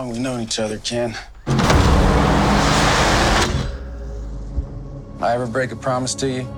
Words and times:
long 0.00 0.12
we 0.12 0.18
known 0.18 0.40
each 0.40 0.58
other, 0.58 0.78
Ken? 0.78 1.14
I 5.20 5.34
ever 5.34 5.46
break 5.46 5.72
a 5.72 5.76
promise 5.76 6.14
to 6.14 6.26
you? 6.26 6.48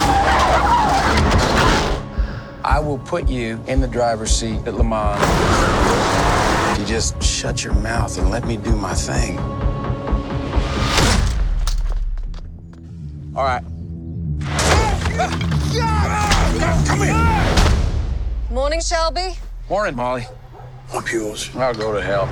I 2.65 2.81
will 2.81 2.99
put 2.99 3.29
you 3.29 3.61
in 3.67 3.81
the 3.81 3.89
driver's 3.89 4.31
seat 4.31 4.61
at 4.65 4.75
Le 4.75 4.85
Mans. 4.85 5.21
If 6.71 6.79
you 6.79 6.87
just 6.87 7.21
shut 7.21 7.65
your 7.65 7.75
mouth 7.75 8.17
and 8.17 8.31
let 8.31 8.47
me 8.47 8.57
do 8.57 8.77
my 8.77 8.95
thing. 8.95 9.41
All 13.35 13.43
right. 13.43 13.65
Come 16.87 17.01
here. 17.01 18.55
Morning, 18.55 18.81
Shelby. 18.81 19.35
Morning, 19.69 19.97
Molly. 19.97 20.27
I'm 20.95 21.05
yours. 21.09 21.51
I'll 21.57 21.75
go 21.75 21.93
to 21.93 22.01
hell. 22.01 22.29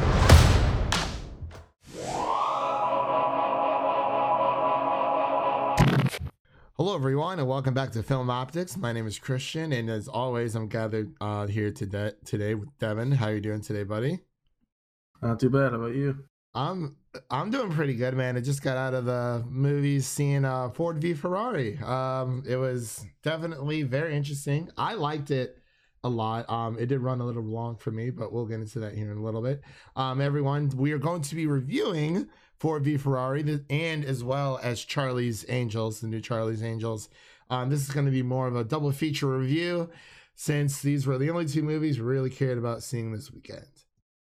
Hello, 6.91 6.99
everyone, 6.99 7.39
and 7.39 7.47
welcome 7.47 7.73
back 7.73 7.93
to 7.93 8.03
Film 8.03 8.27
Optix. 8.27 8.77
My 8.77 8.93
name 8.93 9.07
is 9.07 9.17
Christian, 9.17 9.73
and 9.73 9.89
as 9.89 10.09
always, 10.09 10.57
I'm 10.57 10.67
gathered 10.67 11.15
uh, 11.21 11.47
here 11.47 11.71
today 11.71 12.11
today 12.25 12.57
with 12.57 12.77
Devin. 12.81 13.13
How 13.13 13.27
are 13.27 13.35
you 13.35 13.41
doing 13.41 13.61
today, 13.61 13.85
buddy? 13.85 14.19
Not 15.23 15.39
too 15.39 15.51
bad. 15.51 15.71
How 15.71 15.77
about 15.79 15.95
you? 15.95 16.25
I'm 16.53 16.97
I'm 17.31 17.53
doing 17.53 17.71
pretty 17.71 17.95
good, 17.95 18.15
man. 18.15 18.37
I 18.37 18.41
just 18.41 18.61
got 18.61 18.77
out 18.77 18.95
of 18.95 19.05
the 19.05 19.45
movies 19.49 20.09
seeing 20.09 20.45
uh, 20.45 20.71
Ford 20.71 21.01
v 21.01 21.15
Ferrari. 21.15 21.79
Um, 21.79 22.43
it 22.45 22.57
was 22.57 23.07
definitely 23.23 23.85
very 23.85 24.17
interesting. 24.17 24.69
I 24.77 24.95
liked 24.95 25.31
it 25.31 25.63
a 26.03 26.09
lot. 26.09 26.51
Um, 26.51 26.77
it 26.77 26.87
did 26.87 26.99
run 26.99 27.21
a 27.21 27.25
little 27.25 27.45
long 27.45 27.77
for 27.77 27.93
me, 27.93 28.11
but 28.11 28.33
we'll 28.33 28.47
get 28.47 28.59
into 28.59 28.81
that 28.81 28.95
here 28.95 29.13
in 29.13 29.19
a 29.19 29.23
little 29.23 29.43
bit. 29.43 29.63
Um, 29.95 30.21
everyone, 30.21 30.71
we 30.71 30.91
are 30.91 30.99
going 30.99 31.23
to 31.23 31.37
be 31.37 31.47
reviewing 31.47 32.27
Ford 32.61 32.85
v 32.85 32.99
Ferrari 32.99 33.65
and 33.71 34.05
as 34.05 34.23
well 34.23 34.61
as 34.63 34.85
Charlie's 34.85 35.47
Angels, 35.49 36.01
the 36.01 36.07
new 36.07 36.21
Charlie's 36.21 36.63
Angels. 36.63 37.09
Um, 37.49 37.71
this 37.71 37.81
is 37.81 37.91
going 37.91 38.07
to 38.07 38.13
be 38.13 38.23
more 38.23 38.47
of 38.47 38.55
a 38.55 38.63
double 38.63 38.93
feature 38.93 39.27
review 39.27 39.91
since 40.37 40.81
these 40.81 41.07
were 41.07 41.19
the 41.19 41.31
only 41.31 41.47
two 41.47 41.63
movies 41.63 41.99
we 41.99 42.05
really 42.05 42.31
cared 42.31 42.59
about 42.59 42.83
seeing 42.83 43.13
this 43.13 43.33
weekend. 43.33 43.65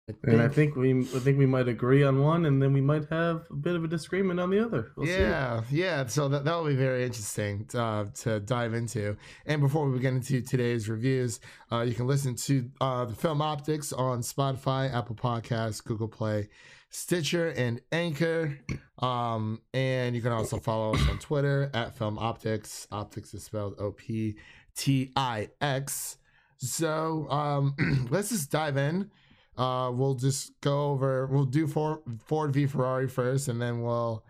I 0.09 0.14
and 0.31 0.42
I 0.42 0.47
think 0.47 0.75
we 0.75 1.02
I 1.02 1.20
think 1.20 1.38
we 1.38 1.45
might 1.45 1.67
agree 1.67 2.03
on 2.03 2.22
one, 2.22 2.45
and 2.45 2.62
then 2.62 2.72
we 2.72 2.80
might 2.80 3.09
have 3.09 3.45
a 3.50 3.56
bit 3.56 3.75
of 3.75 3.84
a 3.84 3.89
disagreement 3.89 4.40
on 4.40 4.50
the 4.50 4.64
other. 4.64 4.94
We'll 4.95 5.08
yeah, 5.08 5.64
see. 5.64 5.81
yeah. 5.81 6.06
So 6.06 6.30
that 6.30 6.45
that'll 6.45 6.66
be 6.66 6.75
very 6.75 7.03
interesting 7.03 7.66
to, 7.66 7.81
uh, 7.81 8.06
to 8.22 8.40
dive 8.40 8.73
into. 8.73 9.17
And 9.45 9.62
before 9.62 9.90
we 9.90 10.00
get 10.00 10.14
into 10.14 10.42
today's 10.42 10.88
reviews, 10.88 11.42
uh, 11.72 11.81
you 11.81 11.94
can 11.94 12.08
listen 12.08 12.36
to 12.36 12.69
uh, 12.80 13.06
the 13.06 13.16
Film 13.16 13.40
Optix 13.40 13.97
on 13.97 14.22
Spotify, 14.22 14.94
Apple 14.94 15.16
Podcasts, 15.16 15.84
Google 15.84 16.08
Play, 16.08 16.47
Stitcher, 16.90 17.50
and 17.50 17.82
Anchor. 17.92 18.60
Um, 19.00 19.62
and 19.74 20.16
you 20.16 20.22
can 20.22 20.32
also 20.32 20.58
follow 20.60 20.96
us 20.96 21.10
on 21.10 21.20
Twitter 21.20 21.70
at 21.74 21.96
Film 21.98 22.18
Optix. 22.18 22.88
Optix 22.88 23.34
is 23.34 23.44
spelled 23.44 23.76
O 23.80 23.92
P 23.92 24.38
T 24.76 25.12
I 25.16 25.50
X. 25.62 26.18
So 26.58 27.30
um, 27.30 28.08
let's 28.10 28.30
just 28.30 28.52
dive 28.52 28.78
in. 28.78 29.12
Uh, 29.58 29.92
we'll 29.94 30.16
just 30.16 30.60
go 30.62 30.92
over. 30.92 31.28
We'll 31.28 31.46
do 31.46 31.68
Ford, 31.68 32.00
Ford 32.26 32.54
v 32.54 32.68
Ferrari 32.68 33.08
first, 33.08 33.48
and 33.48 33.62
then 33.62 33.82
we'll 33.82 34.24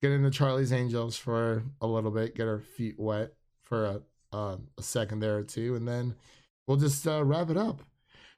get 0.00 0.12
into 0.12 0.30
Charlie's 0.30 0.72
Angels 0.72 1.16
for 1.16 1.62
a 1.80 1.86
little 1.86 2.10
bit, 2.10 2.34
get 2.34 2.48
our 2.48 2.60
feet 2.60 2.98
wet 2.98 3.32
for 3.62 3.84
a, 3.84 4.02
uh, 4.32 4.56
a 4.78 4.82
second 4.82 5.20
there 5.20 5.36
or 5.36 5.44
two, 5.44 5.76
and 5.76 5.86
then 5.86 6.14
we'll 6.66 6.78
just 6.78 7.06
uh, 7.06 7.22
wrap 7.22 7.50
it 7.50 7.56
up. 7.56 7.82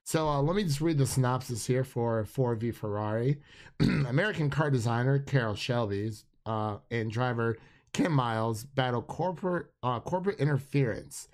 So 0.05 0.29
uh, 0.29 0.43
let 0.43 0.55
me 0.55 0.65
just 0.65 0.83
read 0.83 0.99
the 0.99 1.07
synopsis 1.07 1.67
here 1.67 1.83
for 1.83 2.25
Ford 2.27 2.61
v 2.61 2.71
Ferrari. 2.71 3.39
American 3.81 4.51
car 4.51 4.71
designer 4.71 5.19
Carroll 5.19 5.55
Shelby 5.55 6.13
uh, 6.45 6.77
and 6.91 7.11
driver 7.11 7.57
Ken 7.95 8.13
Miles 8.13 8.65
battle 8.65 9.01
corporate 9.01 9.69
uh, 9.83 10.01
corporate 10.01 10.39
interference, 10.41 11.29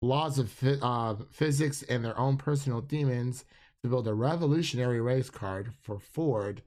laws 0.00 0.38
of 0.38 0.54
uh, 0.82 1.16
physics, 1.30 1.82
and 1.82 2.02
their 2.02 2.18
own 2.18 2.38
personal 2.38 2.80
demons 2.80 3.44
to 3.82 3.90
build 3.90 4.08
a 4.08 4.14
revolutionary 4.14 5.00
race 5.00 5.28
car 5.28 5.66
for 5.82 5.98
Ford 5.98 6.62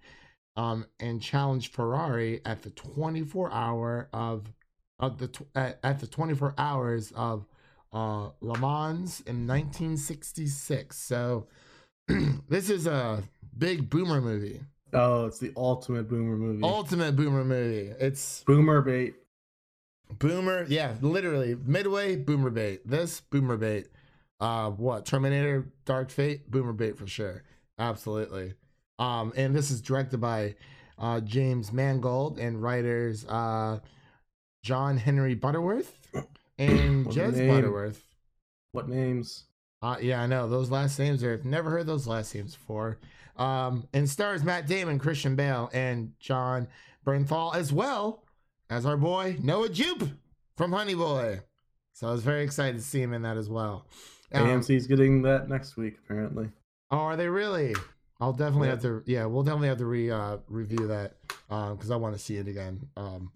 um, 0.55 0.85
and 0.99 1.19
challenge 1.19 1.71
Ferrari 1.71 2.41
at 2.45 2.61
the 2.61 2.69
24 2.69 3.51
hour 3.51 4.07
of 4.13 4.53
of 4.99 5.17
the 5.17 5.45
at, 5.55 5.79
at 5.83 5.99
the 5.99 6.07
24 6.07 6.53
hours 6.59 7.11
of 7.13 7.47
uh, 7.93 8.29
Le 8.41 8.57
Mans 8.59 9.21
in 9.21 9.47
1966. 9.47 10.97
So 10.97 11.47
this 12.49 12.69
is 12.69 12.87
a 12.87 13.23
big 13.57 13.89
boomer 13.89 14.21
movie. 14.21 14.61
Oh, 14.93 15.25
it's 15.25 15.39
the 15.39 15.53
ultimate 15.55 16.09
boomer 16.09 16.35
movie. 16.35 16.63
Ultimate 16.63 17.15
boomer 17.15 17.43
movie. 17.43 17.91
It's 17.99 18.43
boomer 18.45 18.81
bait. 18.81 19.15
Boomer, 20.17 20.65
yeah, 20.67 20.95
literally 21.01 21.55
midway 21.65 22.15
boomer 22.15 22.49
bait. 22.49 22.81
This 22.87 23.21
boomer 23.21 23.57
bait. 23.57 23.87
Uh, 24.39 24.69
what 24.71 25.05
Terminator, 25.05 25.71
Dark 25.85 26.09
Fate, 26.11 26.49
Boomer 26.49 26.71
Bait 26.71 26.97
for 26.97 27.05
sure, 27.05 27.43
absolutely. 27.77 28.53
Um, 28.97 29.33
and 29.35 29.53
this 29.53 29.69
is 29.69 29.81
directed 29.81 30.21
by 30.21 30.55
uh, 30.97 31.19
James 31.19 31.73
Mangold 31.73 32.39
and 32.39 32.61
writers 32.61 33.25
uh, 33.25 33.79
John 34.63 34.97
Henry 34.97 35.35
Butterworth 35.35 35.93
and 36.59 37.05
Jez 37.07 37.47
Butterworth. 37.47 38.03
What 38.73 38.87
names? 38.87 39.45
Uh, 39.81 39.95
yeah, 40.01 40.21
I 40.21 40.27
know 40.27 40.47
those 40.47 40.69
last 40.69 40.99
names 40.99 41.23
are. 41.23 41.33
I've 41.33 41.45
never 41.45 41.69
heard 41.69 41.87
those 41.87 42.05
last 42.05 42.35
names 42.35 42.55
before. 42.55 42.99
Um, 43.37 43.87
and 43.93 44.07
stars 44.09 44.43
Matt 44.43 44.67
Damon, 44.67 44.99
Christian 44.99 45.35
Bale, 45.35 45.69
and 45.73 46.11
Jon 46.19 46.67
Bernthal, 47.05 47.55
as 47.55 47.71
well 47.71 48.23
as 48.69 48.85
our 48.85 48.97
boy 48.97 49.37
Noah 49.41 49.69
Jupe 49.69 50.09
from 50.57 50.73
Honey 50.73 50.95
Boy. 50.95 51.39
So 51.93 52.09
I 52.09 52.11
was 52.11 52.21
very 52.21 52.43
excited 52.43 52.77
to 52.77 52.83
see 52.83 53.01
him 53.01 53.13
in 53.13 53.21
that 53.21 53.37
as 53.37 53.49
well. 53.49 53.85
Um, 54.33 54.45
AMC's 54.45 54.87
getting 54.87 55.21
that 55.23 55.49
next 55.49 55.77
week, 55.77 55.97
apparently. 56.03 56.49
Oh, 56.91 56.97
are 56.97 57.15
they 57.15 57.29
really? 57.29 57.73
I'll 58.19 58.33
definitely 58.33 58.67
yeah. 58.67 58.73
have 58.73 58.81
to. 58.81 59.03
Yeah, 59.05 59.25
we'll 59.25 59.43
definitely 59.43 59.69
have 59.69 59.77
to 59.77 59.85
re 59.85 60.11
uh, 60.11 60.37
review 60.49 60.87
that 60.87 61.15
because 61.47 61.89
um, 61.89 61.93
I 61.93 61.95
want 61.95 62.15
to 62.15 62.19
see 62.19 62.35
it 62.35 62.47
again. 62.47 62.87
Um, 62.97 63.31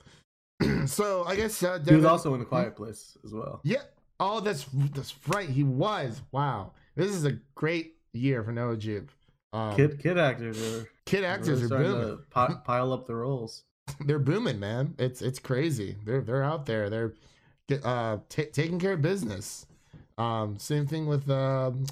so 0.86 1.24
I 1.26 1.36
guess 1.36 1.62
uh, 1.64 1.78
Devin, 1.78 1.94
he 1.94 1.96
was 1.98 2.06
also 2.06 2.34
in 2.34 2.42
a 2.42 2.46
Quiet 2.46 2.76
Place 2.76 3.18
as 3.24 3.34
well. 3.34 3.62
Yeah. 3.64 3.82
Oh, 4.20 4.40
that's 4.40 4.66
that's 4.94 5.16
right. 5.28 5.50
He 5.50 5.64
was. 5.64 6.22
Wow. 6.32 6.72
This 6.96 7.12
is 7.12 7.26
a 7.26 7.34
great 7.56 7.96
year 8.14 8.44
for 8.44 8.52
Noah 8.52 8.78
Jupe. 8.78 9.12
Um, 9.52 9.76
kid 9.76 10.00
kid 10.02 10.18
actors 10.18 10.62
are 10.62 10.88
kid 11.06 11.24
actors 11.24 11.62
really 11.64 11.76
are 11.76 11.84
booming. 11.84 12.20
Pi- 12.30 12.54
pile 12.66 12.94
up 12.94 13.08
the 13.08 13.16
roles. 13.16 13.64
they're 14.06 14.20
booming, 14.20 14.60
man. 14.60 14.96
It's 14.98 15.22
it's 15.22 15.40
crazy. 15.40 15.96
They're 16.06 16.22
they're 16.22 16.44
out 16.44 16.66
there. 16.66 16.90
They're 16.90 17.14
uh, 17.84 18.18
t- 18.30 18.46
taking 18.46 18.80
care 18.80 18.94
of 18.94 19.02
business. 19.02 19.66
Um, 20.18 20.58
same 20.60 20.86
thing 20.86 21.08
with 21.08 21.30
um, 21.30 21.86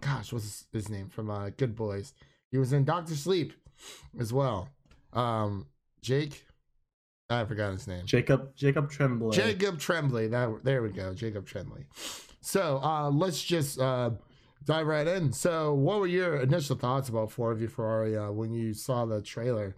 gosh, 0.00 0.32
what's 0.32 0.44
his, 0.44 0.64
his 0.72 0.88
name 0.88 1.08
from 1.08 1.30
uh, 1.30 1.50
Good 1.50 1.74
Boys? 1.76 2.14
He 2.50 2.58
was 2.58 2.72
in 2.72 2.84
Doctor 2.84 3.14
Sleep 3.14 3.52
as 4.18 4.32
well. 4.32 4.68
Um, 5.12 5.66
Jake, 6.00 6.44
I 7.28 7.44
forgot 7.44 7.72
his 7.72 7.86
name. 7.86 8.06
Jacob 8.06 8.54
Jacob 8.54 8.90
Tremblay. 8.90 9.34
Jacob 9.34 9.78
Tremblay. 9.78 10.28
That 10.28 10.62
there 10.62 10.82
we 10.82 10.90
go. 10.90 11.12
Jacob 11.12 11.46
Tremblay. 11.46 11.84
So 12.40 12.78
uh, 12.82 13.10
let's 13.10 13.42
just 13.42 13.80
uh, 13.80 14.10
dive 14.64 14.86
right 14.86 15.06
in. 15.06 15.32
So, 15.32 15.74
what 15.74 16.00
were 16.00 16.06
your 16.06 16.40
initial 16.40 16.76
thoughts 16.76 17.08
about 17.08 17.32
Ford 17.32 17.58
v 17.58 17.66
Ferrari 17.66 18.16
uh, 18.16 18.30
when 18.30 18.52
you 18.52 18.74
saw 18.74 19.06
the 19.06 19.22
trailer? 19.22 19.76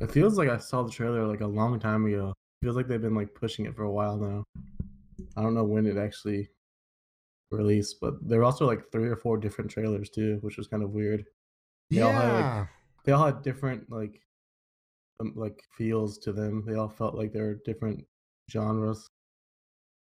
It 0.00 0.10
feels 0.10 0.36
like 0.36 0.48
I 0.48 0.58
saw 0.58 0.82
the 0.82 0.90
trailer 0.90 1.26
like 1.26 1.40
a 1.40 1.46
long 1.46 1.80
time 1.80 2.06
ago. 2.06 2.34
It 2.60 2.66
feels 2.66 2.76
like 2.76 2.88
they've 2.88 3.00
been 3.00 3.14
like 3.14 3.34
pushing 3.34 3.66
it 3.66 3.74
for 3.74 3.84
a 3.84 3.90
while 3.90 4.16
now. 4.16 4.44
I 5.36 5.42
don't 5.42 5.54
know 5.54 5.64
when 5.64 5.86
it 5.86 5.96
actually 5.96 6.48
released, 7.50 8.00
but 8.00 8.14
there 8.26 8.38
were 8.38 8.44
also 8.44 8.66
like 8.66 8.90
three 8.92 9.08
or 9.08 9.16
four 9.16 9.36
different 9.36 9.70
trailers 9.70 10.10
too, 10.10 10.38
which 10.42 10.56
was 10.56 10.68
kind 10.68 10.82
of 10.82 10.90
weird. 10.90 11.24
They 11.90 11.98
yeah. 11.98 12.06
all 12.06 12.12
had 12.12 12.32
like, 12.32 12.68
they 13.04 13.12
all 13.12 13.26
had 13.26 13.42
different 13.42 13.90
like 13.90 14.20
Um, 15.20 15.32
like 15.36 15.62
feels 15.76 16.18
to 16.18 16.32
them. 16.32 16.64
They 16.66 16.74
all 16.74 16.88
felt 16.88 17.14
like 17.14 17.32
they 17.32 17.40
were 17.40 17.58
different 17.64 18.04
genres. 18.50 19.08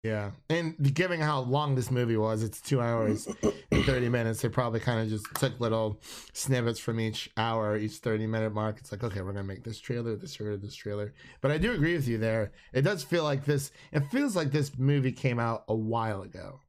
Yeah, 0.03 0.31
and 0.49 0.93
given 0.93 1.19
how 1.19 1.39
long 1.41 1.75
this 1.75 1.89
movie 1.89 2.17
was, 2.17 2.43
it's 2.43 2.61
two 2.61 2.79
hours 2.79 3.27
and 3.71 3.83
thirty 3.85 4.09
minutes. 4.09 4.41
They 4.41 4.49
probably 4.49 4.79
kind 4.79 5.01
of 5.01 5.09
just 5.09 5.25
took 5.35 5.59
little 5.59 5.99
snippets 6.33 6.79
from 6.79 6.99
each 6.99 7.29
hour, 7.35 7.75
each 7.75 7.97
thirty 7.97 8.27
minute 8.27 8.53
mark. 8.53 8.77
It's 8.79 8.91
like, 8.91 9.03
okay, 9.03 9.21
we're 9.21 9.33
gonna 9.33 9.43
make 9.43 9.63
this 9.63 9.79
trailer, 9.79 10.15
this 10.15 10.35
trailer, 10.35 10.55
this 10.55 10.75
trailer. 10.75 11.13
But 11.41 11.51
I 11.51 11.57
do 11.57 11.73
agree 11.73 11.95
with 11.95 12.07
you 12.07 12.19
there. 12.19 12.51
It 12.73 12.83
does 12.83 13.03
feel 13.03 13.23
like 13.23 13.43
this. 13.43 13.71
It 13.91 14.01
feels 14.11 14.35
like 14.35 14.51
this 14.51 14.77
movie 14.77 15.11
came 15.11 15.39
out 15.39 15.63
a 15.67 15.75
while 15.75 16.21
ago 16.21 16.61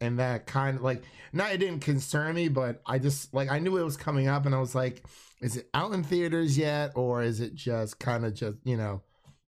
and 0.00 0.18
that 0.18 0.46
kind 0.46 0.76
of 0.76 0.82
like 0.82 1.02
not 1.32 1.52
it 1.52 1.58
didn't 1.58 1.80
concern 1.80 2.34
me 2.34 2.48
but 2.48 2.80
i 2.86 2.98
just 2.98 3.32
like 3.34 3.50
i 3.50 3.58
knew 3.58 3.76
it 3.76 3.84
was 3.84 3.96
coming 3.96 4.28
up 4.28 4.46
and 4.46 4.54
i 4.54 4.60
was 4.60 4.74
like 4.74 5.02
is 5.40 5.56
it 5.56 5.68
out 5.74 5.92
in 5.92 6.02
theaters 6.02 6.56
yet 6.56 6.92
or 6.94 7.22
is 7.22 7.40
it 7.40 7.54
just 7.54 7.98
kind 7.98 8.24
of 8.24 8.34
just 8.34 8.56
you 8.64 8.76
know 8.76 9.02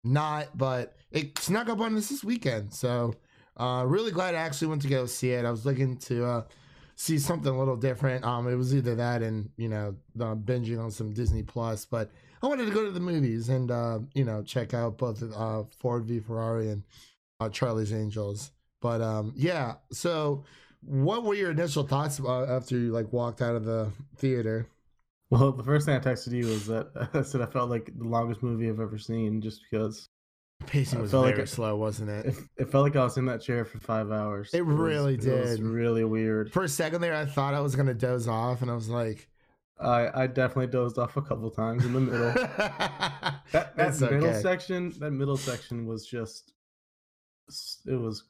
not 0.04 0.56
but 0.56 0.94
it 1.10 1.36
snuck 1.38 1.68
up 1.68 1.80
on 1.80 1.96
us 1.96 2.08
this 2.08 2.24
weekend 2.24 2.72
so 2.72 3.14
uh 3.58 3.84
really 3.86 4.10
glad 4.10 4.34
i 4.34 4.38
actually 4.38 4.68
went 4.68 4.82
to 4.82 4.88
go 4.88 5.06
see 5.06 5.30
it 5.30 5.44
i 5.44 5.50
was 5.50 5.66
looking 5.66 5.96
to 5.96 6.24
uh 6.24 6.42
see 6.96 7.18
something 7.18 7.54
a 7.54 7.58
little 7.58 7.76
different. 7.76 8.24
Um, 8.24 8.48
it 8.48 8.56
was 8.56 8.74
either 8.74 8.94
that 8.96 9.22
and 9.22 9.50
you 9.56 9.68
know 9.68 9.94
uh, 10.18 10.34
binging 10.34 10.82
on 10.82 10.90
some 10.90 11.12
Disney 11.12 11.42
Plus, 11.42 11.84
but 11.84 12.10
I 12.42 12.46
wanted 12.46 12.66
to 12.66 12.72
go 12.72 12.84
to 12.84 12.90
the 12.90 13.00
movies 13.00 13.48
and 13.48 13.70
uh, 13.70 14.00
you 14.14 14.24
know 14.24 14.42
check 14.42 14.74
out 14.74 14.98
both 14.98 15.22
uh, 15.22 15.64
Ford 15.78 16.04
v 16.06 16.18
Ferrari 16.18 16.70
and 16.70 16.82
uh, 17.38 17.48
Charlie's 17.50 17.92
Angels. 17.92 18.50
But 18.86 19.00
um, 19.02 19.32
yeah, 19.34 19.74
so 19.90 20.44
what 20.82 21.24
were 21.24 21.34
your 21.34 21.50
initial 21.50 21.82
thoughts 21.82 22.20
about 22.20 22.48
after 22.48 22.78
you 22.78 22.92
like 22.92 23.12
walked 23.12 23.42
out 23.42 23.56
of 23.56 23.64
the 23.64 23.90
theater? 24.16 24.68
Well, 25.28 25.50
the 25.50 25.64
first 25.64 25.86
thing 25.86 25.96
I 25.96 25.98
texted 25.98 26.30
you 26.30 26.46
was 26.46 26.66
that 26.68 26.86
I 27.14 27.22
said 27.22 27.40
I 27.40 27.46
felt 27.46 27.68
like 27.68 27.90
the 27.98 28.04
longest 28.04 28.44
movie 28.44 28.68
I've 28.68 28.78
ever 28.78 28.96
seen, 28.96 29.40
just 29.40 29.60
because 29.68 30.08
Pacing 30.66 31.00
was 31.00 31.12
like 31.12 31.32
very 31.34 31.42
it- 31.42 31.48
slow, 31.48 31.74
wasn't 31.76 32.10
it? 32.10 32.26
it, 32.26 32.34
it 32.58 32.70
felt 32.70 32.84
like 32.84 32.94
I 32.94 33.02
was 33.02 33.16
in 33.18 33.26
that 33.26 33.40
chair 33.42 33.64
for 33.64 33.78
five 33.80 34.12
hours. 34.12 34.50
It 34.54 34.62
was- 34.64 34.76
really 34.76 35.14
It 35.14 35.26
was 35.26 35.56
did. 35.56 35.60
really 35.66 36.04
weird. 36.04 36.52
For 36.52 36.62
a 36.62 36.68
second 36.68 37.00
there, 37.00 37.16
I 37.16 37.26
thought 37.26 37.54
I 37.54 37.60
was 37.60 37.74
gonna 37.74 37.92
doze 37.92 38.28
off, 38.28 38.62
and 38.62 38.70
I 38.70 38.74
was 38.74 38.88
like, 38.88 39.28
I 39.80 40.22
I 40.22 40.26
definitely 40.28 40.68
dozed 40.68 40.96
off 40.96 41.16
a 41.16 41.22
couple 41.22 41.50
times 41.50 41.84
in 41.84 41.92
the 41.92 42.00
middle. 42.00 42.32
That, 43.52 43.76
that 43.76 44.00
middle 44.00 44.28
okay. 44.28 44.40
section, 44.40 44.92
that 45.00 45.10
middle 45.12 45.36
section 45.36 45.86
was 45.86 46.06
just, 46.06 46.52
it 47.86 47.94
was 47.94 48.24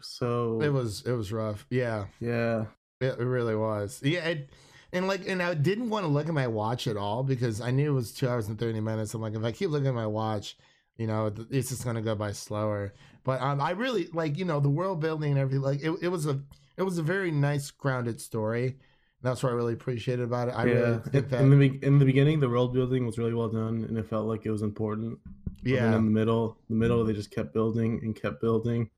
so. 0.00 0.60
It 0.60 0.72
was 0.72 1.02
it 1.06 1.12
was 1.12 1.32
rough. 1.32 1.66
Yeah, 1.70 2.06
yeah. 2.20 2.66
it, 3.00 3.18
it 3.18 3.24
really 3.24 3.56
was. 3.56 4.00
Yeah, 4.02 4.24
it, 4.26 4.50
and 4.92 5.06
like, 5.06 5.26
and 5.28 5.42
I 5.42 5.54
didn't 5.54 5.90
want 5.90 6.04
to 6.04 6.08
look 6.08 6.28
at 6.28 6.34
my 6.34 6.46
watch 6.46 6.86
at 6.86 6.96
all 6.96 7.22
because 7.22 7.60
I 7.60 7.70
knew 7.70 7.90
it 7.90 7.94
was 7.94 8.12
two 8.12 8.28
hours 8.28 8.48
and 8.48 8.58
thirty 8.58 8.80
minutes. 8.80 9.14
I'm 9.14 9.20
like, 9.20 9.34
if 9.34 9.44
I 9.44 9.52
keep 9.52 9.70
looking 9.70 9.88
at 9.88 9.94
my 9.94 10.06
watch, 10.06 10.56
you 10.96 11.06
know, 11.06 11.32
it's 11.50 11.70
just 11.70 11.84
gonna 11.84 12.02
go 12.02 12.14
by 12.14 12.32
slower. 12.32 12.94
But 13.24 13.40
um, 13.40 13.60
I 13.60 13.70
really 13.72 14.08
like, 14.12 14.38
you 14.38 14.44
know, 14.44 14.60
the 14.60 14.70
world 14.70 15.00
building 15.00 15.32
and 15.32 15.40
everything. 15.40 15.62
Like, 15.62 15.82
it, 15.82 15.92
it 16.02 16.08
was 16.08 16.26
a 16.26 16.40
it 16.76 16.82
was 16.82 16.98
a 16.98 17.02
very 17.02 17.30
nice 17.30 17.70
grounded 17.70 18.20
story. 18.20 18.76
That's 19.22 19.42
what 19.42 19.52
I 19.52 19.54
really 19.54 19.74
appreciated 19.74 20.22
about 20.22 20.48
it. 20.48 20.52
I 20.52 20.64
yeah. 20.64 20.72
really 20.72 20.92
In, 20.94 21.02
think 21.02 21.28
that. 21.28 21.40
in 21.42 21.50
the 21.50 21.78
in 21.82 21.98
the 21.98 22.04
beginning, 22.04 22.40
the 22.40 22.48
world 22.48 22.72
building 22.72 23.04
was 23.04 23.18
really 23.18 23.34
well 23.34 23.48
done, 23.50 23.84
and 23.86 23.98
it 23.98 24.08
felt 24.08 24.26
like 24.26 24.46
it 24.46 24.50
was 24.50 24.62
important. 24.62 25.18
Then 25.62 25.72
yeah, 25.72 25.96
in 25.96 26.04
the 26.04 26.10
middle, 26.10 26.58
the 26.68 26.74
middle, 26.76 27.04
they 27.04 27.12
just 27.12 27.30
kept 27.30 27.52
building 27.52 28.00
and 28.02 28.14
kept 28.14 28.40
building. 28.40 28.90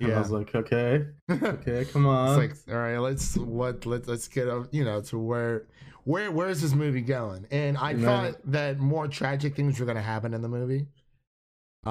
And 0.00 0.12
I 0.14 0.18
was 0.18 0.30
like, 0.30 0.54
okay, 0.54 1.06
okay, 1.30 1.84
come 1.84 2.06
on. 2.06 2.28
It's 2.28 2.36
like, 2.66 2.74
all 2.74 2.80
right, 2.80 2.98
let's 2.98 3.36
what 3.36 3.86
let's 3.86 4.08
let's 4.08 4.28
get 4.28 4.48
up, 4.48 4.66
you 4.72 4.84
know, 4.84 5.00
to 5.02 5.18
where 5.18 5.66
where 6.04 6.30
where 6.30 6.48
is 6.48 6.60
this 6.62 6.74
movie 6.74 7.02
going? 7.02 7.46
And 7.50 7.78
I 7.78 7.94
Right. 7.94 8.34
thought 8.34 8.52
that 8.52 8.78
more 8.78 9.06
tragic 9.08 9.54
things 9.54 9.78
were 9.78 9.86
gonna 9.86 10.02
happen 10.02 10.34
in 10.34 10.42
the 10.42 10.48
movie. 10.48 10.86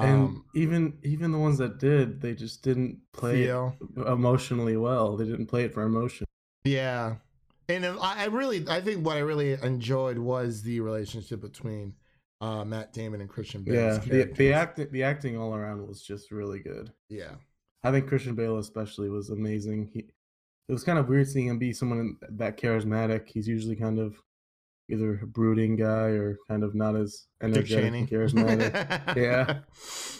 and 0.00 0.12
Um, 0.24 0.44
even 0.54 0.98
even 1.02 1.32
the 1.32 1.38
ones 1.38 1.58
that 1.58 1.78
did, 1.78 2.20
they 2.20 2.34
just 2.34 2.62
didn't 2.62 3.00
play 3.12 3.44
it 3.44 3.46
feel, 3.46 3.74
emotionally 4.06 4.76
well. 4.76 5.16
They 5.16 5.24
didn't 5.24 5.46
play 5.46 5.64
it 5.64 5.74
for 5.74 5.82
emotion. 5.82 6.26
yeah, 6.64 7.16
and 7.68 7.84
I, 7.86 7.96
I 8.00 8.24
really 8.26 8.64
I 8.68 8.80
think 8.80 9.04
what 9.04 9.16
I 9.16 9.20
really 9.20 9.52
enjoyed 9.54 10.18
was 10.18 10.62
the 10.62 10.80
relationship 10.80 11.40
between 11.40 11.94
uh, 12.42 12.64
Matt 12.64 12.92
Damon 12.92 13.20
and 13.20 13.30
Christian 13.30 13.62
Bale. 13.62 13.74
Yeah, 13.74 13.98
the, 13.98 14.10
characters. 14.10 14.36
the 14.38 14.52
acting 14.52 14.88
the 14.90 15.02
acting 15.04 15.38
all 15.38 15.54
around 15.54 15.86
was 15.86 16.02
just 16.02 16.30
really 16.32 16.58
good. 16.58 16.92
yeah, 17.08 17.36
I 17.84 17.92
think 17.92 18.08
Christian 18.08 18.34
Bale 18.34 18.58
especially 18.58 19.08
was 19.08 19.30
amazing. 19.30 19.90
He 19.94 20.00
it 20.00 20.72
was 20.72 20.84
kind 20.84 20.98
of 20.98 21.08
weird 21.08 21.28
seeing 21.28 21.46
him 21.46 21.58
be 21.58 21.72
someone 21.72 22.16
that 22.28 22.56
charismatic. 22.56 23.28
He's 23.28 23.48
usually 23.48 23.76
kind 23.76 23.98
of 23.98 24.16
either 24.90 25.20
a 25.22 25.26
brooding 25.26 25.76
guy 25.76 26.08
or 26.08 26.36
kind 26.48 26.64
of 26.64 26.74
not 26.74 26.96
as 26.96 27.26
energetic 27.40 27.94
and 27.94 28.08
charismatic. 28.10 29.16
Yeah. 29.16 29.60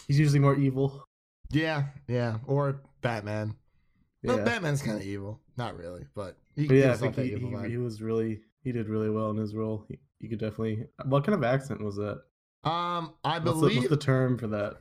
He's 0.07 0.19
usually 0.19 0.39
more 0.39 0.55
evil. 0.55 1.05
yeah, 1.51 1.85
yeah, 2.07 2.37
or 2.47 2.81
Batman. 3.01 3.55
Well, 4.23 4.43
Batman's 4.43 4.81
kind 4.81 4.97
of 4.97 5.03
evil, 5.03 5.41
not 5.57 5.77
really, 5.77 6.05
but 6.15 6.37
he, 6.55 6.67
But 6.67 6.75
yeah, 6.75 6.85
I 6.85 6.87
gives 6.89 6.99
think 7.01 7.15
he, 7.17 7.35
he, 7.35 7.69
he 7.71 7.77
was 7.77 8.01
really 8.01 8.39
he 8.63 8.71
did 8.71 8.87
really 8.87 9.09
well 9.09 9.29
in 9.31 9.37
his 9.37 9.53
role. 9.53 9.85
He, 9.89 9.99
you 10.23 10.29
could 10.29 10.39
definitely. 10.39 10.85
What 11.05 11.23
kind 11.25 11.35
of 11.35 11.43
accent 11.43 11.81
was 11.83 11.97
that? 11.97 12.21
um, 12.63 13.13
I 13.23 13.39
What's 13.39 13.43
the, 13.45 13.51
believe 13.51 13.77
what's 13.77 13.89
the 13.89 13.97
term 13.97 14.37
for 14.37 14.47
that? 14.47 14.77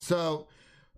So, 0.00 0.48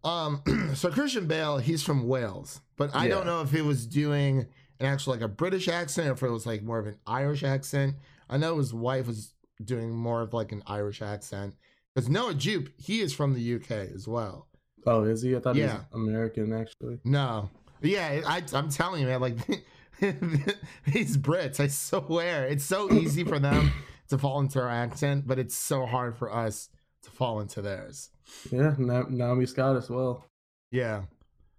um, 0.05 0.43
so 0.75 0.91
Christian 0.91 1.27
Bale, 1.27 1.59
he's 1.59 1.83
from 1.83 2.09
Wales, 2.09 2.61
but 2.77 2.95
I 2.95 3.09
don't 3.09 3.27
know 3.27 3.43
if 3.43 3.51
he 3.51 3.61
was 3.63 3.87
doing 3.87 4.47
an 4.81 4.87
actual 4.87 5.13
like 5.13 5.23
a 5.23 5.29
British 5.29 5.69
accent 5.69 6.09
or 6.09 6.13
if 6.13 6.23
it 6.23 6.31
was 6.31 6.47
like 6.47 6.63
more 6.63 6.79
of 6.79 6.87
an 6.87 6.97
Irish 7.07 7.43
accent. 7.45 7.97
I 8.31 8.37
know 8.37 8.59
his 8.59 8.73
wife 8.75 9.07
was 9.07 9.35
doing 9.65 9.91
more 9.91 10.23
of 10.23 10.33
like 10.35 10.53
an 10.53 10.63
Irish 10.67 11.03
accent 11.03 11.55
because 11.95 12.09
Noah 12.09 12.35
Jupe, 12.35 12.71
he 12.81 13.01
is 13.01 13.13
from 13.13 13.35
the 13.35 13.55
UK 13.57 13.71
as 13.95 14.07
well. 14.09 14.47
Oh, 14.87 15.03
is 15.05 15.23
he? 15.23 15.37
I 15.37 15.41
thought 15.41 15.57
Yeah. 15.57 15.67
he 15.67 15.73
was 15.75 15.85
American 15.93 16.53
actually. 16.53 16.99
No, 17.05 17.51
yeah, 17.83 18.21
I, 18.27 18.43
I'm 18.53 18.71
telling 18.71 19.01
you, 19.03 19.07
man, 19.09 19.21
like 19.21 19.37
these 20.87 21.17
Brits, 21.17 21.61
I 21.61 21.69
swear, 21.69 22.47
it's 22.47 22.65
so 22.65 22.93
easy 22.93 23.25
for 23.25 23.39
them 23.39 23.73
to 24.09 24.19
fall 24.19 24.41
into 24.41 24.61
our 24.61 24.69
accent, 24.69 25.27
but 25.27 25.39
it's 25.39 25.57
so 25.57 25.87
hard 25.87 26.17
for 26.17 26.33
us 26.33 26.69
to 27.03 27.11
fall 27.11 27.41
into 27.41 27.63
theirs. 27.63 28.11
Yeah, 28.51 28.75
Na- 28.79 29.09
Naomi 29.09 29.47
Scott 29.47 29.77
as 29.77 29.91
well. 29.91 30.25
Yeah. 30.71 31.03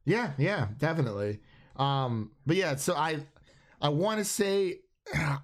Yeah, 0.05 0.31
yeah, 0.37 0.67
definitely. 0.77 1.39
Um, 1.75 2.31
but 2.45 2.55
yeah, 2.55 2.75
so 2.75 2.95
I 2.95 3.19
I 3.81 3.89
want 3.89 4.19
to 4.19 4.25
say 4.25 4.79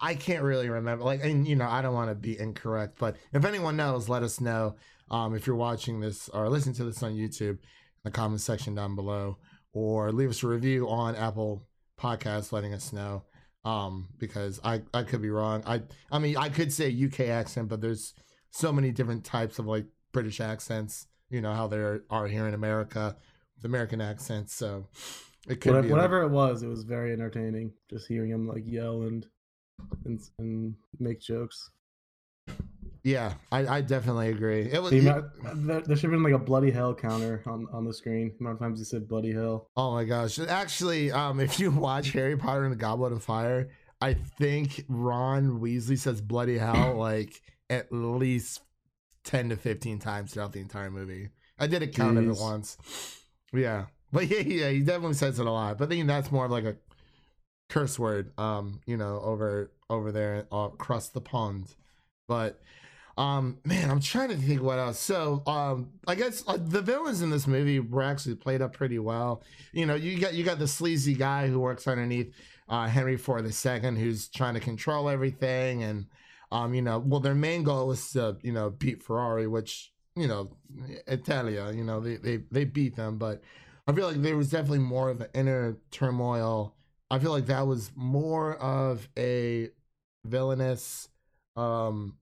I 0.01 0.15
can't 0.15 0.43
really 0.43 0.69
remember. 0.69 1.03
Like, 1.03 1.23
and 1.23 1.47
you 1.47 1.55
know, 1.55 1.67
I 1.67 1.81
don't 1.81 1.93
want 1.93 2.09
to 2.09 2.15
be 2.15 2.39
incorrect, 2.39 2.97
but 2.99 3.15
if 3.33 3.45
anyone 3.45 3.77
knows, 3.77 4.09
let 4.09 4.23
us 4.23 4.41
know. 4.41 4.75
Um, 5.11 5.35
if 5.35 5.45
you're 5.45 5.55
watching 5.55 5.99
this 5.99 6.29
or 6.29 6.49
listening 6.49 6.75
to 6.75 6.83
this 6.83 7.03
on 7.03 7.13
YouTube, 7.13 7.49
in 7.51 7.59
the 8.03 8.11
comment 8.11 8.41
section 8.41 8.73
down 8.73 8.95
below, 8.95 9.37
or 9.71 10.11
leave 10.11 10.29
us 10.29 10.41
a 10.41 10.47
review 10.47 10.89
on 10.89 11.15
Apple 11.15 11.67
Podcasts, 11.99 12.51
letting 12.51 12.73
us 12.73 12.93
know. 12.93 13.23
Um, 13.63 14.09
because 14.19 14.59
I 14.63 14.81
I 14.93 15.03
could 15.03 15.21
be 15.21 15.29
wrong. 15.31 15.63
I 15.65 15.81
I 16.11 16.19
mean 16.19 16.37
I 16.37 16.49
could 16.49 16.71
say 16.71 16.93
UK 16.93 17.21
accent, 17.21 17.67
but 17.67 17.81
there's 17.81 18.13
so 18.51 18.71
many 18.71 18.91
different 18.91 19.23
types 19.23 19.57
of 19.57 19.65
like 19.65 19.85
British 20.11 20.39
accents. 20.39 21.07
You 21.29 21.41
know 21.41 21.53
how 21.53 21.67
there 21.67 22.03
are 22.09 22.27
here 22.27 22.47
in 22.47 22.53
America 22.53 23.15
with 23.55 23.65
American 23.65 24.01
accents. 24.01 24.53
So 24.53 24.87
it 25.47 25.61
could 25.61 25.71
Whatever, 25.71 25.87
be 25.87 25.93
whatever 25.93 26.21
it 26.21 26.29
was, 26.29 26.63
it 26.63 26.67
was 26.67 26.83
very 26.83 27.11
entertaining. 27.11 27.73
Just 27.89 28.07
hearing 28.07 28.29
him 28.29 28.47
like 28.47 28.63
yell 28.65 29.01
and 29.01 29.25
and, 30.05 30.21
and 30.37 30.75
make 30.99 31.19
jokes. 31.19 31.71
Yeah, 33.05 33.35
I, 33.51 33.67
I 33.67 33.81
definitely 33.81 34.29
agree. 34.29 34.61
It 34.61 34.81
was. 34.81 34.89
The 34.89 34.97
amount, 34.97 35.27
there, 35.67 35.81
there 35.81 35.95
should 35.95 36.09
have 36.09 36.11
been 36.11 36.23
like 36.23 36.33
a 36.33 36.43
bloody 36.43 36.71
hell 36.71 36.95
counter 36.95 37.43
on, 37.45 37.67
on 37.71 37.85
the 37.85 37.93
screen. 37.93 38.31
The 38.39 38.43
amount 38.43 38.55
of 38.55 38.59
times 38.59 38.79
he 38.79 38.85
said 38.85 39.07
bloody 39.07 39.31
hell. 39.31 39.69
oh 39.77 39.93
my 39.93 40.05
gosh! 40.05 40.39
Actually, 40.39 41.11
um, 41.11 41.39
if 41.39 41.59
you 41.59 41.69
watch 41.87 42.09
Harry 42.13 42.35
Potter 42.35 42.63
and 42.63 42.71
the 42.71 42.77
Goblet 42.77 43.13
of 43.13 43.23
Fire, 43.23 43.69
I 44.01 44.15
think 44.15 44.85
Ron 44.89 45.59
Weasley 45.59 45.99
says 45.99 46.19
"bloody 46.19 46.57
hell" 46.57 46.95
like 46.97 47.43
at 47.69 47.91
least 47.91 48.61
ten 49.23 49.49
to 49.49 49.55
fifteen 49.55 49.99
times 49.99 50.33
throughout 50.33 50.53
the 50.53 50.59
entire 50.59 50.89
movie. 50.89 51.29
I 51.59 51.67
did 51.67 51.83
a 51.83 51.87
count 51.87 52.17
of 52.17 52.27
it 52.27 52.37
once. 52.37 52.75
Yeah, 53.53 53.85
but 54.11 54.27
yeah, 54.29 54.39
yeah, 54.39 54.69
he 54.71 54.79
definitely 54.79 55.13
says 55.13 55.39
it 55.39 55.45
a 55.45 55.51
lot. 55.51 55.77
But 55.77 55.85
I 55.85 55.87
think 55.89 56.07
that's 56.07 56.31
more 56.31 56.45
of 56.45 56.51
like 56.51 56.65
a 56.65 56.75
curse 57.69 57.99
word, 57.99 58.31
um, 58.39 58.81
you 58.87 58.97
know, 58.97 59.21
over 59.23 59.71
over 59.91 60.11
there 60.11 60.47
uh, 60.51 60.69
across 60.73 61.09
the 61.09 61.21
pond. 61.21 61.67
But 62.27 62.59
um, 63.17 63.59
man, 63.63 63.89
I'm 63.89 64.01
trying 64.01 64.29
to 64.29 64.35
think 64.35 64.61
what 64.61 64.77
else. 64.77 64.99
So 64.99 65.41
um, 65.47 65.89
I 66.07 66.15
guess 66.15 66.43
uh, 66.47 66.57
the 66.59 66.81
villains 66.81 67.21
in 67.21 67.29
this 67.29 67.47
movie 67.47 67.79
were 67.79 68.03
actually 68.03 68.35
played 68.35 68.61
up 68.61 68.73
pretty 68.73 68.99
well. 68.99 69.41
You 69.71 69.85
know, 69.85 69.95
you 69.95 70.19
got 70.19 70.33
you 70.33 70.43
got 70.43 70.59
the 70.59 70.67
sleazy 70.67 71.13
guy 71.13 71.47
who 71.47 71.59
works 71.59 71.87
underneath 71.87 72.33
uh, 72.67 72.87
Henry 72.87 73.15
Ford 73.15 73.45
II, 73.45 73.79
who's 73.95 74.27
trying 74.27 74.55
to 74.55 74.59
control 74.59 75.07
everything, 75.09 75.83
and 75.83 76.07
um, 76.51 76.73
you 76.73 76.81
know, 76.81 76.99
well, 76.99 77.21
their 77.21 77.35
main 77.35 77.63
goal 77.63 77.91
is 77.91 78.11
to 78.11 78.37
you 78.41 78.51
know 78.51 78.69
beat 78.69 79.01
Ferrari, 79.01 79.47
which 79.47 79.93
you 80.15 80.27
know, 80.27 80.49
Italia, 81.07 81.71
you 81.73 81.83
know, 81.83 81.99
they 81.99 82.17
they 82.17 82.37
they 82.51 82.65
beat 82.65 82.95
them, 82.95 83.17
but 83.17 83.41
I 83.87 83.93
feel 83.93 84.07
like 84.07 84.21
there 84.21 84.37
was 84.37 84.49
definitely 84.49 84.79
more 84.79 85.09
of 85.09 85.21
an 85.21 85.27
inner 85.33 85.77
turmoil. 85.91 86.75
I 87.11 87.19
feel 87.19 87.31
like 87.31 87.45
that 87.47 87.67
was 87.67 87.91
more 87.95 88.55
of 88.57 89.07
a 89.17 89.69
villainous 90.25 91.07
um 91.55 92.17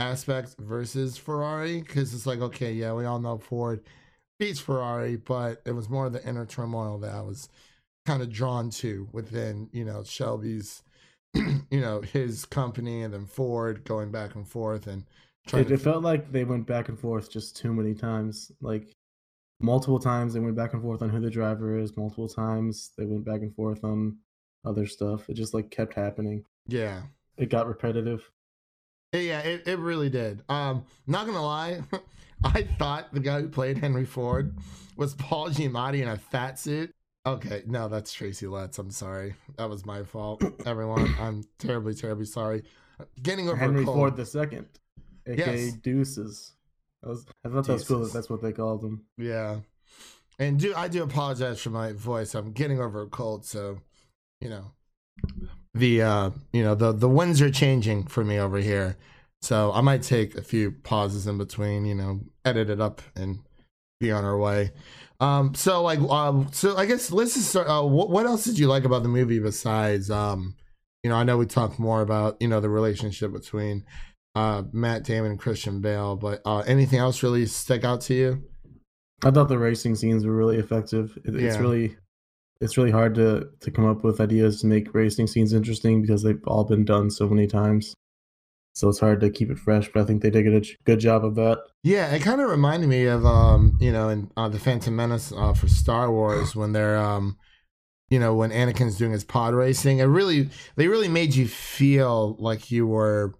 aspect 0.00 0.56
versus 0.58 1.16
Ferrari 1.16 1.80
because 1.80 2.14
it's 2.14 2.26
like 2.26 2.40
okay, 2.40 2.72
yeah, 2.72 2.92
we 2.92 3.04
all 3.04 3.18
know 3.20 3.38
Ford 3.38 3.82
beats 4.38 4.60
Ferrari, 4.60 5.16
but 5.16 5.62
it 5.66 5.72
was 5.72 5.88
more 5.88 6.06
of 6.06 6.12
the 6.12 6.26
inner 6.26 6.46
turmoil 6.46 6.98
that 6.98 7.14
I 7.14 7.20
was 7.22 7.48
kind 8.06 8.22
of 8.22 8.30
drawn 8.30 8.70
to 8.70 9.08
within 9.12 9.68
you 9.72 9.84
know 9.84 10.04
Shelby's 10.04 10.82
you 11.34 11.80
know 11.80 12.00
his 12.02 12.44
company 12.44 13.02
and 13.02 13.14
then 13.14 13.26
Ford 13.26 13.84
going 13.84 14.10
back 14.10 14.34
and 14.34 14.46
forth 14.48 14.86
and 14.86 15.04
trying 15.46 15.66
It, 15.66 15.68
to 15.68 15.74
it 15.74 15.80
felt 15.80 16.02
like 16.02 16.32
they 16.32 16.44
went 16.44 16.66
back 16.66 16.88
and 16.88 16.98
forth 16.98 17.30
just 17.30 17.56
too 17.56 17.72
many 17.72 17.94
times. 17.94 18.50
Like 18.60 18.92
multiple 19.60 19.98
times 20.00 20.34
they 20.34 20.40
went 20.40 20.56
back 20.56 20.72
and 20.74 20.82
forth 20.82 21.02
on 21.02 21.10
who 21.10 21.20
the 21.20 21.30
driver 21.30 21.78
is. 21.78 21.96
Multiple 21.96 22.28
times 22.28 22.92
they 22.98 23.06
went 23.06 23.24
back 23.24 23.42
and 23.42 23.54
forth 23.54 23.84
on 23.84 24.18
other 24.64 24.86
stuff. 24.86 25.28
It 25.30 25.34
just 25.34 25.54
like 25.54 25.70
kept 25.70 25.94
happening. 25.94 26.44
yeah 26.66 27.02
It 27.36 27.50
got 27.50 27.66
repetitive. 27.68 28.30
Yeah, 29.22 29.40
it, 29.40 29.66
it 29.66 29.78
really 29.78 30.10
did. 30.10 30.42
Um, 30.48 30.84
not 31.06 31.26
gonna 31.26 31.44
lie, 31.44 31.82
I 32.44 32.62
thought 32.78 33.12
the 33.12 33.20
guy 33.20 33.40
who 33.40 33.48
played 33.48 33.78
Henry 33.78 34.04
Ford 34.04 34.54
was 34.96 35.14
Paul 35.14 35.50
Giamatti 35.50 36.02
in 36.02 36.08
a 36.08 36.16
fat 36.18 36.58
suit. 36.58 36.90
Okay, 37.26 37.62
no, 37.66 37.88
that's 37.88 38.12
Tracy 38.12 38.46
Letts. 38.46 38.78
I'm 38.78 38.90
sorry. 38.90 39.34
That 39.56 39.70
was 39.70 39.86
my 39.86 40.02
fault. 40.02 40.42
Everyone, 40.66 41.14
I'm 41.18 41.44
terribly, 41.58 41.94
terribly 41.94 42.26
sorry. 42.26 42.64
Getting 43.22 43.48
over 43.48 43.56
Henry 43.56 43.84
cold. 43.84 43.96
Ford 43.96 44.16
the 44.16 44.26
second, 44.26 44.66
aka 45.26 45.64
Yes. 45.66 45.72
Deuces. 45.74 46.52
That 47.02 47.08
was, 47.10 47.26
I 47.44 47.48
thought 47.48 47.66
that 47.66 47.72
was 47.72 47.88
cool. 47.88 48.00
That 48.00 48.12
that's 48.12 48.30
what 48.30 48.42
they 48.42 48.52
called 48.52 48.84
him. 48.84 49.04
Yeah. 49.16 49.60
And 50.38 50.58
do 50.58 50.74
I 50.76 50.88
do 50.88 51.02
apologize 51.02 51.60
for 51.60 51.70
my 51.70 51.92
voice. 51.92 52.34
I'm 52.34 52.52
getting 52.52 52.80
over 52.80 53.02
a 53.02 53.06
cold, 53.06 53.44
so 53.44 53.78
you 54.40 54.48
know. 54.48 54.72
The 55.74 56.02
uh 56.02 56.30
you 56.52 56.62
know, 56.62 56.74
the 56.74 56.92
the 56.92 57.08
winds 57.08 57.42
are 57.42 57.50
changing 57.50 58.06
for 58.06 58.24
me 58.24 58.38
over 58.38 58.58
here. 58.58 58.96
So 59.42 59.72
I 59.72 59.80
might 59.80 60.02
take 60.02 60.36
a 60.36 60.42
few 60.42 60.72
pauses 60.72 61.26
in 61.26 61.36
between, 61.36 61.84
you 61.84 61.94
know, 61.94 62.20
edit 62.44 62.70
it 62.70 62.80
up 62.80 63.02
and 63.14 63.40
be 64.00 64.10
on 64.12 64.24
our 64.24 64.38
way. 64.38 64.70
Um 65.20 65.54
so 65.54 65.82
like 65.82 65.98
um 66.00 66.48
so 66.52 66.76
I 66.76 66.86
guess 66.86 67.10
let's 67.10 67.34
just 67.34 67.48
start 67.50 67.68
uh 67.68 67.82
what, 67.82 68.10
what 68.10 68.26
else 68.26 68.44
did 68.44 68.58
you 68.58 68.68
like 68.68 68.84
about 68.84 69.02
the 69.02 69.08
movie 69.08 69.40
besides 69.40 70.10
um 70.10 70.54
you 71.02 71.10
know, 71.10 71.16
I 71.16 71.24
know 71.24 71.36
we 71.36 71.44
talked 71.44 71.78
more 71.78 72.00
about, 72.00 72.38
you 72.40 72.48
know, 72.48 72.60
the 72.60 72.70
relationship 72.70 73.32
between 73.32 73.84
uh 74.34 74.62
Matt 74.72 75.04
Damon 75.04 75.32
and 75.32 75.40
Christian 75.40 75.80
Bale, 75.80 76.16
but 76.16 76.40
uh 76.44 76.60
anything 76.66 76.98
else 76.98 77.22
really 77.22 77.46
stick 77.46 77.84
out 77.84 78.00
to 78.02 78.14
you? 78.14 78.44
I 79.24 79.30
thought 79.30 79.48
the 79.48 79.58
racing 79.58 79.96
scenes 79.96 80.26
were 80.26 80.34
really 80.34 80.58
effective. 80.58 81.16
It, 81.24 81.34
It's 81.36 81.58
really, 81.58 81.96
it's 82.64 82.78
really 82.78 82.90
hard 82.90 83.14
to 83.16 83.50
to 83.60 83.70
come 83.70 83.84
up 83.84 84.02
with 84.02 84.20
ideas 84.20 84.60
to 84.60 84.66
make 84.66 84.94
racing 84.94 85.26
scenes 85.26 85.52
interesting 85.52 86.00
because 86.00 86.22
they've 86.22 86.42
all 86.46 86.64
been 86.64 86.84
done 86.84 87.10
so 87.10 87.28
many 87.28 87.46
times. 87.46 87.94
So 88.72 88.88
it's 88.88 88.98
hard 88.98 89.20
to 89.20 89.30
keep 89.30 89.50
it 89.50 89.58
fresh. 89.58 89.88
But 89.92 90.02
I 90.02 90.04
think 90.06 90.22
they 90.22 90.30
did 90.30 90.52
a 90.52 90.66
good 90.84 90.98
job 90.98 91.24
of 91.24 91.34
that. 91.36 91.58
Yeah, 91.84 92.12
it 92.12 92.22
kind 92.22 92.40
of 92.40 92.50
reminded 92.50 92.88
me 92.88 93.04
of 93.04 93.24
um, 93.24 93.76
you 93.80 93.92
know, 93.92 94.08
in 94.08 94.30
uh, 94.36 94.48
the 94.48 94.58
Phantom 94.58 94.96
Menace 94.96 95.32
uh, 95.36 95.52
for 95.52 95.68
Star 95.68 96.10
Wars 96.10 96.56
when 96.56 96.72
they're 96.72 96.96
um, 96.96 97.36
you 98.08 98.18
know, 98.18 98.34
when 98.34 98.50
Anakin's 98.50 98.96
doing 98.96 99.12
his 99.12 99.24
pod 99.24 99.54
racing. 99.54 99.98
It 99.98 100.04
really, 100.04 100.48
they 100.76 100.88
really 100.88 101.08
made 101.08 101.34
you 101.34 101.48
feel 101.48 102.36
like 102.38 102.70
you 102.70 102.86
were, 102.86 103.34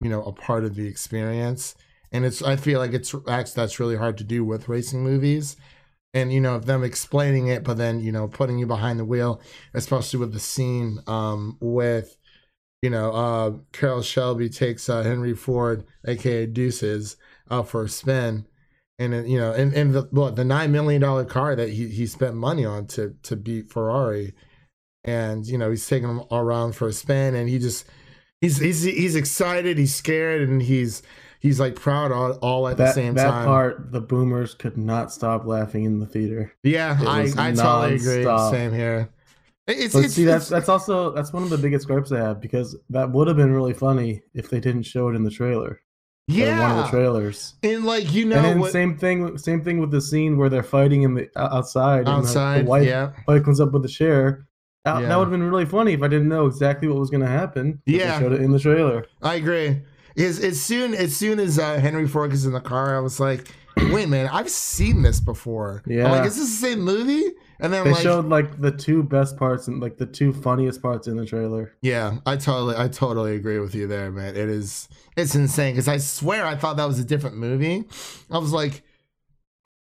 you 0.00 0.08
know, 0.08 0.22
a 0.22 0.32
part 0.32 0.64
of 0.64 0.74
the 0.74 0.86
experience. 0.86 1.74
And 2.12 2.24
it's, 2.24 2.42
I 2.42 2.56
feel 2.56 2.78
like 2.78 2.94
it's 2.94 3.12
that's 3.52 3.80
really 3.80 3.96
hard 3.96 4.18
to 4.18 4.24
do 4.24 4.44
with 4.44 4.68
racing 4.68 5.02
movies. 5.02 5.56
And 6.14 6.32
you 6.32 6.40
know, 6.40 6.54
of 6.54 6.66
them 6.66 6.82
explaining 6.82 7.48
it, 7.48 7.64
but 7.64 7.76
then 7.76 8.00
you 8.00 8.12
know, 8.12 8.28
putting 8.28 8.58
you 8.58 8.66
behind 8.66 8.98
the 8.98 9.04
wheel, 9.04 9.40
especially 9.74 10.18
with 10.18 10.32
the 10.32 10.40
scene 10.40 11.00
um 11.06 11.58
with 11.60 12.16
you 12.82 12.90
know, 12.90 13.10
uh, 13.10 13.52
Carroll 13.72 14.02
Shelby 14.02 14.48
takes 14.48 14.88
uh, 14.88 15.02
Henry 15.02 15.34
Ford, 15.34 15.84
aka 16.06 16.46
Deuces, 16.46 17.16
out 17.50 17.68
for 17.68 17.82
a 17.84 17.88
spin, 17.88 18.46
and 18.98 19.12
then, 19.12 19.26
you 19.26 19.38
know, 19.38 19.52
and, 19.52 19.74
and 19.74 19.94
the 19.94 20.02
what 20.10 20.36
the 20.36 20.44
nine 20.44 20.70
million 20.70 21.00
dollar 21.00 21.24
car 21.24 21.56
that 21.56 21.70
he, 21.70 21.88
he 21.88 22.06
spent 22.06 22.34
money 22.36 22.64
on 22.64 22.86
to 22.88 23.16
to 23.24 23.36
beat 23.36 23.70
Ferrari, 23.70 24.32
and 25.04 25.46
you 25.46 25.58
know 25.58 25.70
he's 25.70 25.86
taking 25.86 26.08
him 26.08 26.22
around 26.30 26.74
for 26.74 26.88
a 26.88 26.92
spin, 26.92 27.34
and 27.34 27.48
he 27.48 27.58
just 27.58 27.86
he's 28.40 28.58
he's 28.58 28.82
he's 28.82 29.16
excited, 29.16 29.76
he's 29.76 29.94
scared, 29.94 30.48
and 30.48 30.62
he's 30.62 31.02
he's 31.40 31.58
like 31.60 31.74
proud 31.76 32.12
all, 32.12 32.32
all 32.42 32.68
at 32.68 32.76
the 32.76 32.84
That 32.84 32.94
same 32.94 33.14
that 33.14 33.30
time. 33.30 33.44
part, 33.46 33.92
the 33.92 34.00
boomers 34.00 34.54
could 34.54 34.76
not 34.76 35.12
stop 35.12 35.44
laughing 35.46 35.84
in 35.84 35.98
the 36.00 36.06
theater. 36.06 36.52
yeah, 36.62 36.96
I 37.00 37.30
I 37.36 37.52
totally 37.52 37.96
agree. 37.96 38.24
Same 38.50 38.72
here. 38.72 39.08
It's, 39.66 39.92
But 39.94 40.04
it's, 40.06 40.14
see, 40.14 40.24
that's 40.24 40.46
it's- 40.46 40.50
that's 40.50 40.68
also 40.70 41.10
that's 41.12 41.32
one 41.32 41.42
of 41.42 41.50
the 41.50 41.58
biggest 41.58 41.86
gripes 41.86 42.10
I 42.10 42.18
have 42.20 42.40
because 42.40 42.74
that 42.90 43.10
would 43.12 43.28
have 43.28 43.36
been 43.36 43.52
really 43.52 43.74
funny 43.74 44.22
if 44.34 44.48
they 44.48 44.60
didn't 44.60 44.84
show 44.84 45.08
it 45.08 45.14
in 45.14 45.24
the 45.24 45.30
trailer. 45.30 45.80
yeah, 46.26 46.60
one 46.60 46.78
of 46.78 46.84
the 46.84 46.90
trailers. 46.90 47.54
and 47.62 47.84
like 47.84 48.12
you 48.12 48.24
know 48.24 48.36
and 48.36 48.44
then 48.46 48.60
what, 48.60 48.72
same 48.72 48.96
thing, 48.96 49.36
same 49.38 49.62
thing 49.62 49.78
with 49.78 49.90
the 49.90 50.00
scene 50.00 50.36
where 50.38 50.48
they're 50.48 50.62
fighting 50.62 51.02
in 51.02 51.14
the 51.14 51.28
outside. 51.36 52.06
the- 52.06 52.10
outside, 52.10 52.64
the, 52.64 52.70
wife, 52.70 52.86
yeah. 52.86 53.12
wife 53.26 53.44
comes 53.44 53.60
up 53.60 53.72
with 53.72 53.82
the 53.82 53.88
chair. 53.88 54.46
That, 54.84 55.02
Yeah. 55.02 55.08
that 55.08 55.16
would 55.18 55.24
have 55.24 55.32
been 55.32 55.42
really 55.50 55.66
funny 55.66 55.92
if 55.92 56.02
I 56.02 56.08
didn't 56.08 56.28
know 56.28 56.46
exactly 56.46 56.88
what 56.88 56.98
was 56.98 57.10
going 57.10 57.20
to 57.22 57.26
happen. 57.28 57.82
Yeah. 57.84 58.18
showed 58.20 58.32
it 58.32 58.40
in 58.40 58.52
the 58.52 58.58
trailer. 58.58 59.04
I 59.22 59.34
agree. 59.34 59.82
As 60.18 60.40
as 60.40 60.60
soon 60.60 60.94
as 60.94 61.16
soon 61.16 61.38
as 61.38 61.58
uh, 61.58 61.78
Henry 61.78 62.08
Ford 62.08 62.32
is 62.32 62.44
in 62.44 62.52
the 62.52 62.60
car, 62.60 62.96
I 62.96 63.00
was 63.00 63.20
like, 63.20 63.48
"Wait, 63.76 64.08
man, 64.08 64.28
I've 64.32 64.50
seen 64.50 65.02
this 65.02 65.20
before." 65.20 65.82
Yeah, 65.86 66.06
I'm 66.06 66.10
like, 66.12 66.26
is 66.26 66.36
this 66.36 66.48
the 66.50 66.66
same 66.68 66.80
movie? 66.80 67.24
And 67.60 67.72
then 67.72 67.84
They 67.84 67.90
like, 67.92 68.02
showed 68.02 68.26
like 68.26 68.60
the 68.60 68.70
two 68.70 69.02
best 69.02 69.36
parts 69.36 69.66
and 69.66 69.80
like 69.80 69.96
the 69.96 70.06
two 70.06 70.32
funniest 70.32 70.80
parts 70.80 71.08
in 71.08 71.16
the 71.16 71.26
trailer. 71.26 71.72
yeah, 71.82 72.18
I 72.24 72.36
totally, 72.36 72.76
I 72.76 72.86
totally 72.86 73.34
agree 73.34 73.58
with 73.58 73.74
you 73.74 73.88
there, 73.88 74.12
man. 74.12 74.36
It 74.36 74.48
is, 74.48 74.88
it's 75.16 75.34
insane 75.34 75.72
because 75.74 75.88
I 75.88 75.96
swear 75.98 76.46
I 76.46 76.54
thought 76.54 76.76
that 76.76 76.86
was 76.86 77.00
a 77.00 77.04
different 77.04 77.36
movie. 77.36 77.84
I 78.30 78.38
was 78.38 78.52
like, 78.52 78.82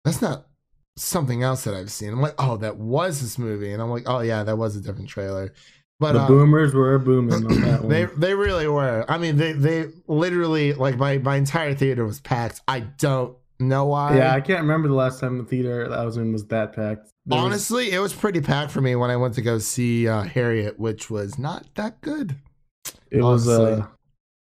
that's 0.03 0.23
not 0.23 0.47
something 0.95 1.43
else 1.43 1.65
that 1.65 1.75
I've 1.75 1.91
seen. 1.91 2.09
I'm 2.11 2.19
like, 2.21 2.33
oh, 2.39 2.57
that 2.57 2.77
was 2.77 3.21
this 3.21 3.37
movie, 3.37 3.71
and 3.71 3.79
I'm 3.79 3.91
like, 3.91 4.03
oh 4.07 4.21
yeah, 4.21 4.43
that 4.43 4.57
was 4.57 4.75
a 4.75 4.81
different 4.81 5.09
trailer. 5.09 5.53
But 5.99 6.13
the 6.13 6.19
uh, 6.21 6.27
boomers 6.27 6.73
were 6.75 6.99
booming 6.99 7.33
on 7.45 7.61
that 7.61 7.79
one. 7.81 7.89
They 7.89 8.05
they 8.05 8.33
really 8.35 8.67
were. 8.67 9.03
I 9.09 9.17
mean, 9.17 9.37
they 9.37 9.53
they 9.53 9.87
literally 10.07 10.73
like 10.73 10.97
my 10.97 11.17
my 11.17 11.35
entire 11.37 11.73
theater 11.73 12.05
was 12.05 12.19
packed. 12.19 12.61
I 12.67 12.81
don't 12.81 13.35
know 13.59 13.85
why. 13.85 14.17
yeah, 14.17 14.33
I 14.35 14.41
can't 14.41 14.61
remember 14.61 14.87
the 14.87 14.93
last 14.93 15.19
time 15.19 15.39
the 15.39 15.43
theater 15.43 15.89
that 15.89 15.97
I 15.97 16.05
was 16.05 16.17
in 16.17 16.31
was 16.31 16.45
that 16.47 16.73
packed. 16.73 17.09
There 17.25 17.37
was- 17.37 17.45
Honestly, 17.45 17.91
it 17.91 17.99
was 17.99 18.13
pretty 18.13 18.41
packed 18.41 18.71
for 18.71 18.81
me 18.81 18.95
when 18.95 19.09
I 19.09 19.15
went 19.17 19.33
to 19.35 19.41
go 19.41 19.57
see 19.57 20.07
uh, 20.07 20.21
Harriet, 20.23 20.79
which 20.79 21.09
was 21.09 21.39
not 21.39 21.65
that 21.75 21.99
good. 22.01 22.35
it 23.09 23.23
was 23.23 23.47
uh, 23.49 23.87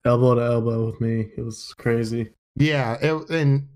elbow 0.06 0.36
to 0.36 0.41
elbow 0.44 0.86
with 0.86 1.01
me. 1.01 1.29
It 1.36 1.41
was 1.41 1.74
crazy. 1.79 2.29
Yeah, 2.56 2.98
it, 3.01 3.29
and 3.32 3.68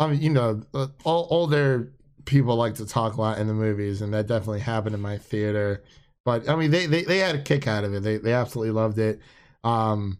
I 0.00 0.08
mean, 0.08 0.20
you 0.20 0.30
know, 0.30 0.62
uh, 0.74 0.88
all, 1.04 1.28
older 1.30 1.92
people 2.24 2.56
like 2.56 2.74
to 2.76 2.86
talk 2.86 3.14
a 3.14 3.20
lot 3.20 3.38
in 3.38 3.46
the 3.46 3.54
movies, 3.54 4.02
and 4.02 4.12
that 4.14 4.26
definitely 4.26 4.60
happened 4.60 4.96
in 4.96 5.00
my 5.00 5.18
theater. 5.18 5.84
But 6.30 6.48
I 6.48 6.54
mean, 6.54 6.70
they 6.70 6.86
they, 6.86 7.02
they 7.02 7.18
had 7.18 7.34
a 7.34 7.42
kick 7.42 7.66
out 7.66 7.82
of 7.82 7.92
it. 7.94 8.02
They 8.02 8.18
they 8.18 8.32
absolutely 8.32 8.72
loved 8.72 8.98
it. 8.98 9.20
Um, 9.64 10.18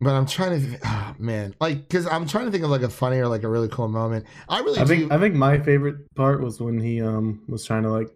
but 0.00 0.10
I'm 0.10 0.26
trying 0.26 0.60
to, 0.60 0.78
oh, 0.84 1.14
man, 1.18 1.54
like, 1.60 1.88
cause 1.88 2.06
I'm 2.06 2.26
trying 2.26 2.46
to 2.46 2.50
think 2.50 2.64
of 2.64 2.70
like 2.70 2.82
a 2.82 2.88
funny 2.88 3.18
or 3.18 3.28
like 3.28 3.44
a 3.44 3.48
really 3.48 3.68
cool 3.68 3.88
moment. 3.88 4.26
I 4.48 4.58
really 4.60 4.78
I 4.80 4.82
do. 4.82 4.88
think 4.88 5.12
I 5.12 5.18
think 5.18 5.34
my 5.36 5.58
favorite 5.60 6.12
part 6.16 6.42
was 6.42 6.60
when 6.60 6.78
he 6.80 7.00
um 7.00 7.42
was 7.48 7.64
trying 7.64 7.84
to 7.84 7.90
like 7.90 8.08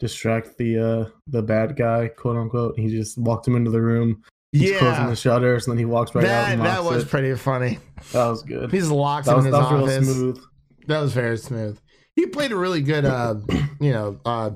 distract 0.00 0.58
the 0.58 0.78
uh 0.78 1.10
the 1.28 1.42
bad 1.42 1.76
guy, 1.76 2.08
quote 2.08 2.36
unquote. 2.36 2.78
He 2.78 2.88
just 2.88 3.16
walked 3.18 3.46
him 3.46 3.56
into 3.56 3.70
the 3.70 3.80
room. 3.80 4.22
He's 4.52 4.76
closing 4.78 5.06
the 5.06 5.16
shutters, 5.16 5.66
and 5.66 5.72
then 5.72 5.78
he 5.78 5.84
walks 5.84 6.14
right 6.14 6.24
out 6.24 6.28
that 6.28 6.52
and 6.52 6.62
that 6.62 6.82
was 6.82 7.04
it. 7.04 7.08
pretty 7.08 7.34
funny. 7.36 7.78
that 8.12 8.26
was 8.26 8.42
good. 8.42 8.70
He 8.72 8.78
just 8.78 8.90
locks 8.90 9.26
that 9.26 9.32
him 9.32 9.36
was, 9.38 9.46
in 9.46 9.52
that 9.52 9.62
his 9.62 9.70
was 9.70 9.72
real 9.72 9.84
office. 9.84 10.08
smooth. 10.08 10.40
That 10.86 11.00
was 11.00 11.12
very 11.12 11.36
smooth. 11.36 11.78
He 12.16 12.26
played 12.26 12.50
a 12.50 12.56
really 12.56 12.80
good, 12.80 13.04
uh, 13.04 13.36
you 13.80 13.92
know, 13.92 14.18
uh, 14.24 14.50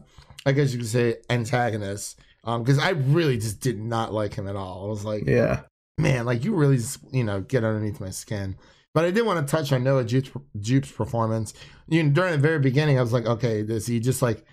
I 0.46 0.52
guess 0.52 0.72
you 0.72 0.78
could 0.78 0.88
say 0.88 1.16
antagonist. 1.30 2.18
Um, 2.44 2.62
because 2.64 2.78
I 2.78 2.90
really 2.90 3.36
just 3.38 3.60
did 3.60 3.78
not 3.80 4.12
like 4.12 4.34
him 4.34 4.48
at 4.48 4.56
all. 4.56 4.84
I 4.84 4.88
was 4.88 5.04
like, 5.04 5.24
Yeah. 5.26 5.60
man, 5.98 6.24
like 6.26 6.44
you 6.44 6.54
really, 6.54 6.76
just, 6.78 6.98
you 7.12 7.22
know, 7.22 7.40
get 7.40 7.62
underneath 7.64 8.00
my 8.00 8.10
skin. 8.10 8.56
But 8.94 9.04
I 9.04 9.10
did 9.12 9.24
want 9.24 9.46
to 9.46 9.50
touch 9.50 9.72
on 9.72 9.84
Noah 9.84 10.04
Jupe's, 10.04 10.30
Jupe's 10.60 10.90
performance. 10.90 11.54
You 11.88 12.02
know, 12.02 12.10
during 12.10 12.32
the 12.32 12.38
very 12.38 12.58
beginning, 12.58 12.98
I 12.98 13.02
was 13.02 13.12
like, 13.12 13.26
okay, 13.26 13.62
does 13.62 13.86
he 13.86 14.00
just 14.00 14.20
like 14.22 14.44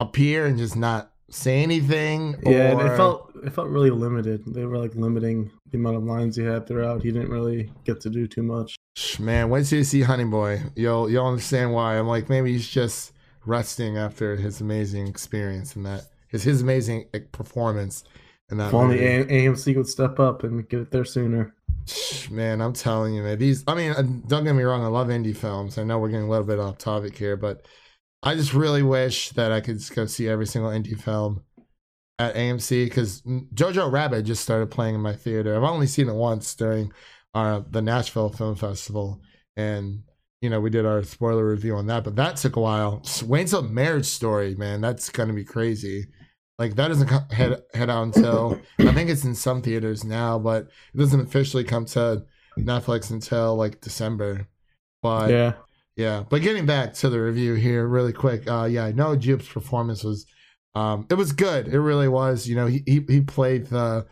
appear 0.00 0.46
and 0.46 0.58
just 0.58 0.76
not 0.76 1.12
say 1.30 1.62
anything? 1.62 2.36
Yeah, 2.44 2.74
Or- 2.74 2.92
it 2.92 2.96
felt 2.96 3.26
it 3.42 3.50
felt 3.54 3.68
really 3.68 3.90
limited. 3.90 4.42
They 4.46 4.66
were 4.66 4.76
like 4.76 4.94
limiting 4.94 5.50
the 5.70 5.78
amount 5.78 5.96
of 5.96 6.02
lines 6.02 6.36
he 6.36 6.42
had 6.44 6.66
throughout. 6.66 7.02
He 7.02 7.10
didn't 7.10 7.30
really 7.30 7.72
get 7.84 8.00
to 8.02 8.10
do 8.10 8.26
too 8.26 8.42
much. 8.42 8.76
Man, 9.18 9.48
once 9.48 9.72
you 9.72 9.82
see 9.84 10.02
Honey 10.02 10.24
Boy, 10.24 10.62
you'll 10.76 11.08
you'll 11.08 11.26
understand 11.26 11.72
why. 11.72 11.96
I'm 11.98 12.06
like, 12.08 12.28
maybe 12.28 12.52
he's 12.52 12.68
just 12.68 13.12
resting 13.46 13.96
after 13.96 14.36
his 14.36 14.60
amazing 14.60 15.06
experience 15.06 15.76
and 15.76 15.86
that 15.86 16.04
his 16.28 16.42
his 16.42 16.62
amazing 16.62 17.06
performance 17.32 18.04
And 18.50 18.60
that. 18.60 18.72
Only. 18.74 19.04
A- 19.04 19.24
AMC 19.24 19.76
would 19.76 19.88
step 19.88 20.18
up 20.18 20.42
and 20.44 20.68
get 20.68 20.80
it 20.80 20.90
there 20.90 21.04
sooner. 21.04 21.54
Man, 22.30 22.60
I'm 22.60 22.72
telling 22.72 23.14
you, 23.14 23.22
man. 23.22 23.38
These, 23.38 23.64
I 23.66 23.74
mean, 23.74 23.92
uh, 23.92 24.02
don't 24.26 24.44
get 24.44 24.52
me 24.54 24.62
wrong. 24.62 24.84
I 24.84 24.88
love 24.88 25.08
indie 25.08 25.36
films. 25.36 25.78
I 25.78 25.84
know 25.84 25.98
we're 25.98 26.10
getting 26.10 26.26
a 26.26 26.30
little 26.30 26.46
bit 26.46 26.58
off 26.58 26.78
topic 26.78 27.16
here, 27.16 27.36
but 27.36 27.66
I 28.22 28.34
just 28.34 28.52
really 28.52 28.82
wish 28.82 29.30
that 29.30 29.50
I 29.50 29.60
could 29.60 29.78
just 29.78 29.94
go 29.94 30.06
see 30.06 30.28
every 30.28 30.46
single 30.46 30.70
indie 30.70 31.00
film 31.00 31.42
at 32.18 32.34
AMC 32.34 32.84
because 32.84 33.22
Jojo 33.22 33.90
Rabbit 33.90 34.24
just 34.24 34.42
started 34.42 34.70
playing 34.70 34.94
in 34.94 35.00
my 35.00 35.14
theater. 35.14 35.56
I've 35.56 35.62
only 35.62 35.86
seen 35.86 36.08
it 36.08 36.14
once 36.14 36.54
during 36.54 36.92
uh, 37.34 37.62
the 37.68 37.80
Nashville 37.80 38.28
Film 38.28 38.56
Festival, 38.56 39.20
and 39.56 40.02
you 40.40 40.48
know 40.48 40.60
we 40.60 40.70
did 40.70 40.86
our 40.86 41.02
spoiler 41.02 41.46
review 41.46 41.76
on 41.76 41.86
that, 41.86 42.04
but 42.04 42.16
that 42.16 42.36
took 42.36 42.56
a 42.56 42.60
while. 42.60 43.02
Wayne's 43.24 43.52
a 43.52 43.62
Marriage 43.62 44.06
Story, 44.06 44.54
man, 44.54 44.80
that's 44.80 45.08
gonna 45.10 45.32
be 45.32 45.44
crazy. 45.44 46.06
Like 46.58 46.74
that 46.76 46.88
doesn't 46.88 47.08
head 47.32 47.62
head 47.74 47.90
out 47.90 48.02
until 48.02 48.60
I 48.78 48.92
think 48.92 49.10
it's 49.10 49.24
in 49.24 49.34
some 49.34 49.62
theaters 49.62 50.04
now, 50.04 50.38
but 50.38 50.68
it 50.94 50.98
doesn't 50.98 51.20
officially 51.20 51.64
come 51.64 51.86
to 51.86 52.24
Netflix 52.58 53.10
until 53.10 53.56
like 53.56 53.80
December. 53.80 54.46
But 55.02 55.30
yeah. 55.30 55.52
yeah, 55.96 56.24
but 56.28 56.42
getting 56.42 56.66
back 56.66 56.92
to 56.94 57.08
the 57.08 57.20
review 57.20 57.54
here, 57.54 57.86
really 57.86 58.12
quick. 58.12 58.48
Uh, 58.48 58.64
yeah, 58.64 58.90
Noah 58.90 59.16
Jupe's 59.16 59.48
performance 59.48 60.04
was, 60.04 60.26
um, 60.74 61.06
it 61.08 61.14
was 61.14 61.32
good. 61.32 61.68
It 61.68 61.80
really 61.80 62.08
was. 62.08 62.46
You 62.46 62.56
know, 62.56 62.66
he 62.66 62.82
he, 62.86 63.04
he 63.08 63.20
played 63.22 63.66
the 63.66 64.06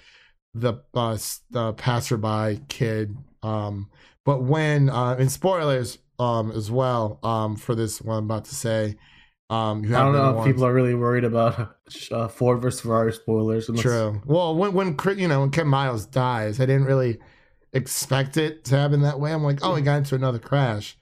the 0.54 0.74
uh, 0.94 1.18
the 1.50 1.74
passerby 1.74 2.62
kid. 2.68 3.16
Um, 3.42 3.90
but 4.24 4.42
when 4.42 4.88
uh, 4.88 5.16
in 5.18 5.28
spoilers 5.28 5.98
um 6.18 6.50
as 6.52 6.70
well 6.70 7.18
um 7.22 7.56
for 7.56 7.74
this 7.74 8.00
what 8.02 8.14
I'm 8.14 8.24
about 8.24 8.44
to 8.46 8.54
say, 8.54 8.96
Um, 9.50 9.84
I 9.86 9.88
don't 9.98 10.12
know 10.12 10.40
if 10.40 10.44
people 10.46 10.64
are 10.66 10.74
really 10.74 10.94
worried 10.94 11.24
about 11.24 11.76
uh, 12.12 12.28
Ford 12.28 12.60
versus 12.60 12.80
Ferrari 12.82 13.12
spoilers. 13.12 13.68
unless- 13.68 13.82
True. 13.82 14.20
Well, 14.26 14.54
when 14.56 14.72
when 14.72 14.96
you 15.16 15.28
know 15.28 15.40
when 15.40 15.50
Ken 15.50 15.66
Miles 15.68 16.06
dies, 16.06 16.60
I 16.60 16.66
didn't 16.66 16.84
really 16.86 17.18
expect 17.72 18.36
it 18.36 18.64
to 18.64 18.76
happen 18.76 19.02
that 19.02 19.20
way. 19.20 19.32
I'm 19.32 19.44
like, 19.44 19.58
oh, 19.62 19.74
he 19.74 19.82
got 19.82 19.96
into 19.98 20.14
another 20.14 20.38
crash. 20.38 20.96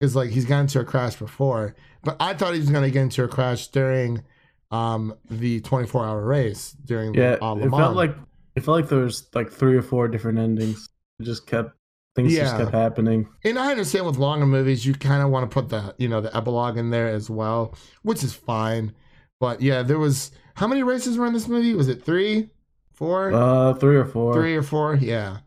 Because 0.00 0.14
like 0.14 0.30
he's 0.30 0.44
got 0.44 0.60
into 0.60 0.78
a 0.80 0.84
crash 0.84 1.16
before, 1.16 1.74
but 2.04 2.16
I 2.20 2.32
thought 2.34 2.54
he 2.54 2.60
was 2.60 2.70
gonna 2.70 2.90
get 2.90 3.02
into 3.02 3.24
a 3.24 3.28
crash 3.28 3.68
during 3.68 4.22
um 4.70 5.14
the 5.30 5.60
24 5.62 6.04
hour 6.04 6.24
race 6.24 6.72
during 6.84 7.14
Yeah, 7.14 7.36
uh, 7.40 7.54
Le 7.54 7.66
it 7.66 7.70
felt 7.70 7.96
like 7.96 8.14
it 8.54 8.64
felt 8.64 8.76
like 8.80 8.88
there 8.88 9.00
was 9.00 9.26
like 9.34 9.50
three 9.50 9.76
or 9.76 9.82
four 9.82 10.06
different 10.08 10.38
endings. 10.38 10.88
It 11.18 11.24
just 11.24 11.46
kept 11.46 11.72
things 12.14 12.36
just 12.36 12.52
Yeah. 12.52 12.58
kept 12.64 12.72
happening. 12.72 13.28
And 13.44 13.58
I 13.58 13.70
understand 13.70 14.06
with 14.06 14.16
longer 14.18 14.46
movies, 14.46 14.84
you 14.86 14.94
kind 14.94 15.22
of 15.22 15.30
want 15.30 15.48
to 15.50 15.54
put 15.54 15.68
the 15.68 15.94
you 15.98 16.08
know 16.08 16.20
the 16.20 16.34
epilogue 16.36 16.76
in 16.76 16.90
there 16.90 17.08
as 17.08 17.30
well, 17.30 17.74
which 18.02 18.24
is 18.24 18.32
fine. 18.34 18.92
But 19.40 19.60
yeah, 19.62 19.82
there 19.82 19.98
was 19.98 20.30
how 20.56 20.66
many 20.66 20.82
races 20.82 21.16
were 21.16 21.26
in 21.26 21.32
this 21.32 21.48
movie? 21.48 21.74
Was 21.74 21.88
it 21.88 22.04
three, 22.04 22.50
four, 22.92 23.32
Uh, 23.32 23.74
three 23.74 23.96
or 23.96 24.04
four. 24.04 24.34
three 24.34 24.56
or 24.56 24.62
four? 24.62 24.96
Yeah. 24.96 25.38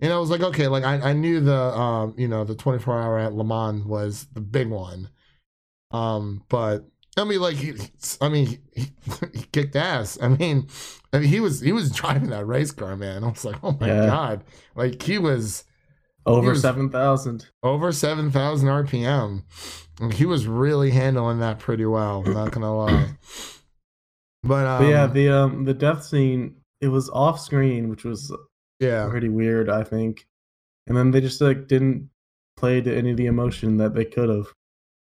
And 0.00 0.12
I 0.12 0.18
was 0.18 0.30
like, 0.30 0.42
okay, 0.42 0.68
like 0.68 0.84
I, 0.84 1.10
I 1.10 1.12
knew 1.12 1.40
the 1.40 1.54
um 1.56 2.14
you 2.16 2.28
know 2.28 2.44
the 2.44 2.54
24 2.54 3.00
hour 3.00 3.18
at 3.18 3.34
Le 3.34 3.44
Mans 3.44 3.84
was 3.84 4.26
the 4.32 4.40
big 4.40 4.68
one, 4.68 5.10
um 5.90 6.44
but 6.48 6.86
I 7.16 7.24
mean 7.24 7.40
like 7.40 7.56
he, 7.56 7.74
I 8.20 8.28
mean 8.28 8.46
he, 8.46 8.58
he 9.34 9.42
kicked 9.52 9.76
ass. 9.76 10.18
I 10.22 10.28
mean, 10.28 10.68
I 11.12 11.18
mean 11.20 11.28
he 11.28 11.40
was 11.40 11.60
he 11.60 11.72
was 11.72 11.90
driving 12.00 12.30
that 12.30 12.46
race 12.46 12.70
car, 12.70 12.96
man. 12.96 13.24
I 13.24 13.28
was 13.28 13.44
like, 13.44 13.56
oh 13.62 13.76
my 13.80 13.88
Yeah. 13.88 14.06
god, 14.06 14.44
like 14.76 15.02
he 15.02 15.18
was 15.18 15.64
Over 16.28 16.54
seven 16.54 16.90
thousand. 16.90 17.46
over 17.62 17.90
7,000 17.92 18.68
RPM. 18.68 19.42
He 20.14 20.26
was 20.26 20.46
really 20.46 20.90
handling 20.90 21.40
that 21.40 21.58
pretty 21.58 21.86
well, 21.86 22.22
not 22.22 22.52
gonna 22.52 22.76
lie. 22.76 23.08
But, 24.44 24.66
um, 24.66 24.82
But 24.84 24.88
yeah, 24.88 25.06
the 25.06 25.28
um 25.30 25.64
the 25.64 25.74
death 25.74 26.04
scene 26.04 26.54
it 26.80 26.88
was 26.88 27.10
off 27.10 27.40
screen, 27.40 27.88
which 27.88 28.04
was 28.04 28.32
yeah, 28.78 29.08
pretty 29.10 29.28
weird, 29.28 29.68
I 29.68 29.82
think. 29.82 30.26
And 30.86 30.96
then 30.96 31.10
they 31.10 31.20
just 31.20 31.40
like 31.40 31.66
didn't 31.66 32.08
play 32.56 32.80
to 32.80 32.96
any 32.96 33.10
of 33.10 33.16
the 33.16 33.26
emotion 33.26 33.76
that 33.78 33.94
they 33.94 34.04
could 34.04 34.28
have. 34.28 34.46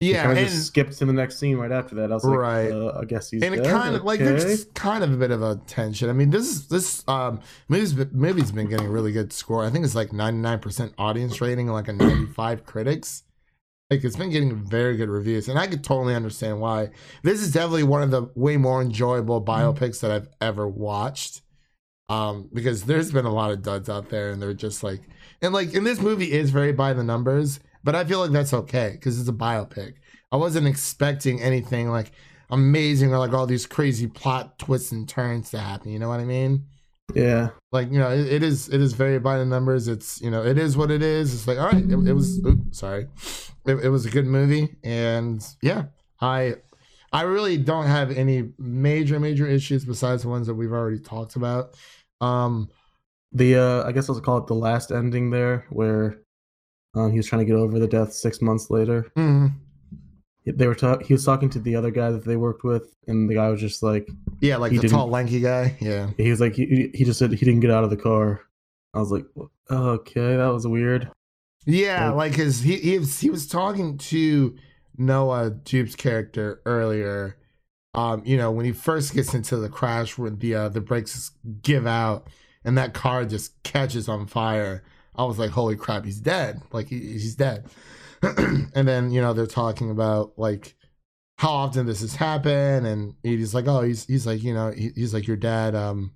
Yeah, 0.00 0.22
kind 0.22 0.32
of 0.32 0.38
and, 0.38 0.48
just 0.48 0.66
skipped 0.68 0.96
to 0.98 1.04
the 1.06 1.12
next 1.12 1.38
scene 1.38 1.56
right 1.56 1.72
after 1.72 1.96
that. 1.96 2.10
I 2.12 2.14
was 2.14 2.24
like, 2.24 2.38
Right. 2.38 2.70
uh, 2.70 2.98
I 3.00 3.04
guess 3.04 3.30
he's 3.30 3.42
and 3.42 3.54
it 3.54 3.64
dead, 3.64 3.72
kind 3.72 3.96
of 3.96 4.04
like 4.04 4.20
there's 4.20 4.66
kind 4.74 5.02
of 5.02 5.12
a 5.12 5.16
bit 5.16 5.30
of 5.30 5.42
a 5.42 5.56
tension. 5.66 6.08
I 6.08 6.12
mean, 6.12 6.30
this 6.30 6.46
is 6.46 6.68
this 6.68 7.06
um 7.08 7.40
movie's 7.68 7.94
been- 7.94 8.10
movie's 8.12 8.52
been 8.52 8.68
getting 8.68 8.86
a 8.86 8.90
really 8.90 9.12
good 9.12 9.32
score. 9.32 9.64
I 9.64 9.70
think 9.70 9.84
it's 9.84 9.94
like 9.96 10.10
99% 10.10 10.92
audience 10.98 11.40
rating 11.40 11.66
and 11.68 11.74
like 11.74 11.88
a 11.88 11.92
95 11.92 12.64
critics. 12.64 13.24
Like 13.90 14.04
it's 14.04 14.16
been 14.16 14.30
getting 14.30 14.54
very 14.54 14.96
good 14.98 15.08
reviews, 15.08 15.48
and 15.48 15.58
I 15.58 15.66
could 15.66 15.82
totally 15.82 16.14
understand 16.14 16.60
why. 16.60 16.90
This 17.22 17.40
is 17.40 17.52
definitely 17.52 17.84
one 17.84 18.02
of 18.02 18.10
the 18.10 18.30
way 18.34 18.56
more 18.58 18.82
enjoyable 18.82 19.42
biopics 19.42 20.00
that 20.00 20.10
I've 20.10 20.28
ever 20.40 20.68
watched. 20.68 21.40
Um, 22.10 22.48
because 22.52 22.84
there's 22.84 23.10
been 23.12 23.24
a 23.26 23.32
lot 23.32 23.50
of 23.50 23.62
duds 23.62 23.88
out 23.88 24.08
there, 24.10 24.30
and 24.30 24.40
they're 24.40 24.54
just 24.54 24.82
like, 24.82 25.00
and 25.42 25.52
like, 25.52 25.74
and 25.74 25.86
this 25.86 26.00
movie 26.00 26.32
is 26.32 26.50
very 26.50 26.72
by 26.72 26.92
the 26.92 27.02
numbers, 27.02 27.60
but 27.84 27.94
I 27.94 28.04
feel 28.04 28.20
like 28.20 28.30
that's 28.30 28.52
okay 28.54 28.90
because 28.92 29.18
it's 29.20 29.28
a 29.28 29.32
biopic. 29.32 29.94
I 30.32 30.36
wasn't 30.36 30.66
expecting 30.66 31.40
anything 31.40 31.90
like 31.90 32.12
amazing 32.50 33.12
or 33.12 33.18
like 33.18 33.32
all 33.32 33.46
these 33.46 33.66
crazy 33.66 34.06
plot 34.06 34.58
twists 34.58 34.92
and 34.92 35.08
turns 35.08 35.50
to 35.50 35.58
happen. 35.58 35.90
You 35.90 35.98
know 35.98 36.08
what 36.08 36.20
I 36.20 36.24
mean? 36.24 36.64
Yeah. 37.14 37.50
Like 37.72 37.90
you 37.90 37.98
know, 37.98 38.10
it, 38.10 38.26
it 38.26 38.42
is 38.42 38.68
it 38.68 38.80
is 38.80 38.92
very 38.92 39.18
by 39.18 39.38
the 39.38 39.46
numbers. 39.46 39.88
It's 39.88 40.20
you 40.20 40.30
know, 40.30 40.44
it 40.44 40.58
is 40.58 40.76
what 40.76 40.90
it 40.90 41.02
is. 41.02 41.34
It's 41.34 41.46
like 41.46 41.58
all 41.58 41.66
right, 41.66 41.82
it, 41.84 42.08
it 42.08 42.12
was. 42.12 42.38
Oops, 42.44 42.78
sorry, 42.78 43.08
it, 43.66 43.74
it 43.84 43.88
was 43.88 44.06
a 44.06 44.10
good 44.10 44.26
movie, 44.26 44.76
and 44.84 45.42
yeah, 45.62 45.84
I 46.20 46.56
I 47.12 47.22
really 47.22 47.56
don't 47.56 47.86
have 47.86 48.10
any 48.10 48.52
major 48.58 49.18
major 49.20 49.46
issues 49.46 49.84
besides 49.84 50.22
the 50.22 50.28
ones 50.28 50.46
that 50.46 50.54
we've 50.54 50.72
already 50.72 50.98
talked 51.00 51.36
about. 51.36 51.76
Um, 52.20 52.68
The 53.32 53.56
uh 53.56 53.86
I 53.86 53.92
guess 53.92 54.08
I'll 54.08 54.20
call 54.20 54.38
it 54.38 54.46
the 54.46 54.54
last 54.54 54.90
ending 54.90 55.30
there 55.30 55.66
where 55.70 56.22
um 56.94 57.10
he 57.10 57.16
was 57.18 57.26
trying 57.26 57.40
to 57.40 57.44
get 57.44 57.54
over 57.56 57.78
the 57.78 57.86
death 57.88 58.12
six 58.12 58.40
months 58.40 58.70
later. 58.70 59.10
mm, 59.16 59.52
They 60.46 60.66
were 60.66 60.74
talk 60.74 61.02
he 61.02 61.12
was 61.12 61.24
talking 61.24 61.50
to 61.50 61.58
the 61.58 61.76
other 61.76 61.90
guy 61.90 62.10
that 62.10 62.24
they 62.24 62.36
worked 62.36 62.64
with 62.64 62.94
and 63.06 63.28
the 63.28 63.34
guy 63.34 63.48
was 63.50 63.60
just 63.60 63.82
like 63.82 64.08
yeah, 64.40 64.56
like 64.56 64.72
He 64.72 64.78
the 64.78 64.88
tall 64.88 65.08
lanky 65.08 65.40
guy. 65.40 65.76
Yeah, 65.80 66.10
he 66.16 66.30
was 66.30 66.40
like 66.40 66.54
he, 66.54 66.90
he 66.94 67.04
just 67.04 67.18
said 67.18 67.30
he 67.32 67.44
didn't 67.44 67.60
get 67.60 67.70
out 67.70 67.84
of 67.84 67.90
the 67.90 67.96
car. 67.96 68.40
I 68.94 68.98
was 69.00 69.10
like, 69.12 69.26
okay, 69.70 70.36
that 70.36 70.46
was 70.48 70.66
weird. 70.66 71.10
Yeah, 71.66 72.10
Like- 72.10 72.30
like 72.30 72.34
his 72.36 72.60
he 72.62 72.76
he 72.76 72.98
was, 72.98 73.20
he 73.20 73.30
was 73.30 73.46
talking 73.46 73.98
to 73.98 74.56
Noah 74.96 75.50
Jupe's 75.64 75.94
character 75.96 76.62
earlier. 76.64 77.36
Um, 77.94 78.22
you 78.24 78.36
know, 78.36 78.50
when 78.50 78.64
he 78.64 78.72
first 78.72 79.12
gets 79.14 79.34
into 79.34 79.56
the 79.56 79.68
crash 79.68 80.16
when 80.18 80.38
the 80.38 80.54
uh, 80.54 80.68
the 80.68 80.80
brakes 80.80 81.32
give 81.62 81.86
out 81.86 82.28
and 82.64 82.78
that 82.78 82.94
car 82.94 83.24
just 83.24 83.60
catches 83.64 84.08
on 84.08 84.26
fire. 84.26 84.82
I 85.18 85.24
was 85.24 85.38
like, 85.38 85.50
holy 85.50 85.76
crap, 85.76 86.04
he's 86.04 86.20
dead. 86.20 86.62
Like 86.72 86.86
he, 86.86 86.98
he's 87.00 87.34
dead. 87.34 87.66
and 88.22 88.88
then, 88.88 89.10
you 89.10 89.20
know, 89.20 89.32
they're 89.32 89.46
talking 89.46 89.90
about 89.90 90.38
like 90.38 90.76
how 91.38 91.50
often 91.50 91.86
this 91.86 92.00
has 92.00 92.14
happened 92.14 92.86
and 92.86 93.14
he's 93.22 93.54
like, 93.54 93.66
oh, 93.66 93.82
he's 93.82 94.06
he's 94.06 94.26
like, 94.26 94.42
you 94.42 94.54
know, 94.54 94.70
he, 94.70 94.90
he's 94.94 95.12
like 95.12 95.26
your 95.26 95.36
dad 95.36 95.74
um 95.74 96.12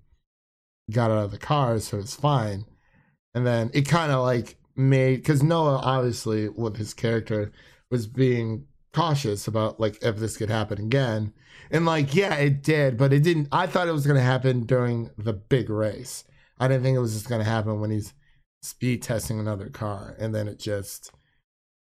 got 0.91 1.11
out 1.11 1.25
of 1.25 1.31
the 1.33 1.39
car, 1.39 1.79
so 1.81 1.99
it's 1.99 2.15
fine. 2.15 2.65
And 3.35 3.47
then 3.47 3.71
it 3.75 3.83
kind 3.83 4.13
of 4.13 4.23
like 4.23 4.57
made 4.77 5.17
because 5.17 5.43
Noah 5.43 5.81
obviously 5.83 6.49
with 6.49 6.77
his 6.77 6.95
character 6.95 7.53
was 7.91 8.07
being 8.07 8.67
cautious 8.93 9.49
about 9.49 9.81
like 9.81 10.03
if 10.03 10.17
this 10.17 10.37
could 10.37 10.51
happen 10.51 10.79
again. 10.79 11.33
And 11.71 11.87
like, 11.87 12.15
yeah, 12.15 12.35
it 12.37 12.63
did, 12.63 12.97
but 12.97 13.13
it 13.13 13.23
didn't. 13.23 13.49
I 13.51 13.67
thought 13.67 13.89
it 13.89 13.93
was 13.93 14.07
gonna 14.07 14.21
happen 14.21 14.65
during 14.65 15.11
the 15.19 15.33
big 15.33 15.71
race. 15.71 16.25
I 16.61 16.69
didn't 16.69 16.85
think 16.85 16.97
it 16.97 17.01
was 17.01 17.15
just 17.15 17.29
gonna 17.29 17.45
happen 17.45 17.81
when 17.81 17.91
he's 17.91 18.13
speed 18.63 19.03
testing 19.03 19.39
another 19.39 19.69
car, 19.69 20.17
and 20.19 20.35
then 20.35 20.49
it 20.49 20.59
just 20.59 21.11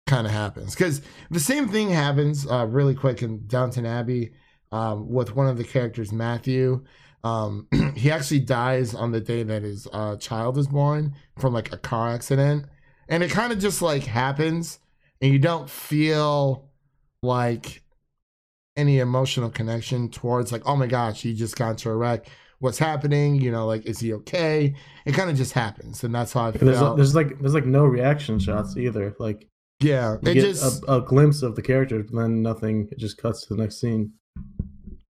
kind 0.08 0.26
of 0.26 0.34
happens. 0.34 0.76
Because 0.76 1.02
the 1.30 1.40
same 1.40 1.68
thing 1.68 1.90
happens 1.90 2.48
uh, 2.50 2.66
really 2.68 2.96
quick 2.96 3.22
in 3.22 3.46
Downton 3.48 3.86
Abbey 3.86 4.34
um, 4.72 5.10
with 5.10 5.36
one 5.36 5.48
of 5.48 5.58
the 5.58 5.64
characters, 5.64 6.12
Matthew. 6.12 6.84
Um, 7.24 7.68
he 7.96 8.10
actually 8.10 8.40
dies 8.40 8.96
on 8.96 9.12
the 9.12 9.22
day 9.22 9.44
that 9.44 9.62
his 9.62 9.88
uh, 9.94 10.16
child 10.18 10.58
is 10.58 10.68
born 10.68 11.16
from 11.38 11.54
like 11.54 11.72
a 11.72 11.78
car 11.78 12.10
accident, 12.10 12.66
and 13.08 13.24
it 13.24 13.32
kind 13.32 13.54
of 13.54 13.60
just 13.60 13.82
like 13.82 14.04
happens, 14.04 14.80
and 15.22 15.32
you 15.32 15.40
don't 15.40 15.70
feel 15.70 16.70
like 17.22 17.84
any 18.76 19.00
emotional 19.00 19.50
connection 19.50 20.10
towards 20.10 20.52
like, 20.52 20.64
oh 20.66 20.76
my 20.76 20.88
gosh, 20.88 21.22
he 21.22 21.34
just 21.34 21.56
got 21.56 21.72
into 21.72 21.90
a 21.90 21.96
wreck. 21.96 22.28
What's 22.62 22.78
happening? 22.78 23.36
You 23.42 23.52
know, 23.52 23.66
like, 23.68 23.86
is 23.86 24.00
he 24.00 24.14
okay? 24.14 24.74
It 25.06 25.12
kind 25.14 25.30
of 25.30 25.36
just 25.36 25.52
happens, 25.54 26.04
and 26.04 26.16
that's 26.16 26.32
how 26.32 26.46
I 26.46 26.52
There's 26.52 26.78
felt. 26.80 26.96
there's 26.96 27.16
like 27.16 27.38
there's 27.40 27.54
like 27.54 27.66
no 27.66 27.84
reaction 27.86 28.40
shots 28.40 28.78
either. 28.78 29.16
Like 29.20 29.48
yeah, 29.82 30.18
it 30.24 30.36
just 30.36 30.84
a, 30.88 30.94
a 30.98 31.02
glimpse 31.02 31.42
of 31.42 31.56
the 31.56 31.62
character, 31.62 32.02
but 32.04 32.16
then 32.16 32.42
nothing. 32.42 32.88
It 32.92 33.00
just 33.00 33.18
cuts 33.18 33.46
to 33.48 33.56
the 33.56 33.62
next 33.62 33.82
scene. 33.82 34.14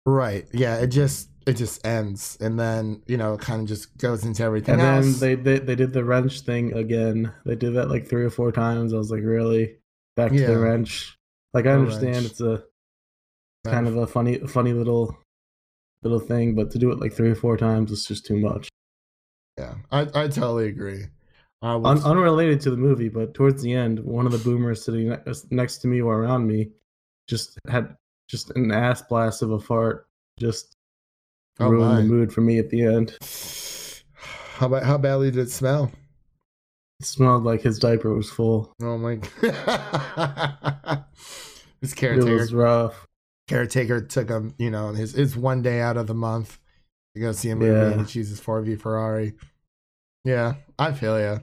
right. 0.06 0.46
Yeah, 0.54 0.78
it 0.78 0.88
just 0.88 1.30
it 1.48 1.54
just 1.54 1.86
ends, 1.86 2.38
and 2.40 2.60
then 2.60 3.02
you 3.08 3.18
know, 3.18 3.34
it 3.34 3.42
kind 3.42 3.62
of 3.62 3.68
just 3.68 3.98
goes 3.98 4.24
into 4.24 4.44
everything 4.44 4.80
And 4.80 4.82
then 4.82 5.20
they, 5.20 5.34
they 5.36 5.58
they 5.60 5.76
did 5.76 5.94
the 5.94 6.04
wrench 6.06 6.42
thing 6.42 6.74
again. 6.74 7.34
They 7.46 7.56
did 7.56 7.74
that 7.74 7.90
like 7.90 8.08
three 8.08 8.24
or 8.24 8.30
four 8.30 8.52
times. 8.52 8.94
I 8.94 8.98
was 8.98 9.10
like, 9.12 9.24
really? 9.24 9.78
Back 10.16 10.32
to 10.32 10.38
Yeah. 10.38 10.48
the 10.48 10.60
wrench. 10.60 11.18
Like 11.54 11.66
I 11.66 11.74
The 11.74 11.80
understand 11.80 12.16
wrench. 12.16 12.26
it's 12.28 12.42
a 12.42 12.64
kind 13.66 13.88
of 13.88 13.98
a 13.98 14.06
funny 14.08 14.38
funny 14.48 14.74
little 14.74 15.18
little 16.04 16.20
thing, 16.20 16.56
but 16.56 16.72
to 16.72 16.78
do 16.80 16.92
it 16.92 17.00
like 17.00 17.14
three 17.14 17.30
or 17.30 17.36
four 17.36 17.58
times 17.58 17.92
is 17.92 18.06
just 18.06 18.26
too 18.26 18.38
much. 18.38 18.70
yeah, 19.58 19.76
I 19.92 20.02
I 20.02 20.28
totally 20.28 20.68
agree. 20.68 21.06
I 21.62 21.74
Un- 21.74 22.02
unrelated 22.04 22.62
to 22.62 22.72
the 22.72 22.78
movie, 22.78 23.10
but 23.10 23.34
towards 23.34 23.62
the 23.62 23.74
end, 23.74 24.00
one 24.00 24.26
of 24.26 24.32
the 24.32 24.38
boomers 24.38 24.84
sitting 24.84 25.10
ne- 25.10 25.18
uh, 25.28 25.34
next 25.52 25.80
to 25.80 25.88
me 25.88 26.00
or 26.02 26.24
around 26.24 26.48
me 26.48 26.70
just 27.28 27.60
had 27.68 27.96
just 28.30 28.52
an 28.52 28.72
ass 28.72 29.02
blast 29.02 29.42
of 29.42 29.52
a 29.52 29.60
fart. 29.60 30.08
Just 30.40 30.74
Oh, 31.62 31.70
ruined 31.70 31.98
the 31.98 32.04
mood 32.04 32.32
for 32.32 32.40
me 32.40 32.58
at 32.60 32.70
the 32.70 32.82
end. 32.84 33.18
how 34.54 34.68
about 34.68 34.84
how 34.84 34.98
badly 34.98 35.30
did 35.32 35.42
it 35.42 35.52
smell? 35.52 35.92
It 37.02 37.06
smelled 37.06 37.44
like 37.44 37.62
his 37.62 37.78
diaper 37.80 38.14
was 38.14 38.30
full. 38.32 38.72
Oh 38.82 38.98
my! 38.98 39.16
his 41.82 41.92
It 41.92 41.96
caretaker 41.98 42.34
was 42.36 42.54
rough. 42.54 43.06
Caretaker 43.50 44.00
took 44.02 44.30
him, 44.30 44.54
you 44.58 44.70
know, 44.70 44.90
his 44.94 45.14
his 45.14 45.36
one 45.36 45.62
day 45.62 45.82
out 45.82 45.98
of 45.98 46.08
the 46.08 46.14
month 46.14 46.60
to 47.16 47.22
go 47.22 47.32
see 47.32 47.50
a 47.50 47.56
movie 47.56 47.72
Yeah. 47.72 47.92
and 47.92 48.02
he 48.02 48.08
chooses 48.08 48.40
Ford 48.40 48.66
v 48.66 48.76
Ferrari. 48.76 49.34
Yeah, 50.24 50.54
I 50.78 50.94
feel 50.94 51.20
you. 51.20 51.42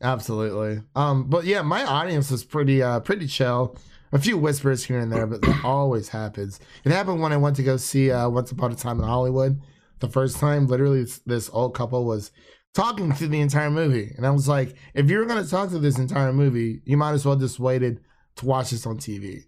Absolutely. 0.00 0.82
Um, 0.96 1.24
but 1.28 1.44
yeah, 1.44 1.62
my 1.62 1.84
audience 1.84 2.30
was 2.30 2.44
pretty 2.44 2.82
uh 2.82 3.00
pretty 3.00 3.26
chill. 3.26 3.76
A 4.12 4.18
few 4.18 4.38
whispers 4.38 4.84
here 4.84 5.00
and 5.00 5.12
there, 5.12 5.26
but 5.26 5.42
that 5.42 5.60
always 5.64 6.08
happens. 6.08 6.60
It 6.84 6.92
happened 6.92 7.20
when 7.20 7.32
I 7.32 7.36
went 7.36 7.56
to 7.56 7.62
go 7.62 7.76
see 7.76 8.10
uh 8.10 8.28
Once 8.28 8.50
Upon 8.50 8.72
a 8.72 8.74
Time 8.74 8.98
in 8.98 9.04
Hollywood. 9.06 9.60
The 10.00 10.08
first 10.08 10.38
time, 10.38 10.66
literally 10.66 11.02
this, 11.02 11.18
this 11.26 11.50
old 11.52 11.74
couple 11.74 12.04
was 12.04 12.30
talking 12.74 13.12
through 13.12 13.28
the 13.28 13.40
entire 13.40 13.70
movie. 13.70 14.12
And 14.16 14.26
I 14.26 14.30
was 14.30 14.48
like, 14.48 14.74
if 14.94 15.08
you're 15.10 15.26
gonna 15.26 15.46
talk 15.46 15.68
through 15.70 15.80
this 15.80 15.98
entire 15.98 16.32
movie, 16.32 16.80
you 16.84 16.96
might 16.96 17.12
as 17.12 17.24
well 17.26 17.36
just 17.36 17.60
waited 17.60 18.00
to 18.36 18.46
watch 18.46 18.70
this 18.70 18.86
on 18.86 18.96
TV 18.98 19.44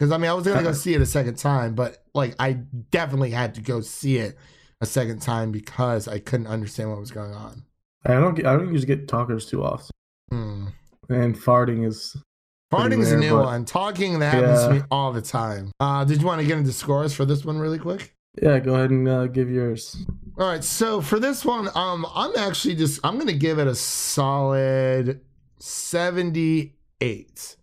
Because 0.00 0.12
I 0.12 0.16
mean, 0.16 0.30
I 0.30 0.32
was 0.34 0.46
gonna 0.46 0.62
go 0.62 0.72
see 0.72 0.94
it 0.94 1.02
a 1.02 1.06
second 1.06 1.36
time, 1.36 1.74
but 1.74 2.02
like 2.14 2.34
I 2.40 2.54
definitely 2.90 3.32
had 3.32 3.54
to 3.56 3.60
go 3.60 3.82
see 3.82 4.16
it 4.16 4.34
a 4.80 4.86
second 4.86 5.20
time 5.20 5.52
because 5.52 6.08
I 6.08 6.18
couldn't 6.20 6.46
understand 6.46 6.88
what 6.88 6.98
was 6.98 7.10
going 7.10 7.34
on. 7.34 7.64
I 8.06 8.14
don't 8.14 8.34
get, 8.34 8.46
I 8.46 8.56
don't 8.56 8.72
usually 8.72 8.86
get 8.86 9.08
talkers 9.08 9.44
too 9.44 9.62
often, 9.62 9.90
Hmm. 10.30 10.66
and 11.10 11.36
farting 11.36 11.86
is 11.86 12.16
Pretty 12.70 12.82
Farting's 12.96 13.12
a 13.12 13.18
new 13.18 13.32
but- 13.36 13.44
one. 13.44 13.64
Talking 13.66 14.20
that 14.20 14.32
happens 14.32 14.64
to 14.64 14.70
me 14.74 14.82
all 14.90 15.12
the 15.12 15.20
time. 15.20 15.70
Uh, 15.80 16.02
did 16.06 16.20
you 16.22 16.26
want 16.26 16.40
to 16.40 16.46
get 16.46 16.56
into 16.56 16.72
scores 16.72 17.12
for 17.12 17.26
this 17.26 17.44
one 17.44 17.58
really 17.58 17.78
quick? 17.78 18.14
yeah. 18.40 18.58
Go 18.58 18.76
ahead 18.76 18.90
and 18.90 19.06
uh, 19.06 19.26
give 19.26 19.50
yours. 19.50 19.96
All 20.38 20.46
right, 20.48 20.64
so 20.64 21.02
for 21.02 21.18
this 21.18 21.44
one, 21.44 21.68
um, 21.74 22.06
I'm 22.14 22.32
actually 22.38 22.74
just 22.76 23.00
I'm 23.04 23.18
gonna 23.18 23.34
give 23.34 23.58
it 23.58 23.66
a 23.66 23.74
solid 23.74 25.20
78. 25.58 27.56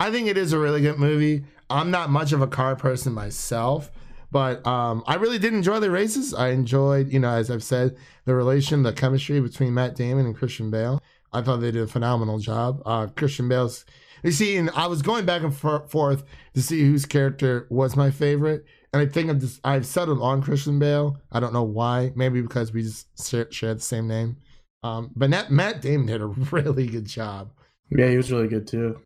I 0.00 0.10
think 0.10 0.26
it 0.28 0.36
is 0.36 0.52
a 0.52 0.58
really 0.58 0.80
good 0.80 0.98
movie. 0.98 1.44
I'm 1.70 1.90
not 1.90 2.10
much 2.10 2.32
of 2.32 2.42
a 2.42 2.46
car 2.46 2.76
person 2.76 3.12
myself, 3.12 3.90
but 4.30 4.66
um, 4.66 5.02
I 5.06 5.14
really 5.14 5.38
did 5.38 5.54
enjoy 5.54 5.80
the 5.80 5.90
races. 5.90 6.34
I 6.34 6.48
enjoyed, 6.48 7.12
you 7.12 7.20
know, 7.20 7.30
as 7.30 7.50
I've 7.50 7.62
said, 7.62 7.96
the 8.24 8.34
relation, 8.34 8.82
the 8.82 8.92
chemistry 8.92 9.40
between 9.40 9.74
Matt 9.74 9.94
Damon 9.94 10.26
and 10.26 10.36
Christian 10.36 10.70
Bale. 10.70 11.02
I 11.32 11.42
thought 11.42 11.56
they 11.58 11.70
did 11.70 11.82
a 11.82 11.86
phenomenal 11.86 12.38
job. 12.38 12.82
Uh, 12.86 13.08
Christian 13.08 13.48
Bale's, 13.48 13.84
you 14.22 14.30
see, 14.30 14.56
and 14.56 14.70
I 14.70 14.86
was 14.86 15.02
going 15.02 15.26
back 15.26 15.42
and 15.42 15.54
for- 15.54 15.86
forth 15.88 16.24
to 16.54 16.62
see 16.62 16.82
whose 16.82 17.06
character 17.06 17.66
was 17.70 17.96
my 17.96 18.10
favorite, 18.10 18.64
and 18.92 19.02
I 19.02 19.06
think 19.06 19.28
I'm 19.30 19.40
just 19.40 19.60
I've 19.64 19.86
settled 19.86 20.22
on 20.22 20.42
Christian 20.42 20.78
Bale. 20.78 21.16
I 21.32 21.40
don't 21.40 21.52
know 21.52 21.64
why. 21.64 22.12
Maybe 22.14 22.40
because 22.40 22.72
we 22.72 22.82
just 22.82 23.08
share, 23.28 23.50
share 23.50 23.74
the 23.74 23.80
same 23.80 24.06
name. 24.06 24.36
Um, 24.84 25.10
but 25.16 25.30
Matt, 25.30 25.50
Matt 25.50 25.80
Damon 25.82 26.06
did 26.06 26.20
a 26.20 26.26
really 26.52 26.86
good 26.86 27.06
job. 27.06 27.50
Yeah, 27.90 28.08
he 28.08 28.16
was 28.16 28.30
really 28.30 28.48
good 28.48 28.66
too. 28.66 29.00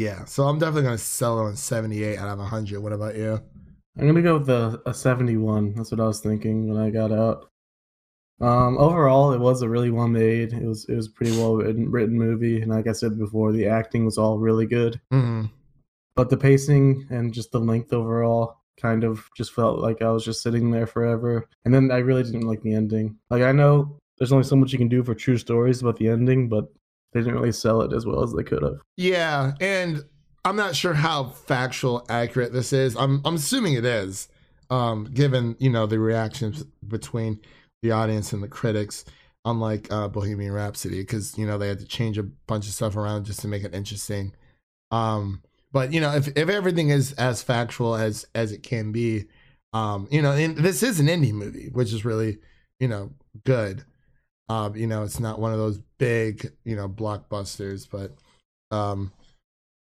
Yeah, 0.00 0.24
so 0.24 0.44
I'm 0.44 0.58
definitely 0.58 0.84
gonna 0.84 0.96
settle 0.96 1.40
on 1.40 1.56
78 1.56 2.18
out 2.18 2.30
of 2.30 2.38
100. 2.38 2.80
What 2.80 2.94
about 2.94 3.16
you? 3.16 3.38
I'm 3.98 4.06
gonna 4.06 4.22
go 4.22 4.38
with 4.38 4.48
a, 4.48 4.80
a 4.86 4.94
71. 4.94 5.74
That's 5.74 5.90
what 5.90 6.00
I 6.00 6.06
was 6.06 6.20
thinking 6.20 6.70
when 6.72 6.82
I 6.82 6.88
got 6.88 7.12
out. 7.12 7.50
Um, 8.40 8.78
overall, 8.78 9.34
it 9.34 9.40
was 9.40 9.60
a 9.60 9.68
really 9.68 9.90
well 9.90 10.08
made. 10.08 10.54
It 10.54 10.64
was 10.64 10.86
it 10.88 10.94
was 10.94 11.08
a 11.08 11.10
pretty 11.10 11.36
well 11.36 11.56
written, 11.56 11.90
written 11.90 12.16
movie, 12.16 12.62
and 12.62 12.70
like 12.70 12.86
I 12.86 12.92
said 12.92 13.18
before, 13.18 13.52
the 13.52 13.66
acting 13.66 14.06
was 14.06 14.16
all 14.16 14.38
really 14.38 14.64
good. 14.64 14.98
Mm, 15.12 15.50
But 16.14 16.30
the 16.30 16.38
pacing 16.38 17.06
and 17.10 17.34
just 17.34 17.52
the 17.52 17.60
length 17.60 17.92
overall 17.92 18.56
kind 18.80 19.04
of 19.04 19.28
just 19.36 19.52
felt 19.52 19.80
like 19.80 20.00
I 20.00 20.10
was 20.10 20.24
just 20.24 20.42
sitting 20.42 20.70
there 20.70 20.86
forever. 20.86 21.46
And 21.66 21.74
then 21.74 21.90
I 21.90 21.98
really 21.98 22.22
didn't 22.22 22.46
like 22.48 22.62
the 22.62 22.72
ending. 22.72 23.18
Like 23.28 23.42
I 23.42 23.52
know 23.52 23.98
there's 24.16 24.32
only 24.32 24.44
so 24.44 24.56
much 24.56 24.72
you 24.72 24.78
can 24.78 24.88
do 24.88 25.04
for 25.04 25.14
true 25.14 25.36
stories 25.36 25.82
about 25.82 25.98
the 25.98 26.08
ending, 26.08 26.48
but 26.48 26.72
they 27.12 27.20
didn't 27.20 27.34
really 27.34 27.52
sell 27.52 27.82
it 27.82 27.92
as 27.92 28.06
well 28.06 28.22
as 28.22 28.32
they 28.32 28.42
could 28.42 28.62
have. 28.62 28.80
yeah, 28.96 29.52
and 29.60 30.04
I'm 30.44 30.56
not 30.56 30.74
sure 30.74 30.94
how 30.94 31.24
factual 31.30 32.06
accurate 32.08 32.52
this 32.52 32.72
is. 32.72 32.96
I'm 32.96 33.20
I'm 33.24 33.34
assuming 33.34 33.74
it 33.74 33.84
is, 33.84 34.28
um, 34.70 35.04
given 35.12 35.56
you 35.58 35.70
know 35.70 35.86
the 35.86 35.98
reactions 35.98 36.64
between 36.86 37.40
the 37.82 37.92
audience 37.92 38.32
and 38.32 38.42
the 38.42 38.48
critics. 38.48 39.04
Unlike 39.46 39.90
uh, 39.90 40.06
Bohemian 40.08 40.52
Rhapsody, 40.52 41.00
because 41.00 41.38
you 41.38 41.46
know 41.46 41.56
they 41.56 41.68
had 41.68 41.78
to 41.78 41.86
change 41.86 42.18
a 42.18 42.22
bunch 42.22 42.66
of 42.66 42.74
stuff 42.74 42.94
around 42.94 43.24
just 43.24 43.40
to 43.40 43.48
make 43.48 43.64
it 43.64 43.74
interesting. 43.74 44.34
Um, 44.90 45.42
but 45.72 45.92
you 45.92 46.00
know, 46.00 46.14
if 46.14 46.28
if 46.36 46.48
everything 46.48 46.90
is 46.90 47.12
as 47.12 47.42
factual 47.42 47.94
as 47.94 48.26
as 48.34 48.52
it 48.52 48.62
can 48.62 48.92
be, 48.92 49.24
um, 49.72 50.08
you 50.10 50.20
know, 50.20 50.32
and 50.32 50.58
this 50.58 50.82
is 50.82 51.00
an 51.00 51.06
indie 51.06 51.32
movie, 51.32 51.70
which 51.72 51.92
is 51.92 52.04
really 52.04 52.38
you 52.78 52.88
know 52.88 53.12
good. 53.44 53.84
Um, 54.50 54.74
you 54.74 54.88
know, 54.88 55.04
it's 55.04 55.20
not 55.20 55.38
one 55.38 55.52
of 55.52 55.58
those 55.58 55.78
big 55.98 56.50
you 56.64 56.74
know 56.74 56.88
blockbusters, 56.88 57.86
but 57.88 58.16
um, 58.76 59.12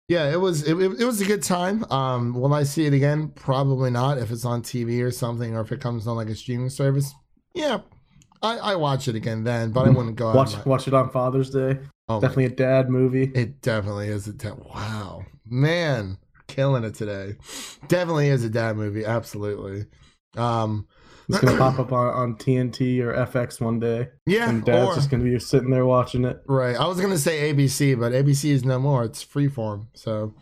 yeah, 0.09 0.29
it 0.29 0.41
was 0.41 0.67
it, 0.67 0.77
it, 0.77 1.05
was 1.05 1.21
a 1.21 1.25
good 1.25 1.41
time. 1.41 1.89
Um, 1.89 2.33
will 2.33 2.53
I 2.53 2.63
see 2.63 2.85
it 2.85 2.91
again? 2.93 3.29
Probably 3.29 3.89
not. 3.89 4.17
If 4.17 4.29
it's 4.29 4.43
on 4.43 4.61
TV 4.61 5.01
or 5.01 5.09
something, 5.09 5.55
or 5.55 5.61
if 5.61 5.71
it 5.71 5.79
comes 5.79 6.05
on 6.05 6.17
like 6.17 6.27
a 6.27 6.35
streaming 6.35 6.69
service, 6.69 7.13
yeah, 7.53 7.79
I, 8.41 8.57
I 8.57 8.75
watch 8.75 9.07
it 9.07 9.15
again 9.15 9.45
then. 9.45 9.71
But 9.71 9.87
I 9.87 9.89
wouldn't 9.89 10.17
go 10.17 10.27
out. 10.27 10.35
Watch 10.35 10.57
my- 10.57 10.63
watch 10.63 10.85
it 10.85 10.93
on 10.93 11.11
Father's 11.11 11.49
Day. 11.49 11.79
oh 12.09 12.15
my 12.15 12.19
Definitely 12.19 12.45
a 12.45 12.49
dad 12.49 12.89
movie. 12.89 13.31
it 13.33 13.61
definitely 13.61 14.09
is 14.09 14.27
a 14.27 14.33
dad. 14.33 14.59
Wow, 14.75 15.23
man, 15.45 16.17
killing 16.47 16.83
it 16.83 16.95
today. 16.95 17.35
Definitely 17.87 18.27
is 18.27 18.43
a 18.43 18.49
dad 18.49 18.75
movie. 18.75 19.05
Absolutely. 19.05 19.85
Um, 20.35 20.89
It's 21.31 21.39
gonna 21.43 21.57
pop 21.57 21.79
up 21.79 21.91
on, 21.93 22.07
on 22.13 22.35
TNT 22.35 22.99
or 23.01 23.13
FX 23.13 23.59
one 23.59 23.79
day, 23.79 24.09
yeah. 24.25 24.49
and 24.49 24.63
Dad's 24.63 24.87
or- 24.89 24.95
just 24.95 25.09
gonna 25.09 25.23
be 25.23 25.37
sitting 25.39 25.69
there 25.69 25.85
watching 25.85 26.25
it. 26.25 26.41
right. 26.47 26.75
I 26.75 26.85
was 26.87 26.99
gonna 27.01 27.17
say 27.17 27.53
ABC, 27.53 27.99
but 27.99 28.11
ABC 28.11 28.51
is 28.51 28.63
no 28.65 28.79
more. 28.79 29.03
It's 29.03 29.23
Freeform. 29.23 29.87
So, 29.93 30.33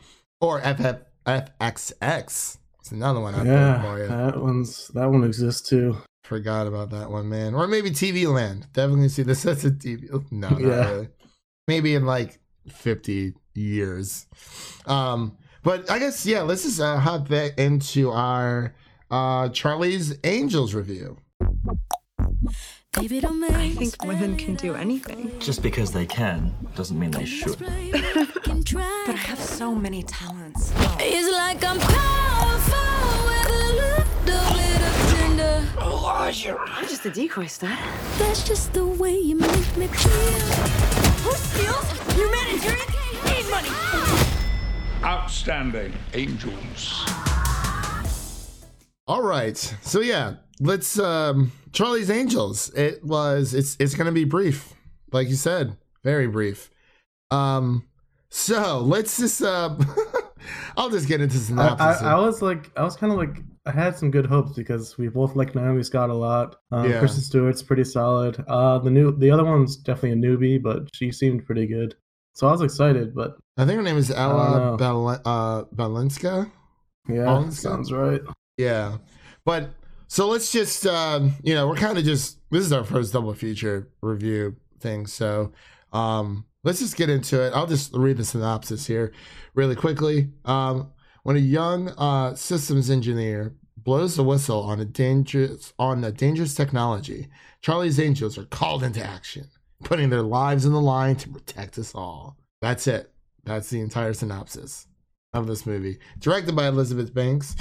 or 0.41 0.59
FF 0.61 0.97
FXX. 1.25 2.57
It's 2.79 2.91
another 2.91 3.19
one 3.19 3.35
out 3.35 3.45
there 3.45 3.79
for 3.81 3.97
Yeah, 3.97 4.03
you. 4.03 4.07
that 4.31 4.41
one's 4.41 4.87
that 4.89 5.07
one 5.09 5.23
exists 5.23 5.67
too. 5.67 5.97
Forgot 6.23 6.67
about 6.67 6.91
that 6.91 7.09
one, 7.09 7.27
man. 7.29 7.53
Or 7.55 7.67
maybe 7.67 7.89
TV 7.91 8.31
Land. 8.31 8.67
Definitely 8.73 9.09
see 9.09 9.23
this 9.23 9.45
as 9.47 9.65
a 9.65 9.71
TV. 9.71 10.09
No, 10.31 10.49
not 10.49 10.59
Yeah. 10.61 10.89
really. 10.89 11.09
Maybe 11.67 11.95
in 11.95 12.05
like 12.05 12.39
50 12.71 13.33
years. 13.55 14.25
Um, 14.85 15.37
but 15.63 15.89
I 15.89 15.99
guess 15.99 16.25
yeah, 16.25 16.41
let's 16.41 16.63
just 16.63 16.79
uh, 16.79 16.97
hop 16.97 17.27
back 17.29 17.57
into 17.57 18.11
our 18.11 18.73
uh 19.11 19.49
Charlie's 19.49 20.17
Angels 20.23 20.73
review. 20.73 21.17
I 22.95 23.07
think 23.77 24.03
women 24.03 24.35
can 24.37 24.55
do 24.55 24.75
anything. 24.75 25.37
Just 25.39 25.61
because 25.61 25.91
they 25.91 26.05
can 26.05 26.53
doesn't 26.75 26.97
mean 26.99 27.11
they 27.11 27.25
should. 27.25 27.57
But 27.59 27.69
I 27.69 29.17
have 29.17 29.39
so 29.39 29.73
many 29.73 30.03
talents. 30.03 30.73
It's 30.99 31.31
like 31.31 31.63
I'm 31.63 31.79
powerful 31.79 33.25
with 33.27 33.49
a 33.49 33.57
little 33.81 34.05
bit 34.55 34.81
of 34.81 34.93
tender. 35.13 35.67
I'm 35.79 36.87
just 36.87 37.05
a 37.05 37.09
decoy 37.11 37.45
stud. 37.45 37.77
That's 38.17 38.43
just 38.47 38.73
the 38.73 38.85
way 38.85 39.17
you 39.17 39.35
make 39.35 39.77
me 39.77 39.87
feel. 39.87 40.11
Who 41.23 41.31
steals? 41.31 41.91
Humanitarian? 42.15 42.87
Need 43.25 43.49
money. 43.49 43.69
Outstanding. 45.03 45.93
Angels. 46.13 47.05
All 49.09 49.23
right. 49.23 49.57
So 49.81 50.01
yeah, 50.01 50.35
let's 50.59 50.99
um 50.99 51.51
Charlie's 51.71 52.11
Angels. 52.11 52.69
It 52.75 53.03
was 53.03 53.55
it's 53.55 53.75
it's 53.79 53.95
gonna 53.95 54.11
be 54.11 54.23
brief. 54.23 54.73
Like 55.11 55.27
you 55.29 55.35
said. 55.35 55.75
Very 56.03 56.27
brief. 56.27 56.69
Um 57.31 57.87
so 58.29 58.77
let's 58.81 59.17
just 59.17 59.41
uh 59.41 59.75
I'll 60.77 60.91
just 60.91 61.07
get 61.07 61.21
into 61.21 61.37
I, 61.37 61.39
synopsis. 61.39 62.01
I, 62.03 62.11
I 62.11 62.19
was 62.19 62.43
like, 62.43 62.71
I 62.77 62.83
was 62.83 62.95
kind 62.95 63.11
of 63.11 63.17
like, 63.17 63.41
I 63.65 63.71
had 63.71 63.97
some 63.97 64.09
good 64.11 64.25
hopes 64.27 64.53
because 64.53 64.97
we 64.97 65.07
both 65.09 65.35
like 65.35 65.53
Naomi 65.55 65.81
Scott 65.83 66.09
a 66.11 66.13
lot. 66.13 66.57
Um, 66.71 66.89
Yeah. 66.89 66.99
Kristen 66.99 67.23
Stewart's 67.23 67.61
pretty 67.63 67.83
solid. 67.83 68.41
Uh, 68.47 68.77
the 68.79 68.89
new, 68.91 69.11
the 69.17 69.29
other 69.31 69.43
one's 69.43 69.75
definitely 69.75 70.11
a 70.11 70.15
newbie, 70.15 70.61
but 70.61 70.87
she 70.95 71.11
seemed 71.11 71.45
pretty 71.45 71.65
good. 71.67 71.95
So 72.33 72.47
I 72.47 72.51
was 72.51 72.61
excited, 72.61 73.13
but 73.13 73.35
I 73.57 73.65
think 73.65 73.75
her 73.77 73.83
name 73.83 73.97
is 73.97 74.11
Ella. 74.11 74.77
Bal- 74.77 75.09
uh, 75.25 75.63
Balinska. 75.75 76.49
yeah, 77.09 77.25
Awesome. 77.25 77.51
sounds 77.51 77.91
right. 77.91 78.21
Yeah. 78.59 78.97
But 79.45 79.69
so 80.07 80.27
let's 80.27 80.51
just, 80.51 80.85
um, 80.85 81.33
you 81.41 81.55
know, 81.55 81.69
we're 81.69 81.77
kind 81.77 81.97
of 81.97 82.03
just, 82.03 82.39
this 82.51 82.65
is 82.65 82.73
our 82.73 82.83
first 82.83 83.13
double 83.13 83.33
feature 83.33 83.87
review 84.01 84.57
thing. 84.81 85.07
So 85.07 85.53
um, 85.93 86.45
let's 86.65 86.79
just 86.79 86.97
get 86.97 87.09
into 87.09 87.41
it. 87.41 87.53
I'll 87.53 87.67
just 87.67 87.95
read 87.95 88.17
the 88.17 88.25
synopsis 88.25 88.85
here 88.85 89.13
really 89.55 89.77
quickly. 89.77 90.27
Um, 90.43 90.91
when 91.23 91.37
a 91.37 91.39
young 91.39 91.89
uh, 91.97 92.35
systems 92.35 92.89
engineer 92.89 93.55
blows 93.77 94.17
the 94.17 94.23
whistle 94.23 94.61
on 94.63 94.81
a 94.81 94.85
dangerous 94.85 95.73
on 95.79 96.03
a 96.03 96.11
dangerous 96.11 96.53
technology, 96.53 97.29
Charlie's 97.61 97.99
Angels 97.99 98.37
are 98.37 98.45
called 98.45 98.83
into 98.83 99.01
action, 99.01 99.47
putting 99.85 100.09
their 100.09 100.21
lives 100.21 100.65
on 100.65 100.73
the 100.73 100.81
line 100.81 101.15
to 101.15 101.29
protect 101.29 101.77
us 101.77 101.95
all. 101.95 102.35
That's 102.61 102.87
it. 102.87 103.09
That's 103.45 103.69
the 103.69 103.79
entire 103.79 104.13
synopsis 104.13 104.85
of 105.33 105.47
this 105.47 105.65
movie. 105.65 105.99
Directed 106.19 106.57
by 106.57 106.67
Elizabeth 106.67 107.13
Banks, 107.13 107.55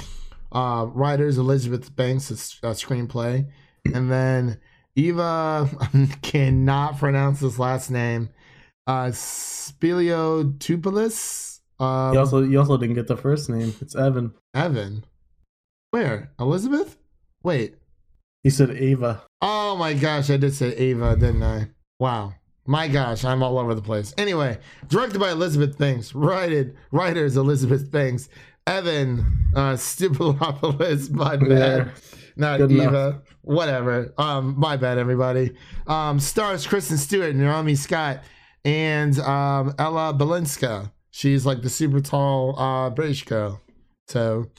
uh, 0.51 0.87
writers 0.89 1.37
Elizabeth 1.37 1.95
Banks, 1.95 2.31
a, 2.31 2.67
a 2.67 2.71
screenplay, 2.71 3.47
and 3.93 4.11
then 4.11 4.59
Eva 4.95 5.69
cannot 6.21 6.97
pronounce 6.97 7.39
his 7.41 7.59
last 7.59 7.91
name. 7.91 8.29
Uh, 8.87 9.07
Spiliotoupolis. 9.11 11.59
Um, 11.79 12.13
You 12.13 12.19
also, 12.19 12.43
you 12.43 12.59
also 12.59 12.77
didn't 12.77 12.95
get 12.95 13.07
the 13.07 13.17
first 13.17 13.49
name. 13.49 13.73
It's 13.81 13.95
Evan. 13.95 14.33
Evan. 14.53 15.03
Where? 15.91 16.31
Elizabeth? 16.39 16.97
Wait. 17.43 17.75
He 18.43 18.49
said 18.49 18.71
Ava. 18.71 19.23
Oh 19.41 19.75
my 19.75 19.93
gosh, 19.93 20.29
I 20.29 20.37
did 20.37 20.53
say 20.53 20.75
Ava, 20.75 21.15
didn't 21.15 21.43
I? 21.43 21.69
Wow. 21.99 22.33
My 22.65 22.87
gosh, 22.87 23.25
I'm 23.25 23.41
all 23.41 23.57
over 23.57 23.73
the 23.73 23.81
place. 23.81 24.13
Anyway, 24.17 24.59
directed 24.87 25.19
by 25.19 25.31
Elizabeth 25.31 25.77
Banks, 25.77 26.13
writed, 26.13 26.77
writers 26.91 27.35
Elizabeth 27.35 27.89
Banks, 27.89 28.29
Evan 28.69 29.25
uh 29.55 29.73
Stipulopoulos, 29.75 31.09
my 31.11 31.35
bad. 31.37 31.49
Yeah. 31.49 31.89
Not 32.35 32.57
Good 32.59 32.71
Eva. 32.71 32.87
enough. 32.87 33.15
Whatever. 33.41 34.13
Um, 34.17 34.53
my 34.57 34.77
bad, 34.77 34.97
everybody. 34.97 35.51
Um, 35.87 36.19
stars 36.19 36.65
Kristen 36.65 36.97
Stewart, 36.97 37.35
Naomi 37.35 37.75
Scott, 37.75 38.23
and 38.63 39.17
um 39.19 39.73
Ella 39.79 40.13
Balinska. 40.13 40.91
She's 41.11 41.45
like 41.45 41.61
the 41.63 41.69
super 41.69 41.99
tall 41.99 42.57
uh 42.59 42.89
British 42.91 43.25
girl. 43.25 43.59
So, 44.07 44.49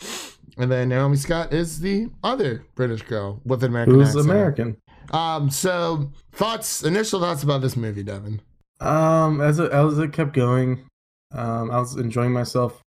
and 0.58 0.70
then 0.70 0.88
Naomi 0.88 1.16
Scott 1.16 1.52
is 1.52 1.80
the 1.80 2.10
other 2.22 2.64
British 2.74 3.02
girl 3.02 3.40
with 3.44 3.62
an 3.64 3.70
American 3.70 3.94
Who's 3.94 4.08
accent. 4.08 4.24
American? 4.24 4.76
Um, 5.12 5.50
so 5.50 6.12
thoughts, 6.32 6.84
initial 6.84 7.18
thoughts 7.20 7.42
about 7.42 7.60
this 7.62 7.76
movie, 7.76 8.02
Devin. 8.04 8.40
Um, 8.80 9.40
as 9.40 9.58
it 9.58 9.72
as 9.72 9.98
it 9.98 10.12
kept 10.12 10.32
going, 10.34 10.84
um, 11.32 11.70
I 11.70 11.78
was 11.80 11.96
enjoying 11.96 12.32
myself 12.32 12.80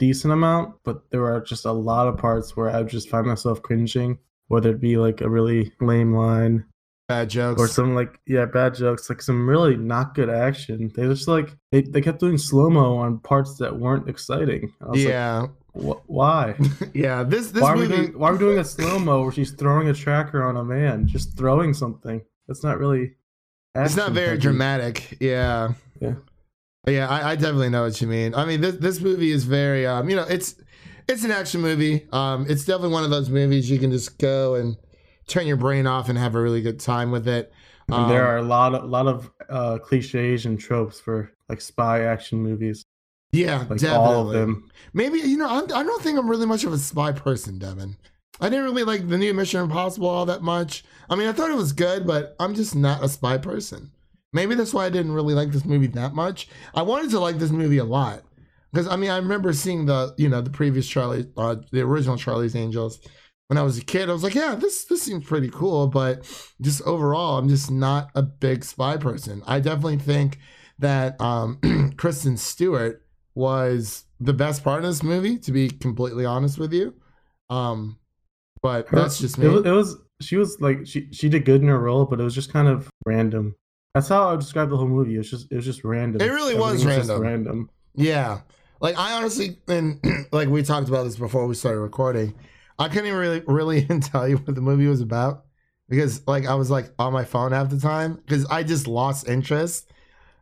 decent 0.00 0.32
amount, 0.32 0.74
but 0.82 1.08
there 1.10 1.26
are 1.26 1.40
just 1.40 1.66
a 1.66 1.72
lot 1.72 2.08
of 2.08 2.16
parts 2.16 2.56
where 2.56 2.70
I 2.70 2.78
would 2.78 2.88
just 2.88 3.08
find 3.08 3.26
myself 3.26 3.62
cringing, 3.62 4.18
whether 4.48 4.70
it 4.70 4.80
be 4.80 4.96
like 4.96 5.20
a 5.20 5.28
really 5.28 5.72
lame 5.80 6.14
line 6.14 6.64
Bad 7.06 7.28
jokes. 7.28 7.60
or 7.60 7.68
some 7.68 7.94
like 7.94 8.18
yeah 8.26 8.46
bad 8.46 8.74
jokes, 8.74 9.10
like 9.10 9.20
some 9.20 9.48
really 9.48 9.76
not 9.76 10.14
good 10.14 10.30
action. 10.30 10.90
They 10.94 11.02
just 11.02 11.28
like 11.28 11.54
they, 11.70 11.82
they 11.82 12.00
kept 12.00 12.18
doing 12.18 12.38
slow 12.38 12.70
mo 12.70 12.96
on 12.96 13.18
parts 13.18 13.58
that 13.58 13.78
weren't 13.78 14.08
exciting. 14.08 14.72
I 14.80 14.88
was 14.88 15.04
yeah, 15.04 15.46
like, 15.74 15.98
why? 16.06 16.54
yeah. 16.94 17.22
This 17.22 17.50
this 17.50 17.62
why 17.62 17.72
are 17.72 17.76
we 17.76 17.88
movie. 17.88 17.96
doing 17.96 18.18
why 18.18 18.30
are 18.30 18.32
we 18.32 18.38
doing 18.38 18.58
a 18.58 18.64
slow 18.64 18.98
mo 18.98 19.22
where 19.22 19.32
she's 19.32 19.52
throwing 19.52 19.88
a 19.88 19.94
tracker 19.94 20.42
on 20.42 20.56
a 20.56 20.64
man, 20.64 21.06
just 21.06 21.36
throwing 21.36 21.74
something? 21.74 22.22
That's 22.48 22.64
not 22.64 22.78
really. 22.78 23.12
It's 23.74 23.96
not 23.96 24.12
very 24.12 24.38
dramatic. 24.38 25.16
Yeah. 25.20 25.74
Yeah. 26.00 26.14
Yeah, 26.90 27.08
I, 27.08 27.32
I 27.32 27.36
definitely 27.36 27.70
know 27.70 27.82
what 27.84 28.00
you 28.00 28.06
mean. 28.06 28.34
I 28.34 28.44
mean, 28.44 28.60
this 28.60 28.76
this 28.76 29.00
movie 29.00 29.30
is 29.30 29.44
very, 29.44 29.86
um, 29.86 30.08
you 30.10 30.16
know, 30.16 30.26
it's 30.28 30.56
it's 31.08 31.24
an 31.24 31.30
action 31.30 31.60
movie. 31.60 32.06
Um, 32.12 32.46
it's 32.48 32.64
definitely 32.64 32.90
one 32.90 33.04
of 33.04 33.10
those 33.10 33.28
movies 33.30 33.70
you 33.70 33.78
can 33.78 33.90
just 33.90 34.18
go 34.18 34.54
and 34.54 34.76
turn 35.26 35.46
your 35.46 35.56
brain 35.56 35.86
off 35.86 36.08
and 36.08 36.18
have 36.18 36.34
a 36.34 36.40
really 36.40 36.62
good 36.62 36.80
time 36.80 37.10
with 37.10 37.26
it. 37.28 37.52
And 37.88 38.10
there 38.10 38.24
Um, 38.24 38.30
are 38.30 38.36
a 38.38 38.42
lot 38.42 38.74
of 38.74 38.84
lot 38.88 39.06
of 39.06 39.30
uh, 39.48 39.78
cliches 39.78 40.46
and 40.46 40.58
tropes 40.58 41.00
for 41.00 41.32
like 41.48 41.60
spy 41.60 42.02
action 42.02 42.40
movies, 42.42 42.84
yeah, 43.32 43.58
like 43.68 43.80
definitely. 43.80 43.96
all 43.96 44.26
of 44.28 44.32
them. 44.32 44.70
Maybe 44.92 45.18
you 45.18 45.36
know, 45.36 45.48
I'm, 45.48 45.64
I 45.74 45.82
don't 45.82 46.02
think 46.02 46.18
I'm 46.18 46.28
really 46.30 46.46
much 46.46 46.64
of 46.64 46.72
a 46.72 46.78
spy 46.78 47.12
person, 47.12 47.58
Devin. 47.58 47.96
I 48.40 48.48
didn't 48.48 48.64
really 48.64 48.84
like 48.84 49.08
the 49.08 49.18
new 49.18 49.34
Mission 49.34 49.60
Impossible 49.60 50.08
all 50.08 50.24
that 50.26 50.40
much. 50.42 50.82
I 51.10 51.14
mean, 51.16 51.28
I 51.28 51.32
thought 51.32 51.50
it 51.50 51.56
was 51.56 51.72
good, 51.72 52.06
but 52.06 52.36
I'm 52.40 52.54
just 52.54 52.74
not 52.74 53.04
a 53.04 53.08
spy 53.08 53.36
person. 53.36 53.90
Maybe 54.32 54.54
that's 54.54 54.72
why 54.72 54.86
I 54.86 54.90
didn't 54.90 55.12
really 55.12 55.34
like 55.34 55.50
this 55.50 55.64
movie 55.64 55.88
that 55.88 56.14
much. 56.14 56.48
I 56.74 56.82
wanted 56.82 57.10
to 57.10 57.20
like 57.20 57.38
this 57.38 57.50
movie 57.50 57.78
a 57.78 57.84
lot 57.84 58.22
because 58.72 58.86
I 58.86 58.96
mean, 58.96 59.10
I 59.10 59.16
remember 59.16 59.52
seeing 59.52 59.86
the 59.86 60.14
you 60.16 60.28
know 60.28 60.40
the 60.40 60.50
previous 60.50 60.86
Charlie, 60.86 61.26
uh, 61.36 61.56
the 61.72 61.80
original 61.80 62.16
Charlie's 62.16 62.54
Angels 62.56 63.00
when 63.48 63.58
I 63.58 63.62
was 63.62 63.78
a 63.78 63.84
kid. 63.84 64.08
I 64.08 64.12
was 64.12 64.22
like, 64.22 64.34
yeah, 64.34 64.54
this 64.54 64.84
this 64.84 65.02
seems 65.02 65.24
pretty 65.24 65.50
cool, 65.50 65.88
but 65.88 66.24
just 66.60 66.82
overall, 66.82 67.38
I'm 67.38 67.48
just 67.48 67.70
not 67.70 68.10
a 68.14 68.22
big 68.22 68.64
spy 68.64 68.96
person. 68.96 69.42
I 69.46 69.60
definitely 69.60 69.98
think 69.98 70.38
that 70.78 71.20
um, 71.20 71.94
Kristen 71.96 72.36
Stewart 72.36 73.02
was 73.34 74.04
the 74.20 74.32
best 74.32 74.62
part 74.62 74.84
of 74.84 74.90
this 74.90 75.02
movie, 75.02 75.38
to 75.38 75.52
be 75.52 75.68
completely 75.68 76.24
honest 76.24 76.58
with 76.58 76.72
you. 76.72 76.94
Um, 77.48 77.98
but 78.62 78.88
Her- 78.88 79.00
that's 79.00 79.18
just 79.18 79.38
It 79.38 79.48
was, 79.48 79.64
it 79.64 79.70
was 79.70 79.96
she 80.20 80.36
was 80.36 80.60
like 80.60 80.86
she 80.86 81.08
she 81.12 81.28
did 81.28 81.44
good 81.44 81.62
in 81.62 81.68
her 81.68 81.80
role, 81.80 82.04
but 82.04 82.20
it 82.20 82.24
was 82.24 82.34
just 82.34 82.52
kind 82.52 82.68
of 82.68 82.88
random. 83.04 83.56
That's 83.94 84.08
how 84.08 84.28
I 84.28 84.30
would 84.32 84.40
describe 84.40 84.70
the 84.70 84.76
whole 84.76 84.86
movie. 84.86 85.14
It 85.14 85.18
was 85.18 85.30
just 85.30 85.50
it 85.50 85.56
was 85.56 85.64
just 85.64 85.84
random. 85.84 86.20
It 86.20 86.32
really 86.32 86.54
was 86.54 86.82
just 86.82 87.08
random. 87.08 87.20
random. 87.20 87.70
Yeah. 87.94 88.40
Like 88.80 88.96
I 88.96 89.14
honestly 89.14 89.58
and 89.68 90.00
like 90.32 90.48
we 90.48 90.62
talked 90.62 90.88
about 90.88 91.04
this 91.04 91.16
before 91.16 91.46
we 91.46 91.54
started 91.54 91.80
recording. 91.80 92.34
I 92.78 92.88
couldn't 92.88 93.06
even 93.06 93.18
really 93.18 93.42
really 93.46 93.84
tell 94.00 94.28
you 94.28 94.36
what 94.36 94.54
the 94.54 94.60
movie 94.60 94.86
was 94.86 95.00
about 95.00 95.44
because 95.88 96.26
like 96.26 96.46
I 96.46 96.54
was 96.54 96.70
like 96.70 96.92
on 96.98 97.12
my 97.12 97.24
phone 97.24 97.52
half 97.52 97.68
the 97.68 97.80
time 97.80 98.14
because 98.14 98.46
I 98.46 98.62
just 98.62 98.86
lost 98.86 99.28
interest. 99.28 99.90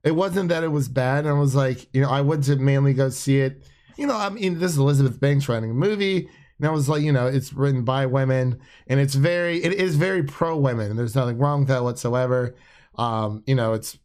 It 0.04 0.12
wasn't 0.12 0.50
that 0.50 0.62
it 0.62 0.68
was 0.68 0.88
bad. 0.88 1.26
I 1.26 1.32
was 1.32 1.54
like, 1.54 1.88
you 1.92 2.02
know, 2.02 2.10
I 2.10 2.20
went 2.20 2.44
to 2.44 2.56
mainly 2.56 2.94
go 2.94 3.08
see 3.08 3.40
it. 3.40 3.64
You 3.96 4.06
know, 4.06 4.16
I 4.16 4.28
mean, 4.28 4.58
this 4.58 4.72
is 4.72 4.78
Elizabeth 4.78 5.18
Banks 5.18 5.48
writing 5.48 5.72
a 5.72 5.74
movie. 5.74 6.28
And 6.58 6.68
I 6.68 6.70
was 6.70 6.88
like, 6.88 7.02
you 7.02 7.12
know, 7.12 7.26
it's 7.26 7.52
written 7.52 7.84
by 7.84 8.06
women 8.06 8.60
and 8.86 9.00
it's 9.00 9.14
very, 9.14 9.62
it 9.62 9.72
is 9.72 9.96
very 9.96 10.22
pro 10.22 10.56
women. 10.56 10.96
There's 10.96 11.14
nothing 11.14 11.38
wrong 11.38 11.60
with 11.60 11.68
that 11.68 11.82
whatsoever. 11.82 12.54
Um, 12.98 13.42
you 13.46 13.54
know, 13.54 13.72
it's, 13.72 13.98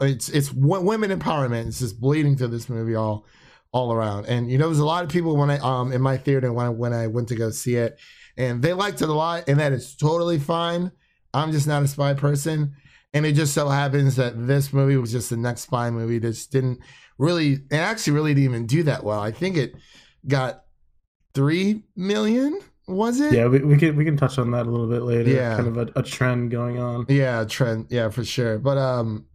it's, 0.00 0.28
it's 0.28 0.52
women 0.52 1.10
empowerment. 1.10 1.68
It's 1.68 1.78
just 1.78 2.00
bleeding 2.00 2.36
through 2.36 2.48
this 2.48 2.68
movie 2.68 2.94
all, 2.94 3.26
all 3.72 3.92
around. 3.92 4.26
And 4.26 4.50
you 4.50 4.58
know, 4.58 4.66
there's 4.66 4.78
a 4.78 4.84
lot 4.84 5.04
of 5.04 5.10
people 5.10 5.36
when 5.36 5.50
I 5.50 5.58
um 5.58 5.92
in 5.92 6.00
my 6.00 6.16
theater 6.16 6.52
when 6.52 6.66
I 6.66 6.68
when 6.70 6.92
I 6.92 7.06
went 7.06 7.28
to 7.28 7.36
go 7.36 7.50
see 7.50 7.76
it, 7.76 7.98
and 8.36 8.62
they 8.62 8.72
liked 8.72 9.02
it 9.02 9.08
a 9.08 9.12
lot, 9.12 9.44
and 9.48 9.60
that 9.60 9.72
is 9.72 9.94
totally 9.96 10.38
fine. 10.38 10.90
I'm 11.32 11.52
just 11.52 11.66
not 11.66 11.82
a 11.82 11.88
spy 11.88 12.14
person, 12.14 12.74
and 13.14 13.24
it 13.24 13.34
just 13.34 13.54
so 13.54 13.68
happens 13.68 14.16
that 14.16 14.46
this 14.46 14.72
movie 14.72 14.96
was 14.96 15.12
just 15.12 15.30
the 15.30 15.36
next 15.36 15.62
spy 15.62 15.90
movie 15.90 16.18
that 16.18 16.32
just 16.32 16.50
didn't 16.50 16.80
really, 17.18 17.52
it 17.52 17.74
actually 17.74 18.14
really 18.14 18.34
didn't 18.34 18.50
even 18.50 18.66
do 18.66 18.82
that 18.84 19.04
well. 19.04 19.20
I 19.20 19.30
think 19.30 19.56
it 19.56 19.74
got 20.26 20.64
three 21.34 21.84
million. 21.94 22.58
Was 22.90 23.20
it? 23.20 23.32
Yeah, 23.32 23.46
we, 23.46 23.60
we 23.60 23.76
can 23.78 23.96
we 23.96 24.04
can 24.04 24.16
touch 24.16 24.38
on 24.38 24.50
that 24.52 24.66
a 24.66 24.70
little 24.70 24.88
bit 24.88 25.02
later. 25.02 25.30
Yeah. 25.30 25.56
kind 25.56 25.68
of 25.68 25.76
a, 25.78 25.98
a 25.98 26.02
trend 26.02 26.50
going 26.50 26.78
on. 26.78 27.06
Yeah, 27.08 27.44
trend. 27.44 27.86
Yeah, 27.90 28.08
for 28.10 28.24
sure. 28.24 28.58
But 28.58 28.78
um, 28.78 29.26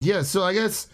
yeah. 0.00 0.22
So 0.22 0.42
I 0.42 0.52
guess 0.52 0.88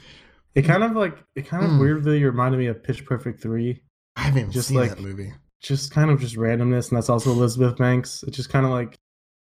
It 0.55 0.63
kind 0.63 0.83
of 0.85 0.93
like 0.93 1.17
it 1.35 1.47
kind 1.47 1.65
of 1.65 1.71
Hmm. 1.71 1.81
weirdly 1.81 2.25
reminded 2.25 2.59
me 2.59 2.67
of 2.67 2.83
Pitch 2.83 3.05
Perfect 3.05 3.43
three. 3.43 3.83
I 4.17 4.23
haven't 4.23 4.39
even 4.41 4.53
Just 4.53 4.69
seen 4.69 4.79
like- 4.79 4.91
that 4.91 5.01
movie. 5.01 5.33
Just 5.63 5.91
kind 5.91 6.11
of 6.11 6.21
just 6.21 6.37
randomness, 6.37 6.91
and 6.91 6.97
that's 6.97 7.09
also 7.09 7.31
Elizabeth 7.33 7.77
Banks. 7.79 8.23
It's 8.27 8.37
just 8.37 8.51
kind 8.51 8.65
of 8.67 8.73
like 8.73 8.95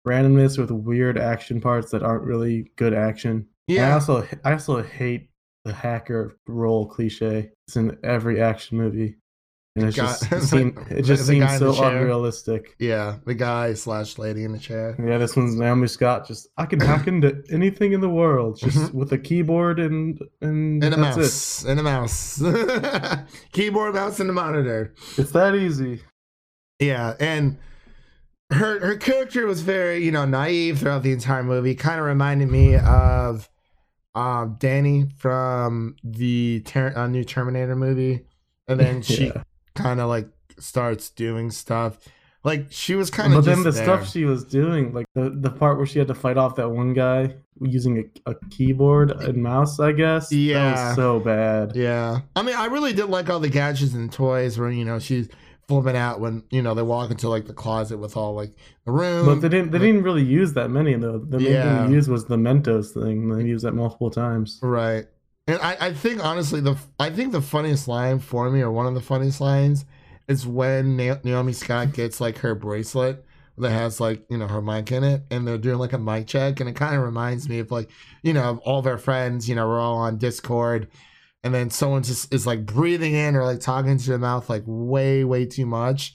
randomness 0.06 0.58
with 0.58 0.70
weird 0.70 1.18
action 1.18 1.60
parts 1.60 1.90
that 1.92 2.02
aren't 2.02 2.24
really 2.24 2.70
good 2.76 2.92
action. 2.94 3.46
And 3.68 3.78
I 3.78 3.82
Yeah. 3.82 3.94
also 3.94 4.26
I 4.44 4.52
also 4.52 4.82
hate 4.82 5.30
the 5.64 5.72
hacker 5.72 6.36
role 6.46 6.86
cliche. 6.86 7.50
It's 7.68 7.76
in 7.76 7.96
every 8.02 8.40
action 8.40 8.76
movie, 8.78 9.16
and 9.76 9.84
it's 9.84 9.96
just 9.96 10.22
it, 10.32 10.42
seem, 10.42 10.86
it 10.90 11.02
just 11.02 11.26
seems 11.26 11.58
so 11.58 11.70
unrealistic. 11.84 12.74
Yeah, 12.78 13.16
the 13.24 13.34
guy 13.34 13.74
slash 13.74 14.18
lady 14.18 14.44
in 14.44 14.52
the 14.52 14.58
chair. 14.58 14.96
Yeah, 14.98 15.18
this 15.18 15.36
one's 15.36 15.54
Naomi 15.54 15.86
Scott. 15.86 16.26
Just 16.26 16.48
I 16.56 16.66
can 16.66 16.80
hack 16.80 17.06
into 17.06 17.42
anything 17.50 17.92
in 17.92 18.00
the 18.00 18.08
world 18.08 18.58
just 18.58 18.92
with 18.92 19.12
a 19.12 19.18
keyboard 19.18 19.78
and 19.78 20.20
and, 20.40 20.82
And 20.82 20.94
a 20.94 20.96
mouse. 20.96 21.64
And 21.64 21.78
a 21.78 21.82
mouse. 21.82 22.42
Keyboard, 23.52 23.94
mouse, 23.94 24.18
and 24.18 24.28
a 24.28 24.32
monitor. 24.32 24.94
It's 25.16 25.30
that 25.32 25.54
easy. 25.54 26.02
Yeah, 26.80 27.14
and 27.20 27.58
her 28.50 28.80
her 28.80 28.96
character 28.96 29.46
was 29.46 29.62
very, 29.62 30.04
you 30.04 30.10
know, 30.10 30.24
naive 30.24 30.80
throughout 30.80 31.04
the 31.04 31.12
entire 31.12 31.44
movie. 31.44 31.76
Kind 31.76 32.00
of 32.00 32.06
reminded 32.06 32.48
me 32.50 32.76
of 32.76 33.48
um 34.16 34.56
Danny 34.58 35.06
from 35.16 35.94
the 36.02 36.62
ter- 36.66 36.92
uh, 36.96 37.06
new 37.06 37.22
Terminator 37.22 37.76
movie. 37.76 38.24
And 38.66 38.80
then 38.80 39.02
she 39.02 39.26
Yeah. 39.34 39.42
Kind 39.74 40.00
of 40.00 40.08
like 40.08 40.28
starts 40.58 41.10
doing 41.10 41.50
stuff. 41.50 41.98
Like 42.42 42.66
she 42.70 42.94
was 42.94 43.10
kind 43.10 43.34
of. 43.34 43.44
But 43.44 43.50
then 43.50 43.62
the 43.64 43.70
there. 43.70 43.84
stuff 43.84 44.08
she 44.08 44.24
was 44.24 44.44
doing, 44.44 44.94
like 44.94 45.06
the, 45.14 45.28
the 45.30 45.50
part 45.50 45.76
where 45.76 45.86
she 45.86 45.98
had 45.98 46.08
to 46.08 46.14
fight 46.14 46.38
off 46.38 46.56
that 46.56 46.70
one 46.70 46.94
guy 46.94 47.34
using 47.60 48.10
a, 48.26 48.30
a 48.30 48.34
keyboard 48.50 49.10
and 49.10 49.42
mouse, 49.42 49.78
I 49.78 49.92
guess. 49.92 50.30
that 50.30 50.36
Yeah. 50.36 50.86
was 50.88 50.96
so 50.96 51.20
bad. 51.20 51.76
Yeah. 51.76 52.20
I 52.34 52.40
mean, 52.42 52.56
I 52.56 52.64
really 52.66 52.94
did 52.94 53.06
like 53.06 53.28
all 53.28 53.40
the 53.40 53.50
gadgets 53.50 53.92
and 53.92 54.10
toys 54.10 54.58
where, 54.58 54.70
you 54.70 54.86
know, 54.86 54.98
she's 54.98 55.28
flipping 55.68 55.94
out 55.96 56.18
when, 56.20 56.42
you 56.50 56.62
know, 56.62 56.72
they 56.72 56.80
walk 56.82 57.10
into 57.10 57.28
like 57.28 57.44
the 57.46 57.52
closet 57.52 57.98
with 57.98 58.16
all 58.16 58.32
like 58.34 58.52
the 58.86 58.92
room. 58.92 59.26
But 59.26 59.42
they 59.42 59.50
didn't. 59.50 59.70
They 59.72 59.78
didn't 59.78 60.02
really 60.02 60.24
use 60.24 60.54
that 60.54 60.70
many 60.70 60.94
though. 60.94 61.18
The 61.18 61.38
main 61.38 61.52
Yeah. 61.52 61.80
thing 61.82 61.88
they 61.90 61.94
used 61.96 62.08
was 62.08 62.24
the 62.24 62.36
Mentos 62.38 62.94
thing. 62.94 63.28
They 63.28 63.44
used 63.44 63.66
that 63.66 63.72
multiple 63.74 64.10
times. 64.10 64.58
Right. 64.62 65.04
And 65.46 65.58
I, 65.60 65.76
I 65.80 65.92
think 65.94 66.24
honestly 66.24 66.60
the 66.60 66.76
I 66.98 67.10
think 67.10 67.32
the 67.32 67.42
funniest 67.42 67.88
line 67.88 68.18
for 68.20 68.50
me 68.50 68.60
or 68.60 68.70
one 68.70 68.86
of 68.86 68.94
the 68.94 69.00
funniest 69.00 69.40
lines 69.40 69.84
is 70.28 70.46
when 70.46 70.96
Na- 70.96 71.16
Naomi 71.24 71.52
Scott 71.52 71.92
gets 71.92 72.20
like 72.20 72.38
her 72.38 72.54
bracelet 72.54 73.24
that 73.58 73.70
has 73.70 74.00
like 74.00 74.24
you 74.30 74.38
know 74.38 74.46
her 74.46 74.62
mic 74.62 74.92
in 74.92 75.02
it 75.04 75.22
and 75.30 75.46
they're 75.46 75.58
doing 75.58 75.78
like 75.78 75.92
a 75.92 75.98
mic 75.98 76.26
check 76.26 76.60
and 76.60 76.68
it 76.68 76.76
kind 76.76 76.94
of 76.94 77.02
reminds 77.02 77.48
me 77.48 77.58
of 77.58 77.70
like 77.70 77.90
you 78.22 78.32
know 78.32 78.60
all 78.64 78.78
of 78.78 78.86
our 78.86 78.96
friends 78.98 79.48
you 79.48 79.54
know 79.54 79.66
we're 79.66 79.80
all 79.80 79.98
on 79.98 80.18
Discord 80.18 80.88
and 81.42 81.52
then 81.52 81.68
someone 81.70 82.02
just 82.02 82.32
is 82.32 82.46
like 82.46 82.64
breathing 82.64 83.14
in 83.14 83.34
or 83.34 83.44
like 83.44 83.60
talking 83.60 83.98
to 83.98 84.08
their 84.08 84.18
mouth 84.18 84.48
like 84.48 84.62
way 84.66 85.24
way 85.24 85.44
too 85.46 85.66
much 85.66 86.14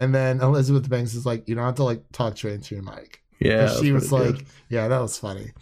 and 0.00 0.14
then 0.14 0.40
Elizabeth 0.40 0.90
Banks 0.90 1.14
is 1.14 1.24
like 1.24 1.48
you 1.48 1.54
don't 1.54 1.64
have 1.64 1.76
to 1.76 1.84
like 1.84 2.02
talk 2.12 2.36
straight 2.36 2.54
into 2.54 2.74
your 2.74 2.84
mic 2.84 3.22
Yeah, 3.38 3.68
she 3.80 3.92
was 3.92 4.08
pretty 4.08 4.24
like, 4.24 4.34
good. 4.38 4.46
yeah, 4.68 4.88
that 4.88 4.98
was 5.00 5.16
funny. 5.18 5.52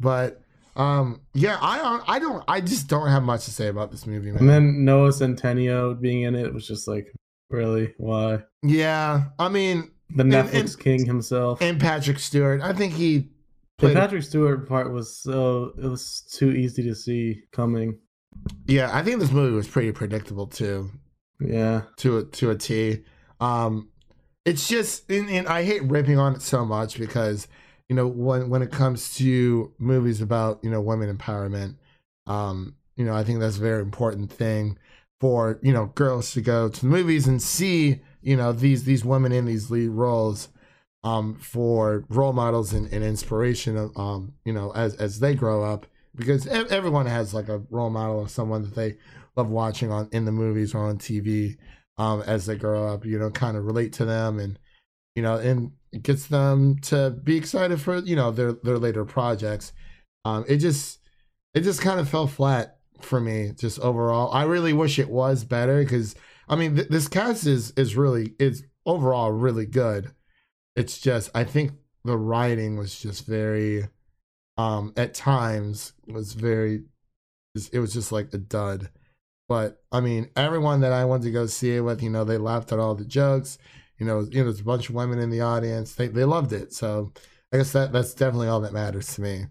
But 0.00 0.40
um, 0.76 1.20
yeah, 1.34 1.58
I 1.60 1.78
don't, 1.78 2.02
I 2.08 2.18
don't, 2.18 2.44
I 2.48 2.60
just 2.60 2.88
don't 2.88 3.08
have 3.08 3.22
much 3.22 3.44
to 3.44 3.50
say 3.50 3.68
about 3.68 3.90
this 3.90 4.06
movie, 4.06 4.30
man. 4.30 4.40
and 4.40 4.48
then 4.50 4.84
Noah 4.84 5.10
Centineo 5.10 6.00
being 6.00 6.22
in 6.22 6.34
it 6.34 6.52
was 6.52 6.66
just 6.66 6.88
like, 6.88 7.06
really, 7.50 7.94
why? 7.98 8.40
yeah, 8.62 9.24
I 9.38 9.48
mean, 9.48 9.90
The 10.16 10.24
Netflix 10.24 10.54
and- 10.74 10.78
king 10.80 11.06
himself. 11.06 11.60
and 11.62 11.80
Patrick 11.80 12.18
Stewart, 12.18 12.60
I 12.62 12.72
think 12.72 12.94
he 12.94 13.30
the. 13.78 13.92
Patrick 13.92 14.22
Stewart 14.22 14.68
part 14.68 14.92
was 14.92 15.16
so 15.16 15.72
it 15.78 15.86
was 15.86 16.22
too 16.32 16.50
easy 16.52 16.82
to 16.84 16.94
see 16.94 17.42
coming. 17.52 17.98
yeah, 18.66 18.90
I 18.92 19.02
think 19.02 19.20
this 19.20 19.30
movie 19.32 19.54
was 19.54 19.68
pretty 19.68 19.92
predictable 19.92 20.46
too, 20.46 20.90
Yeah, 21.40 21.82
to 21.98 22.18
a 22.18 22.24
to 22.24 22.50
a 22.50 22.56
T. 22.56 23.04
Um, 23.40 23.90
it's 24.44 24.68
just, 24.68 25.10
and, 25.10 25.28
and 25.30 25.48
I 25.48 25.64
hate 25.64 25.82
ripping 25.84 26.18
on 26.18 26.34
it 26.34 26.42
so 26.42 26.64
much 26.64 26.98
because 26.98 27.48
you 27.88 27.96
know 27.96 28.06
when 28.06 28.48
when 28.50 28.62
it 28.62 28.70
comes 28.72 29.14
to 29.16 29.72
movies 29.78 30.20
about 30.20 30.60
you 30.62 30.70
know 30.70 30.80
women 30.80 31.14
empowerment, 31.16 31.76
um, 32.26 32.76
you 32.96 33.04
know 33.04 33.14
I 33.14 33.24
think 33.24 33.40
that's 33.40 33.56
a 33.58 33.60
very 33.60 33.82
important 33.82 34.32
thing. 34.32 34.78
for 35.20 35.58
you 35.62 35.72
know 35.72 35.86
girls 35.94 36.32
to 36.32 36.40
go 36.40 36.68
to 36.68 36.80
the 36.80 36.86
movies 36.86 37.26
and 37.26 37.42
see 37.42 38.00
you 38.22 38.36
know 38.36 38.52
these 38.52 38.84
these 38.84 39.04
women 39.04 39.32
in 39.32 39.44
these 39.46 39.70
lead 39.70 39.88
roles 39.88 40.48
um 41.04 41.34
for 41.36 42.04
role 42.08 42.32
models 42.32 42.72
and, 42.72 42.92
and 42.92 43.04
inspiration 43.04 43.90
um 43.96 44.32
you 44.44 44.52
know 44.52 44.72
as 44.74 44.94
as 44.96 45.20
they 45.20 45.34
grow 45.34 45.62
up 45.62 45.86
because 46.16 46.46
everyone 46.46 47.06
has 47.06 47.32
like 47.34 47.48
a 47.48 47.62
role 47.70 47.90
model 47.90 48.22
of 48.22 48.30
someone 48.30 48.62
that 48.62 48.74
they 48.74 48.96
love 49.36 49.48
watching 49.50 49.90
on 49.90 50.08
in 50.12 50.24
the 50.24 50.32
movies 50.32 50.74
or 50.74 50.88
on 50.88 50.98
TV 50.98 51.56
um 51.98 52.22
as 52.22 52.46
they 52.46 52.56
grow 52.56 52.86
up 52.88 53.04
you 53.04 53.18
know 53.18 53.30
kind 53.30 53.56
of 53.56 53.64
relate 53.64 53.92
to 53.92 54.04
them 54.04 54.38
and 54.38 54.58
you 55.14 55.22
know 55.22 55.36
and 55.36 55.72
gets 56.02 56.26
them 56.26 56.78
to 56.78 57.10
be 57.10 57.36
excited 57.36 57.80
for 57.80 57.98
you 57.98 58.16
know 58.16 58.30
their 58.30 58.52
their 58.52 58.78
later 58.78 59.04
projects. 59.04 59.72
Um 60.24 60.44
it 60.48 60.58
just 60.58 61.00
it 61.54 61.60
just 61.60 61.80
kind 61.80 62.00
of 62.00 62.08
fell 62.08 62.26
flat 62.26 62.78
for 63.00 63.20
me 63.20 63.52
just 63.56 63.78
overall. 63.80 64.32
I 64.32 64.44
really 64.44 64.72
wish 64.72 64.98
it 64.98 65.10
was 65.10 65.44
better 65.44 65.82
because 65.82 66.14
i 66.48 66.56
mean 66.56 66.76
th- 66.76 66.88
this 66.88 67.08
cast 67.08 67.46
is 67.46 67.70
is 67.72 67.96
really 67.96 68.34
is 68.38 68.64
overall 68.86 69.32
really 69.32 69.66
good. 69.66 70.12
It's 70.76 70.98
just 70.98 71.30
i 71.34 71.44
think 71.44 71.72
the 72.04 72.18
writing 72.18 72.76
was 72.76 72.98
just 72.98 73.26
very 73.26 73.88
um 74.56 74.92
at 74.96 75.14
times 75.14 75.92
was 76.06 76.34
very 76.34 76.84
it 77.72 77.78
was 77.78 77.92
just 77.92 78.12
like 78.12 78.32
a 78.34 78.38
dud. 78.38 78.90
But 79.48 79.82
i 79.92 80.00
mean 80.00 80.30
everyone 80.36 80.80
that 80.80 80.92
i 80.92 81.04
wanted 81.04 81.24
to 81.24 81.30
go 81.30 81.46
see 81.46 81.76
it 81.76 81.80
with 81.80 82.02
you 82.02 82.10
know 82.10 82.24
they 82.24 82.38
laughed 82.38 82.72
at 82.72 82.78
all 82.78 82.94
the 82.94 83.04
jokes 83.04 83.58
you 83.98 84.06
know 84.06 84.20
you 84.30 84.38
know 84.38 84.44
there's 84.44 84.60
a 84.60 84.64
bunch 84.64 84.88
of 84.88 84.94
women 84.94 85.18
in 85.18 85.30
the 85.30 85.40
audience. 85.40 85.94
They, 85.94 86.08
they 86.08 86.24
loved 86.24 86.52
it. 86.52 86.72
So 86.72 87.12
i 87.52 87.56
guess 87.56 87.72
that 87.72 87.92
that's 87.92 88.14
definitely 88.14 88.48
all 88.48 88.60
that 88.60 88.72
matters 88.72 89.14
to 89.14 89.20
me. 89.20 89.46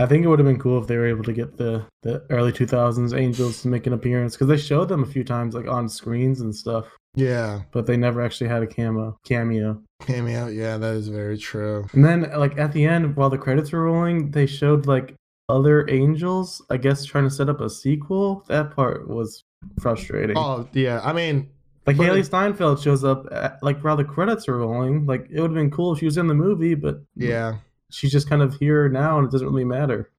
I 0.00 0.06
think 0.06 0.24
it 0.24 0.28
would 0.28 0.38
have 0.38 0.46
been 0.46 0.60
cool 0.60 0.80
if 0.80 0.86
they 0.86 0.96
were 0.96 1.08
able 1.08 1.24
to 1.24 1.32
get 1.32 1.56
the, 1.56 1.84
the 2.04 2.24
early 2.30 2.52
2000s 2.52 3.18
Angels 3.18 3.62
to 3.62 3.68
make 3.68 3.84
an 3.88 3.92
appearance 3.92 4.36
because 4.36 4.46
they 4.46 4.56
showed 4.56 4.88
them 4.88 5.02
a 5.02 5.06
few 5.06 5.24
times 5.24 5.54
like 5.56 5.66
on 5.66 5.88
screens 5.88 6.40
and 6.40 6.54
stuff, 6.54 6.86
yeah. 7.18 7.62
But 7.72 7.86
they 7.86 7.96
never 7.96 8.22
actually 8.22 8.48
had 8.48 8.62
a 8.62 8.66
camo 8.66 9.18
cameo. 9.24 9.82
cameo. 10.02 10.46
Yeah 10.46 10.78
that 10.78 10.94
is 10.94 11.08
very 11.08 11.36
true. 11.36 11.86
And 11.92 12.04
then 12.04 12.30
like 12.36 12.56
at 12.58 12.72
the 12.72 12.84
end, 12.84 13.16
while 13.16 13.30
the 13.30 13.38
credits 13.38 13.72
were 13.72 13.82
rolling, 13.82 14.30
they 14.30 14.46
showed 14.46 14.86
like 14.86 15.14
other 15.48 15.88
angels, 15.90 16.62
I 16.70 16.76
guess 16.76 17.04
trying 17.04 17.24
to 17.24 17.30
set 17.30 17.48
up 17.48 17.60
a 17.60 17.70
sequel. 17.70 18.44
That 18.48 18.74
part 18.74 19.08
was 19.08 19.42
frustrating. 19.80 20.36
oh 20.38 20.68
yeah. 20.72 21.00
I 21.02 21.12
mean 21.12 21.50
like 21.88 21.96
but 21.96 22.06
Hailee 22.06 22.24
Steinfeld 22.24 22.80
shows 22.80 23.02
up 23.02 23.26
at, 23.32 23.62
like 23.62 23.80
while 23.80 23.96
the 23.96 24.04
credits 24.04 24.48
are 24.48 24.58
rolling. 24.58 25.06
Like 25.06 25.26
it 25.30 25.40
would 25.40 25.50
have 25.50 25.54
been 25.54 25.70
cool 25.70 25.92
if 25.92 25.98
she 25.98 26.04
was 26.04 26.16
in 26.16 26.28
the 26.28 26.34
movie, 26.34 26.74
but 26.74 27.02
yeah 27.16 27.56
she's 27.90 28.12
just 28.12 28.28
kind 28.28 28.42
of 28.42 28.54
here 28.54 28.88
now 28.88 29.18
and 29.18 29.26
it 29.26 29.30
doesn't 29.30 29.48
really 29.48 29.64
matter. 29.64 30.10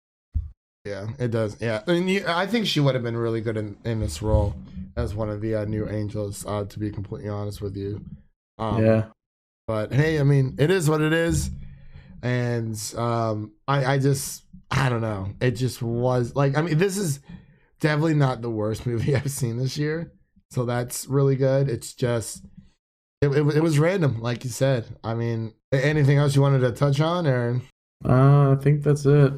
Yeah, 0.86 1.08
it 1.20 1.32
does. 1.32 1.62
Yeah, 1.62 1.82
and 1.88 2.10
you, 2.10 2.24
I 2.28 2.48
think 2.48 2.66
she 2.66 2.80
would 2.80 2.96
have 2.96 3.04
been 3.04 3.18
really 3.18 3.42
good 3.42 3.58
in, 3.58 3.78
in 3.84 4.00
this 4.00 4.22
role 4.22 4.56
as 4.96 5.14
one 5.14 5.30
of 5.30 5.42
the 5.42 5.56
uh, 5.56 5.66
new 5.66 5.88
angels. 5.90 6.46
Uh, 6.46 6.64
to 6.66 6.80
be 6.80 6.90
completely 6.90 7.30
honest 7.30 7.62
with 7.62 7.76
you. 7.76 8.04
Um, 8.58 8.84
yeah. 8.84 9.06
But 9.68 9.94
hey, 9.94 10.20
I 10.20 10.24
mean, 10.24 10.56
it 10.58 10.72
is 10.72 10.90
what 10.90 11.02
it 11.02 11.14
is, 11.14 11.52
and 12.24 12.76
um, 12.98 13.52
I 13.68 13.94
I 13.94 13.98
just 14.00 14.46
I 14.72 14.90
don't 14.90 15.02
know. 15.02 15.34
It 15.42 15.52
just 15.52 15.82
was 15.82 16.34
like 16.36 16.58
I 16.58 16.62
mean, 16.62 16.78
this 16.78 16.98
is 16.98 17.20
definitely 17.82 18.16
not 18.16 18.42
the 18.42 18.50
worst 18.50 18.86
movie 18.88 19.16
I've 19.16 19.30
seen 19.30 19.58
this 19.58 19.78
year, 19.78 20.14
so 20.52 20.66
that's 20.66 21.08
really 21.08 21.36
good. 21.36 21.70
It's 21.70 21.94
just. 21.94 22.44
It, 23.22 23.28
it, 23.28 23.58
it 23.58 23.64
was 23.64 23.80
random, 23.80 24.22
like 24.22 24.44
you 24.46 24.50
said. 24.50 24.86
I 25.04 25.14
mean, 25.14 25.54
anything 25.74 26.18
else 26.18 26.36
you 26.36 26.42
wanted 26.42 26.60
to 26.60 26.72
touch 26.72 27.02
on, 27.02 27.28
Aaron? 27.28 27.62
Uh, 28.04 28.54
I 28.54 28.56
think 28.56 28.82
that's 28.82 29.06
it. 29.06 29.34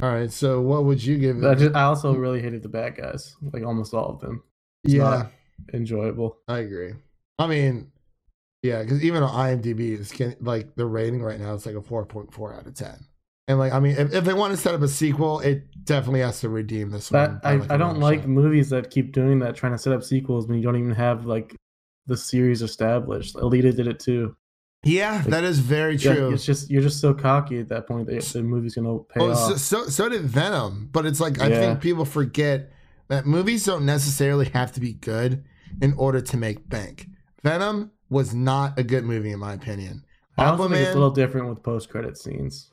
all 0.00 0.12
right? 0.12 0.30
So, 0.30 0.60
what 0.60 0.84
would 0.84 1.02
you 1.02 1.18
give? 1.18 1.44
I, 1.44 1.54
just, 1.54 1.74
I 1.74 1.82
also 1.82 2.14
really 2.14 2.40
hated 2.40 2.62
the 2.62 2.68
bad 2.68 2.96
guys, 2.96 3.34
like 3.52 3.64
almost 3.64 3.94
all 3.94 4.10
of 4.10 4.20
them. 4.20 4.44
It's 4.84 4.94
yeah, 4.94 5.26
enjoyable. 5.72 6.38
I 6.46 6.58
agree. 6.58 6.92
I 7.38 7.48
mean, 7.48 7.90
yeah, 8.62 8.82
because 8.82 9.04
even 9.04 9.22
on 9.22 9.60
IMDb, 9.60 9.98
it's 9.98 10.40
like 10.40 10.74
the 10.76 10.86
rating 10.86 11.22
right 11.22 11.40
now 11.40 11.54
is 11.54 11.66
like 11.66 11.74
a 11.74 11.82
four 11.82 12.06
point 12.06 12.32
four 12.32 12.54
out 12.54 12.66
of 12.66 12.74
ten. 12.74 13.06
And 13.48 13.58
like, 13.58 13.72
I 13.72 13.78
mean, 13.80 13.96
if, 13.96 14.12
if 14.12 14.24
they 14.24 14.34
want 14.34 14.52
to 14.52 14.56
set 14.56 14.74
up 14.74 14.82
a 14.82 14.88
sequel, 14.88 15.40
it 15.40 15.84
definitely 15.84 16.20
has 16.20 16.40
to 16.40 16.48
redeem 16.48 16.90
this 16.90 17.08
That 17.10 17.30
one. 17.30 17.40
I, 17.44 17.56
by, 17.66 17.74
I 17.74 17.76
don't 17.76 18.00
like 18.00 18.20
shot. 18.20 18.28
movies 18.28 18.70
that 18.70 18.90
keep 18.90 19.12
doing 19.12 19.38
that, 19.40 19.54
trying 19.54 19.72
to 19.72 19.78
set 19.78 19.92
up 19.92 20.02
sequels 20.02 20.48
when 20.48 20.56
you 20.58 20.64
don't 20.64 20.76
even 20.76 20.90
have 20.92 21.26
like 21.26 21.54
the 22.06 22.16
series 22.16 22.62
established. 22.62 23.36
Alita 23.36 23.74
did 23.74 23.86
it 23.86 24.00
too. 24.00 24.36
Yeah, 24.84 25.22
that 25.28 25.42
is 25.44 25.58
very 25.60 25.96
Yeah, 25.96 26.14
true. 26.14 26.32
it's 26.34 26.44
just 26.44 26.70
you're 26.70 26.82
just 26.82 27.00
so 27.00 27.12
cocky 27.14 27.58
at 27.58 27.68
that 27.68 27.86
point 27.88 28.06
that 28.08 28.22
the 28.24 28.42
movie's 28.42 28.74
gonna 28.74 28.98
pay 28.98 29.20
Oh, 29.20 29.30
off. 29.32 29.38
so, 29.52 29.56
so 29.56 29.88
so 29.88 30.08
did 30.08 30.22
Venom, 30.22 30.88
but 30.92 31.06
it's 31.06 31.20
like 31.20 31.40
I 31.40 31.48
Yeah. 31.48 31.58
think 31.60 31.80
people 31.80 32.04
forget 32.04 32.70
that 33.08 33.26
movies 33.26 33.64
don't 33.64 33.84
necessarily 33.86 34.46
have 34.46 34.72
to 34.72 34.80
be 34.80 34.92
good 34.92 35.44
in 35.80 35.92
order 35.94 36.20
to 36.20 36.36
make 36.36 36.68
bank. 36.68 37.08
Venom 37.42 37.90
was 38.10 38.34
not 38.34 38.78
a 38.78 38.82
good 38.84 39.04
movie 39.04 39.30
in 39.32 39.38
my 39.40 39.54
opinion. 39.54 40.04
I 40.38 40.46
also 40.46 40.68
think 40.68 40.80
it's 40.82 40.90
a 40.90 40.94
little 40.94 41.10
different 41.10 41.48
with 41.48 41.62
post 41.62 41.88
credit 41.88 42.16
scenes. 42.18 42.70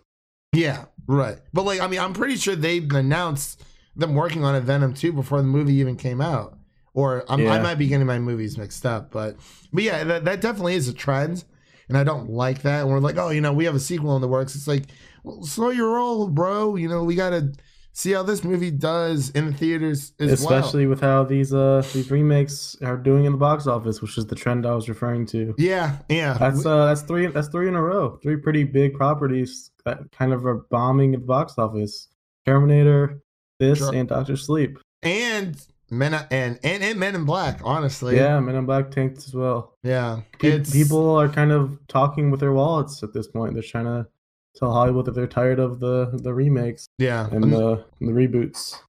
Yeah, 0.53 0.85
right. 1.07 1.37
But 1.51 1.63
like, 1.63 1.79
I 1.81 1.87
mean, 1.87 1.99
I'm 1.99 2.13
pretty 2.13 2.37
sure 2.37 2.55
they 2.55 2.77
announced 2.77 3.63
them 3.95 4.15
working 4.15 4.43
on 4.43 4.55
a 4.55 4.61
Venom 4.61 4.93
2 4.93 5.13
before 5.13 5.39
the 5.39 5.47
movie 5.47 5.75
even 5.75 5.95
came 5.95 6.21
out. 6.21 6.57
Or 6.95 7.25
I'm, 7.27 7.47
I 7.47 7.59
might 7.59 7.75
be 7.75 7.87
getting 7.87 8.05
my 8.05 8.19
movies 8.19 8.55
mixed 8.55 8.85
up, 8.85 9.09
but 9.09 9.35
but 9.71 9.83
yeah, 9.83 10.03
that, 10.03 10.25
that 10.25 10.41
definitely 10.41 10.75
is 10.75 10.87
a 10.87 10.93
trend, 10.93 11.43
and 11.87 11.97
I 11.97 12.03
don't 12.03 12.29
like 12.29 12.61
that. 12.61 12.81
And 12.81 12.89
we're 12.91 12.99
like, 12.99 13.17
oh, 13.17 13.29
you 13.29 13.41
know, 13.41 13.51
we 13.51 13.65
have 13.65 13.73
a 13.73 13.79
sequel 13.79 14.15
in 14.15 14.21
the 14.21 14.27
works. 14.27 14.53
It's 14.53 14.67
like, 14.67 14.83
well, 15.23 15.41
slow 15.41 15.71
your 15.71 15.95
roll, 15.95 16.27
bro. 16.27 16.75
You 16.75 16.87
know, 16.87 17.03
we 17.03 17.15
gotta 17.15 17.51
see 17.93 18.11
how 18.11 18.23
this 18.23 18.43
movie 18.43 18.71
does 18.71 19.29
in 19.31 19.45
the 19.47 19.53
theaters 19.53 20.13
as 20.19 20.31
Especially 20.31 20.85
well. 20.85 20.91
with 20.91 21.01
how 21.01 21.23
these 21.23 21.53
uh 21.53 21.83
these 21.93 22.09
remakes 22.11 22.75
are 22.81 22.97
doing 22.97 23.25
in 23.25 23.31
the 23.33 23.37
box 23.37 23.67
office, 23.67 24.01
which 24.01 24.17
is 24.17 24.25
the 24.25 24.35
trend 24.35 24.65
I 24.65 24.73
was 24.75 24.89
referring 24.89 25.25
to. 25.27 25.53
Yeah, 25.57 25.97
yeah. 26.09 26.33
That's 26.39 26.65
uh 26.65 26.87
that's 26.87 27.01
three 27.03 27.27
that's 27.27 27.47
three 27.49 27.67
in 27.67 27.75
a 27.75 27.81
row. 27.81 28.19
Three 28.23 28.37
pretty 28.37 28.63
big 28.63 28.95
properties 28.95 29.71
that 29.85 29.99
kind 30.11 30.33
of 30.33 30.45
are 30.45 30.65
bombing 30.69 31.13
at 31.13 31.21
the 31.21 31.25
box 31.27 31.53
office. 31.57 32.07
Terminator, 32.45 33.21
this, 33.59 33.79
Sure. 33.79 33.93
and 33.95 34.09
Doctor 34.09 34.35
Sleep. 34.35 34.77
and 35.01 35.55
Men 35.91 36.13
and, 36.31 36.59
and 36.63 36.83
and 36.83 36.99
Men 36.99 37.13
in 37.15 37.23
Black. 37.23 37.59
Honestly, 37.63 38.15
yeah, 38.17 38.39
Men 38.39 38.55
in 38.55 38.65
Black 38.65 38.89
tanked 38.89 39.19
as 39.19 39.33
well. 39.35 39.77
yeah. 39.83 40.21
Pe- 40.39 40.47
It's- 40.49 40.71
People 40.73 41.15
are 41.21 41.29
kind 41.29 41.51
of 41.51 41.79
talking 41.87 42.31
with 42.31 42.39
their 42.39 42.51
wallets 42.53 43.03
at 43.03 43.13
this 43.13 43.27
point. 43.27 43.53
They're 43.53 43.61
trying 43.61 43.85
to 43.85 44.07
tell 44.55 44.71
Hollywood 44.71 45.05
that 45.05 45.15
they're 45.15 45.27
tired 45.27 45.59
of 45.59 45.79
the 45.79 46.09
the 46.21 46.33
remakes 46.33 46.87
yeah, 46.97 47.29
and 47.31 47.51
the 47.51 47.85
the 47.99 48.11
reboots. 48.11 48.79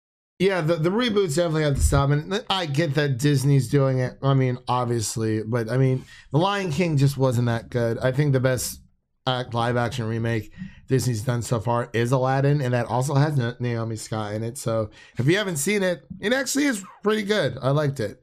Yeah, 0.41 0.63
the, 0.63 0.75
the 0.75 0.91
reboots 0.91 1.37
definitely 1.37 1.63
have 1.63 1.77
to 1.77 1.81
stop. 1.81 2.11
And 2.11 2.45
I 2.51 2.67
get 2.67 2.95
that 2.95 3.19
Disney's 3.19 3.69
doing 3.69 4.01
it. 4.01 4.19
I 4.21 4.35
mean, 4.35 4.59
obviously. 4.67 5.43
But 5.43 5.71
I 5.71 5.77
mean, 5.77 6.05
The 6.33 6.39
Lion 6.39 6.73
King 6.73 6.97
just 6.97 7.17
wasn't 7.17 7.47
that 7.47 7.71
good. 7.71 7.99
I 7.99 8.11
think 8.11 8.33
the 8.33 8.41
best 8.41 8.81
act, 9.27 9.55
live 9.55 9.77
action 9.77 10.07
remake 10.07 10.53
Disney's 10.89 11.23
done 11.23 11.41
so 11.41 11.61
far 11.61 11.89
is 11.93 12.11
Aladdin. 12.11 12.61
And 12.61 12.75
that 12.75 12.87
also 12.87 13.15
has 13.15 13.37
Naomi 13.61 13.97
Scott 13.97 14.35
in 14.35 14.43
it. 14.43 14.59
So 14.59 14.91
if 15.19 15.27
you 15.27 15.39
haven't 15.39 15.57
seen 15.57 15.85
it, 15.85 16.03
it 16.21 16.33
actually 16.33 16.65
is 16.65 16.85
pretty 17.05 17.23
good. 17.23 17.57
I 17.63 17.71
liked 17.71 18.01
it. 18.01 18.21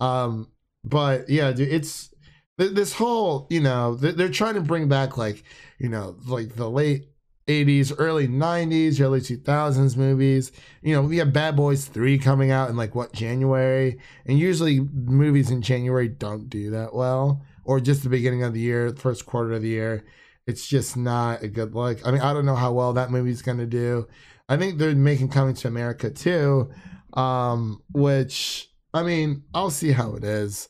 Um, 0.00 0.52
but 0.84 1.30
yeah, 1.30 1.50
dude, 1.52 1.72
it's 1.72 2.13
this 2.56 2.92
whole, 2.92 3.46
you 3.50 3.60
know, 3.60 3.94
they're 3.94 4.28
trying 4.28 4.54
to 4.54 4.60
bring 4.60 4.88
back 4.88 5.16
like, 5.16 5.42
you 5.78 5.88
know, 5.88 6.16
like 6.26 6.54
the 6.54 6.70
late 6.70 7.08
80s, 7.46 7.92
early 7.98 8.26
90s, 8.26 9.00
early 9.00 9.20
2000s 9.20 9.96
movies. 9.96 10.52
You 10.82 10.94
know, 10.94 11.02
we 11.02 11.18
have 11.18 11.32
Bad 11.32 11.56
Boys 11.56 11.86
3 11.86 12.18
coming 12.18 12.50
out 12.50 12.70
in 12.70 12.76
like 12.76 12.94
what, 12.94 13.12
January? 13.12 13.98
And 14.26 14.38
usually 14.38 14.80
movies 14.80 15.50
in 15.50 15.62
January 15.62 16.08
don't 16.08 16.48
do 16.48 16.70
that 16.70 16.94
well, 16.94 17.42
or 17.64 17.80
just 17.80 18.02
the 18.02 18.08
beginning 18.08 18.42
of 18.42 18.54
the 18.54 18.60
year, 18.60 18.94
first 18.96 19.26
quarter 19.26 19.52
of 19.52 19.62
the 19.62 19.68
year. 19.68 20.04
It's 20.46 20.66
just 20.66 20.96
not 20.96 21.42
a 21.42 21.48
good 21.48 21.74
look. 21.74 22.06
I 22.06 22.10
mean, 22.10 22.20
I 22.20 22.32
don't 22.32 22.46
know 22.46 22.54
how 22.54 22.72
well 22.72 22.92
that 22.94 23.10
movie's 23.10 23.42
going 23.42 23.58
to 23.58 23.66
do. 23.66 24.06
I 24.48 24.56
think 24.56 24.78
they're 24.78 24.94
making 24.94 25.30
Coming 25.30 25.54
to 25.54 25.68
America 25.68 26.10
too, 26.10 26.70
um, 27.14 27.82
which, 27.92 28.70
I 28.92 29.02
mean, 29.02 29.44
I'll 29.54 29.70
see 29.70 29.92
how 29.92 30.14
it 30.14 30.24
is, 30.24 30.68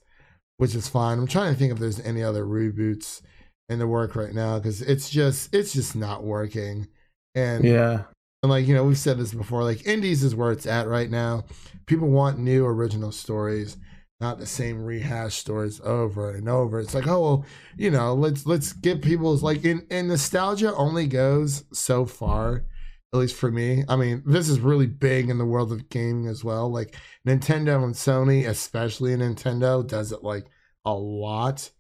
which 0.65 0.75
is 0.75 0.89
fine. 0.89 1.19
I'm 1.19 1.27
trying 1.27 1.53
to 1.53 1.59
think 1.59 1.73
if 1.73 1.79
there's 1.79 2.01
any 2.01 2.23
other 2.23 2.47
reboots 2.47 3.21
in 3.69 3.79
the 3.79 3.87
work 3.87 4.17
right 4.17 4.33
now 4.33 4.59
because 4.59 4.81
it's 4.81 5.11
just 5.11 5.55
it's 5.55 5.75
just 5.75 5.95
not 5.95 6.25
working. 6.25 6.89
And 7.35 7.63
Yeah. 7.63 8.05
and 8.43 8.49
like 8.49 8.67
you 8.67 8.75
know 8.75 8.83
we've 8.83 8.97
said 8.97 9.19
this 9.19 9.35
before 9.35 9.63
like 9.63 9.87
indies 9.87 10.23
is 10.25 10.35
where 10.35 10.53
it's 10.53 10.65
at 10.65 10.89
right 10.89 11.11
now. 11.11 11.45
People 11.85 12.09
want 12.09 12.39
new 12.39 12.65
original 12.65 13.13
stories 13.13 13.77
not 14.23 14.39
the 14.39 14.47
same 14.47 14.83
rehash 14.83 15.35
stories 15.35 15.83
over 15.83 16.31
and 16.31 16.49
over. 16.49 16.81
It's 16.81 16.95
like 16.95 17.07
oh 17.07 17.21
well 17.21 17.47
you 17.77 17.91
know 17.91 18.15
let's 18.15 18.47
let's 18.47 18.73
get 18.73 19.03
people's 19.03 19.43
like 19.43 19.67
in 19.67 19.87
and 19.91 20.09
nostalgia 20.09 20.75
only 20.77 21.07
goes 21.07 21.65
so 21.75 22.07
far 22.07 22.65
at 23.13 23.19
least 23.19 23.37
for 23.37 23.51
me. 23.51 23.85
I 23.87 23.97
mean 23.97 24.23
this 24.25 24.49
is 24.49 24.61
really 24.61 24.87
big 24.87 25.29
in 25.29 25.37
the 25.37 25.45
world 25.45 25.73
of 25.73 25.91
gaming 25.91 26.27
as 26.27 26.43
well. 26.43 26.71
Like 26.73 26.97
nintendo 27.29 27.85
and 27.85 27.95
sony 27.95 28.49
especially 28.49 29.15
nintendo 29.15 29.87
does 29.87 30.11
it 30.11 30.23
like 30.25 30.47
a 30.85 30.93
lot 30.93 31.71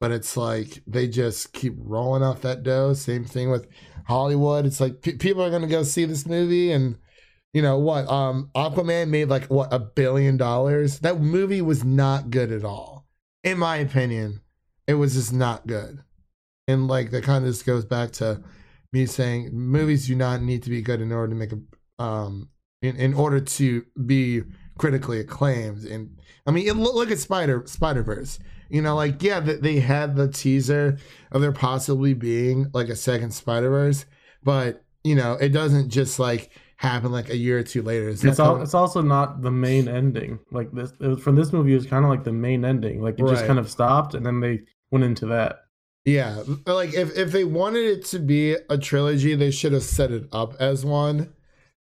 but 0.00 0.10
it's 0.10 0.36
like 0.36 0.82
they 0.86 1.06
just 1.06 1.52
keep 1.52 1.74
rolling 1.76 2.22
out 2.22 2.40
that 2.40 2.62
dough. 2.62 2.94
Same 2.94 3.24
thing 3.24 3.50
with 3.50 3.68
Hollywood. 4.06 4.64
It's 4.64 4.80
like 4.80 5.02
pe- 5.02 5.16
people 5.16 5.42
are 5.42 5.50
going 5.50 5.62
to 5.62 5.68
go 5.68 5.82
see 5.82 6.06
this 6.06 6.26
movie 6.26 6.72
and 6.72 6.96
you 7.52 7.62
know 7.62 7.78
what? 7.78 8.08
Um, 8.08 8.50
Aquaman 8.54 9.08
made 9.08 9.28
like 9.28 9.46
what 9.46 9.72
a 9.72 9.78
billion 9.78 10.36
dollars. 10.36 11.00
That 11.00 11.20
movie 11.20 11.60
was 11.60 11.84
not 11.84 12.30
good 12.30 12.52
at 12.52 12.64
all, 12.64 13.06
in 13.44 13.58
my 13.58 13.76
opinion. 13.76 14.40
It 14.86 14.94
was 14.94 15.14
just 15.14 15.32
not 15.32 15.66
good, 15.66 16.02
and 16.68 16.86
like 16.86 17.10
that 17.10 17.24
kind 17.24 17.44
of 17.44 17.50
just 17.50 17.66
goes 17.66 17.84
back 17.84 18.12
to 18.12 18.40
me 18.92 19.06
saying 19.06 19.50
movies 19.52 20.06
do 20.06 20.14
not 20.14 20.42
need 20.42 20.62
to 20.62 20.70
be 20.70 20.80
good 20.80 21.00
in 21.00 21.12
order 21.12 21.32
to 21.32 21.34
make 21.34 21.52
a 21.52 22.02
um 22.02 22.50
in, 22.82 22.96
in 22.96 23.14
order 23.14 23.40
to 23.40 23.84
be 24.06 24.42
critically 24.80 25.20
acclaimed. 25.20 25.84
And 25.84 26.16
I 26.46 26.52
mean, 26.52 26.66
it, 26.66 26.74
look 26.74 27.10
at 27.10 27.18
Spider 27.18 27.62
Spider 27.66 28.02
Verse. 28.02 28.38
You 28.70 28.80
know, 28.80 28.96
like 28.96 29.22
yeah, 29.22 29.40
they 29.40 29.78
had 29.78 30.16
the 30.16 30.26
teaser 30.26 30.96
of 31.30 31.42
there 31.42 31.52
possibly 31.52 32.14
being 32.14 32.70
like 32.72 32.88
a 32.88 32.96
second 32.96 33.32
Spider 33.32 33.68
Verse, 33.68 34.06
but 34.42 34.82
you 35.04 35.14
know, 35.14 35.34
it 35.34 35.50
doesn't 35.50 35.90
just 35.90 36.18
like 36.18 36.50
happen 36.76 37.12
like 37.12 37.28
a 37.28 37.36
year 37.36 37.58
or 37.58 37.62
two 37.62 37.82
later. 37.82 38.08
It's, 38.08 38.38
all, 38.38 38.62
it's 38.62 38.72
also 38.72 39.02
not 39.02 39.42
the 39.42 39.50
main 39.50 39.86
ending. 39.86 40.38
Like 40.50 40.72
this, 40.72 40.92
it 40.98 41.08
was, 41.08 41.20
from 41.20 41.36
this 41.36 41.52
movie, 41.52 41.72
it 41.72 41.76
was 41.76 41.86
kind 41.86 42.06
of 42.06 42.10
like 42.10 42.24
the 42.24 42.32
main 42.32 42.64
ending. 42.64 43.02
Like 43.02 43.18
it 43.18 43.22
right. 43.24 43.32
just 43.32 43.46
kind 43.46 43.58
of 43.58 43.70
stopped, 43.70 44.14
and 44.14 44.24
then 44.24 44.40
they 44.40 44.60
went 44.90 45.04
into 45.04 45.26
that. 45.26 45.64
Yeah, 46.06 46.42
like 46.66 46.94
if 46.94 47.18
if 47.18 47.32
they 47.32 47.44
wanted 47.44 47.84
it 47.84 48.06
to 48.06 48.18
be 48.18 48.56
a 48.70 48.78
trilogy, 48.78 49.34
they 49.34 49.50
should 49.50 49.72
have 49.72 49.82
set 49.82 50.10
it 50.10 50.26
up 50.32 50.54
as 50.58 50.86
one, 50.86 51.34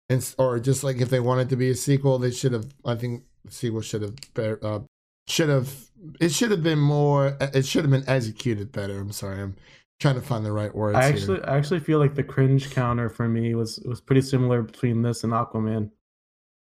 and 0.08 0.34
or 0.38 0.58
just 0.58 0.84
like 0.84 1.00
if 1.00 1.10
they 1.10 1.20
wanted 1.20 1.48
to 1.50 1.56
be 1.56 1.70
a 1.70 1.74
sequel, 1.74 2.18
they 2.18 2.30
should 2.30 2.52
have. 2.52 2.66
I 2.84 2.94
think 2.94 3.24
the 3.44 3.52
sequel 3.52 3.80
should 3.80 4.02
have 4.02 4.58
uh, 4.62 4.80
should 5.26 5.48
have 5.48 5.72
it 6.20 6.32
should 6.32 6.50
have 6.50 6.62
been 6.62 6.78
more. 6.78 7.36
It 7.40 7.66
should 7.66 7.82
have 7.82 7.90
been 7.90 8.08
executed 8.08 8.72
better. 8.72 8.98
I'm 8.98 9.12
sorry, 9.12 9.40
I'm 9.40 9.56
trying 10.00 10.16
to 10.16 10.20
find 10.20 10.44
the 10.44 10.52
right 10.52 10.74
words. 10.74 10.96
I 10.96 11.04
actually, 11.04 11.38
here. 11.38 11.44
I 11.48 11.56
actually 11.56 11.80
feel 11.80 11.98
like 11.98 12.14
the 12.14 12.22
cringe 12.22 12.70
counter 12.70 13.08
for 13.08 13.28
me 13.28 13.54
was 13.54 13.80
was 13.84 14.00
pretty 14.00 14.22
similar 14.22 14.62
between 14.62 15.02
this 15.02 15.24
and 15.24 15.32
Aquaman. 15.32 15.90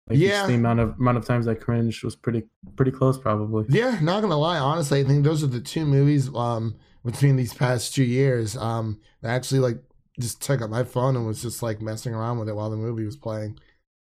Like 0.08 0.18
yeah, 0.18 0.46
the 0.46 0.54
amount 0.54 0.80
of 0.80 0.98
amount 0.98 1.18
of 1.18 1.24
times 1.24 1.46
I 1.48 1.54
cringed 1.54 2.02
was 2.04 2.16
pretty 2.16 2.44
pretty 2.76 2.90
close, 2.90 3.18
probably. 3.18 3.66
Yeah, 3.68 3.98
not 4.00 4.20
gonna 4.20 4.38
lie, 4.38 4.58
honestly, 4.58 5.00
I 5.00 5.04
think 5.04 5.24
those 5.24 5.42
are 5.42 5.48
the 5.48 5.60
two 5.60 5.84
movies 5.84 6.32
um 6.34 6.76
between 7.04 7.36
these 7.36 7.54
past 7.54 7.94
two 7.94 8.04
years. 8.04 8.56
Um, 8.56 9.00
I 9.22 9.28
actually 9.28 9.60
like 9.60 9.82
just 10.20 10.42
took 10.42 10.60
up 10.60 10.70
my 10.70 10.84
phone 10.84 11.16
and 11.16 11.26
was 11.26 11.42
just 11.42 11.62
like 11.62 11.80
messing 11.80 12.14
around 12.14 12.38
with 12.38 12.48
it 12.48 12.54
while 12.54 12.70
the 12.70 12.76
movie 12.76 13.04
was 13.04 13.16
playing 13.16 13.58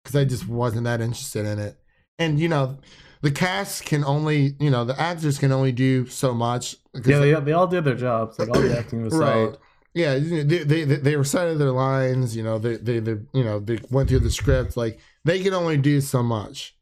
because 0.02 0.16
I 0.16 0.24
just 0.24 0.48
wasn't 0.48 0.84
that 0.84 1.00
interested 1.00 1.46
in 1.46 1.58
it. 1.58 1.76
And 2.18 2.38
you 2.38 2.48
know, 2.48 2.78
the 3.22 3.30
cast 3.30 3.84
can 3.84 4.04
only, 4.04 4.54
you 4.60 4.70
know, 4.70 4.84
the 4.84 4.98
actors 5.00 5.38
can 5.38 5.52
only 5.52 5.72
do 5.72 6.06
so 6.06 6.32
much. 6.32 6.76
Yeah, 6.94 7.18
they, 7.18 7.34
they 7.34 7.52
all 7.52 7.66
did 7.66 7.84
their 7.84 7.94
jobs. 7.94 8.38
Like 8.38 8.48
all 8.48 8.60
the 8.60 8.78
acting 8.78 9.02
was 9.02 9.14
right. 9.16 9.32
solid. 9.32 9.58
Yeah, 9.94 10.18
they, 10.18 10.42
they 10.42 10.84
they 10.84 11.16
recited 11.16 11.58
their 11.58 11.72
lines. 11.72 12.36
You 12.36 12.42
know, 12.42 12.58
they, 12.58 12.76
they 12.76 13.00
they 13.00 13.16
you 13.32 13.44
know 13.44 13.58
they 13.58 13.78
went 13.90 14.08
through 14.08 14.20
the 14.20 14.30
script. 14.30 14.76
Like 14.76 15.00
they 15.24 15.42
can 15.42 15.54
only 15.54 15.78
do 15.78 16.00
so 16.00 16.22
much. 16.22 16.76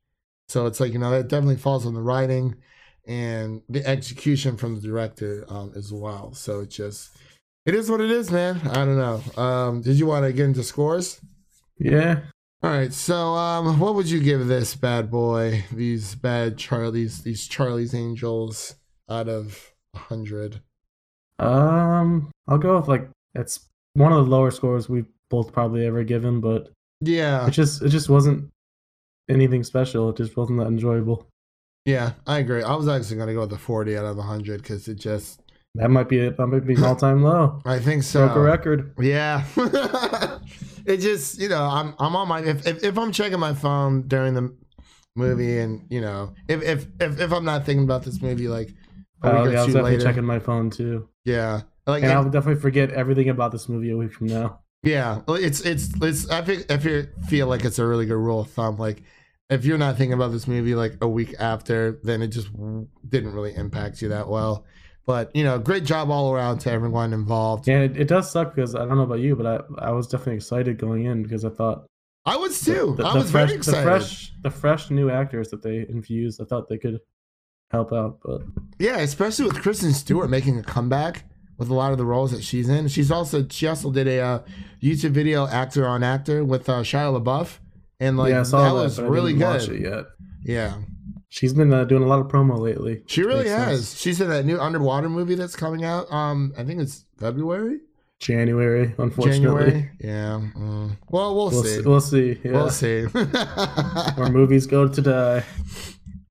So 0.49 0.66
it's 0.66 0.81
like 0.81 0.93
you 0.93 0.99
know 0.99 1.11
that 1.11 1.29
definitely 1.29 1.57
falls 1.57 1.87
on 1.87 1.95
the 1.95 2.03
writing 2.03 2.57
and 3.07 3.62
the 3.68 3.87
execution 3.87 4.57
from 4.57 4.75
the 4.75 4.81
director 4.81 5.45
um, 5.49 5.72
as 5.77 5.93
well. 5.93 6.35
So 6.35 6.61
it 6.61 6.70
just 6.70 7.16
it 7.66 7.74
is 7.74 7.90
what 7.90 8.00
it 8.00 8.10
is, 8.10 8.30
man. 8.30 8.60
I 8.68 8.84
don't 8.84 8.98
know. 8.98 9.42
Um, 9.42 9.82
did 9.82 9.98
you 9.98 10.06
want 10.06 10.24
to 10.24 10.32
get 10.32 10.46
into 10.46 10.62
scores? 10.62 11.20
Yeah, 11.78 12.20
all 12.64 12.70
right, 12.70 12.94
so 12.94 13.34
um, 13.34 13.78
what 13.78 13.94
would 13.94 14.08
you 14.08 14.20
give 14.20 14.46
this 14.46 14.74
bad 14.74 15.10
boy, 15.10 15.66
these 15.70 16.14
bad 16.14 16.56
Charlie's, 16.56 17.22
these 17.22 17.46
Charlie's 17.46 17.92
Angels, 17.92 18.76
out 19.06 19.28
of 19.28 19.74
hundred? 19.94 20.62
Um, 21.38 22.30
I'll 22.48 22.56
go 22.56 22.78
with 22.78 22.88
like 22.88 23.10
it's 23.34 23.68
one 23.92 24.14
of 24.14 24.24
the 24.24 24.30
lower 24.30 24.50
scores 24.50 24.88
we've 24.88 25.04
both 25.28 25.52
probably 25.52 25.84
ever 25.86 26.04
given, 26.04 26.40
but 26.40 26.72
yeah, 27.02 27.46
it 27.46 27.50
just 27.50 27.82
it 27.82 27.90
just 27.90 28.08
wasn't 28.08 28.48
anything 29.28 29.62
special. 29.62 30.08
It 30.08 30.16
just 30.16 30.34
wasn't 30.34 30.58
that 30.60 30.68
enjoyable. 30.68 31.26
Yeah, 31.84 32.12
I 32.26 32.38
agree. 32.38 32.62
I 32.62 32.76
was 32.76 32.88
actually 32.88 33.18
gonna 33.18 33.34
go 33.34 33.40
with 33.40 33.50
the 33.50 33.58
forty 33.58 33.94
out 33.94 34.06
of 34.06 34.16
hundred 34.16 34.62
because 34.62 34.88
it 34.88 34.94
just 34.94 35.42
that 35.77 35.91
might 35.91 36.09
be. 36.09 36.29
That 36.29 36.47
might 36.47 36.66
be 36.66 36.75
an 36.75 36.85
all 36.85 36.97
time 36.97 37.22
low. 37.22 37.61
I 37.64 37.79
think 37.79 38.03
so. 38.03 38.27
Broke 38.27 38.37
a 38.37 38.41
record. 38.41 38.95
Yeah. 39.01 39.45
it 40.87 40.99
just 40.99 41.39
you 41.41 41.49
know 41.49 41.62
I'm 41.62 41.95
I'm 41.99 42.14
on 42.16 42.29
my 42.29 42.43
if, 42.43 42.66
if, 42.66 42.85
if 42.85 42.99
I'm 42.99 43.12
checking 43.12 43.41
my 43.41 43.55
phone 43.55 44.07
during 44.07 44.35
the 44.35 44.55
movie 45.16 45.59
and 45.59 45.87
you 45.91 46.01
know 46.01 46.35
if 46.49 46.62
if 46.62 46.87
if, 47.01 47.20
if 47.20 47.33
I'm 47.33 47.45
not 47.45 47.64
thinking 47.64 47.85
about 47.85 48.03
this 48.03 48.20
movie 48.20 48.49
like 48.49 48.75
a 49.22 49.31
oh, 49.31 49.31
yeah, 49.31 49.39
I 49.39 49.43
was 49.43 49.53
definitely 49.66 49.93
later, 49.93 50.03
checking 50.03 50.25
my 50.25 50.39
phone 50.39 50.70
too. 50.70 51.09
Yeah, 51.25 51.62
like 51.87 52.03
and, 52.03 52.12
I'll 52.12 52.25
definitely 52.25 52.61
forget 52.61 52.91
everything 52.91 53.29
about 53.29 53.53
this 53.53 53.68
movie 53.68 53.91
a 53.91 53.97
week 53.97 54.12
from 54.12 54.27
now. 54.27 54.61
Yeah, 54.83 55.22
it's 55.29 55.61
it's 55.62 55.91
it's 56.03 56.29
I 56.29 56.43
think 56.43 56.66
if 56.68 56.85
you 56.85 57.09
feel 57.29 57.47
like 57.47 57.64
it's 57.64 57.79
a 57.79 57.87
really 57.87 58.07
good 58.07 58.16
rule 58.16 58.41
of 58.41 58.51
thumb, 58.51 58.77
like 58.77 59.03
if 59.49 59.64
you're 59.64 59.79
not 59.79 59.97
thinking 59.97 60.12
about 60.12 60.33
this 60.33 60.47
movie 60.47 60.75
like 60.75 60.99
a 61.01 61.09
week 61.09 61.35
after, 61.39 62.01
then 62.03 62.20
it 62.20 62.29
just 62.29 62.49
didn't 63.09 63.33
really 63.33 63.55
impact 63.55 64.03
you 64.03 64.11
that 64.11 64.29
well. 64.29 64.66
But 65.07 65.34
you 65.36 65.44
know, 65.44 65.59
great 65.59 65.84
job 65.84 66.11
all 66.11 66.32
around 66.32 66.59
to 66.61 66.70
everyone 66.70 67.12
involved. 67.12 67.68
Yeah, 67.68 67.80
it, 67.80 67.96
it 67.96 68.09
does 68.09 68.30
suck 68.30 68.55
because 68.55 68.74
I 68.74 68.86
don't 68.86 68.96
know 68.96 69.02
about 69.02 69.20
you, 69.20 69.36
but 69.36 69.46
I 69.46 69.88
I 69.88 69.92
was 69.92 70.07
definitely 70.07 70.36
excited 70.36 70.78
going 70.78 71.05
in 71.05 71.22
because 71.22 71.44
I 71.44 71.50
thought 71.50 71.86
I 72.26 72.36
was 72.36 72.61
too. 72.61 72.94
The, 72.96 73.02
the, 73.02 73.09
I 73.09 73.14
was 73.14 73.30
fresh, 73.30 73.48
very 73.48 73.59
excited. 73.59 73.80
The 73.80 73.82
fresh, 73.82 74.32
the 74.42 74.50
fresh 74.50 74.90
new 74.90 75.11
actors 75.11 75.50
that 75.50 75.62
they 75.62 75.86
infused, 75.88 76.40
I 76.40 76.44
thought 76.44 76.68
they 76.68 76.78
could 76.78 77.00
help 77.70 77.92
out. 77.92 78.18
But 78.24 78.42
yeah, 78.78 78.98
especially 78.98 79.46
with 79.46 79.61
Kristen 79.61 79.92
Stewart 79.92 80.30
making 80.30 80.59
a 80.59 80.62
comeback 80.62 81.24
with 81.59 81.68
a 81.68 81.74
lot 81.74 81.92
of 81.92 81.98
the 81.98 82.05
roles 82.05 82.32
that 82.32 82.42
she's 82.42 82.68
in. 82.68 82.88
She's 82.88 83.11
also 83.11 83.46
she 83.48 83.66
also 83.66 83.92
did 83.92 84.09
a 84.09 84.20
uh, 84.20 84.38
YouTube 84.82 85.11
video 85.11 85.46
actor 85.46 85.86
on 85.86 86.02
actor 86.02 86.44
with 86.44 86.68
uh, 86.68 86.80
Shia 86.80 87.22
LaBeouf, 87.22 87.59
and 88.00 88.16
like 88.16 88.30
yeah, 88.30 88.42
that, 88.42 88.50
that, 88.50 88.72
was 88.72 89.00
really 89.00 89.34
good. 89.34 89.80
yet. 89.80 90.05
Yeah, 90.42 90.76
She's 91.35 91.53
been 91.53 91.72
uh, 91.72 91.82
doing 91.82 92.05
a 92.05 92.07
lot 92.07 92.20
of 92.20 92.28
promo 92.28 92.61
lately. 92.61 93.03
She 93.07 93.24
really 93.24 93.49
has. 93.49 93.89
Sense. 93.89 94.01
She's 94.01 94.20
in 94.20 94.30
that 94.30 94.45
new 94.45 94.57
underwater 94.61 95.09
movie 95.09 95.35
that's 95.35 95.57
coming 95.57 95.85
out. 95.85 96.09
Um, 96.12 96.55
I 96.57 96.62
think 96.62 96.80
it's 96.80 97.07
February. 97.18 97.80
January, 98.20 98.95
unfortunately. 98.99 99.64
January. 99.64 99.91
Yeah. 99.99 100.41
Mm. 100.57 100.97
Well, 101.11 101.35
we'll, 101.35 101.51
we'll 101.51 101.64
see. 101.64 101.80
We'll 101.80 102.01
see. 102.01 102.41
Yeah. 102.45 102.53
We'll 102.53 102.70
see. 102.70 103.03
Where 104.14 104.30
movies 104.30 104.68
go 104.68 104.87
to 104.87 105.03
die. 105.03 105.45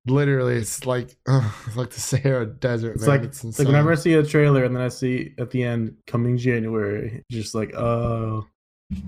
Literally, 0.08 0.56
it's 0.56 0.86
like 0.86 1.18
uh, 1.28 1.51
it's 1.68 1.76
like 1.76 1.89
the 1.89 1.99
Sahara 1.99 2.45
Desert. 2.45 2.93
It's 2.93 3.06
man. 3.06 3.10
like 3.10 3.24
it's, 3.24 3.43
it's 3.43 3.60
like 3.60 3.68
whenever 3.68 3.91
I 3.91 3.95
see 3.95 4.14
a 4.14 4.24
trailer 4.24 4.64
and 4.64 4.74
then 4.74 4.84
I 4.84 4.88
see 4.88 5.34
at 5.38 5.51
the 5.51 5.64
end 5.64 5.97
coming 6.08 6.38
January, 6.38 7.26
just 7.30 7.54
like 7.54 7.76
oh, 7.76 8.47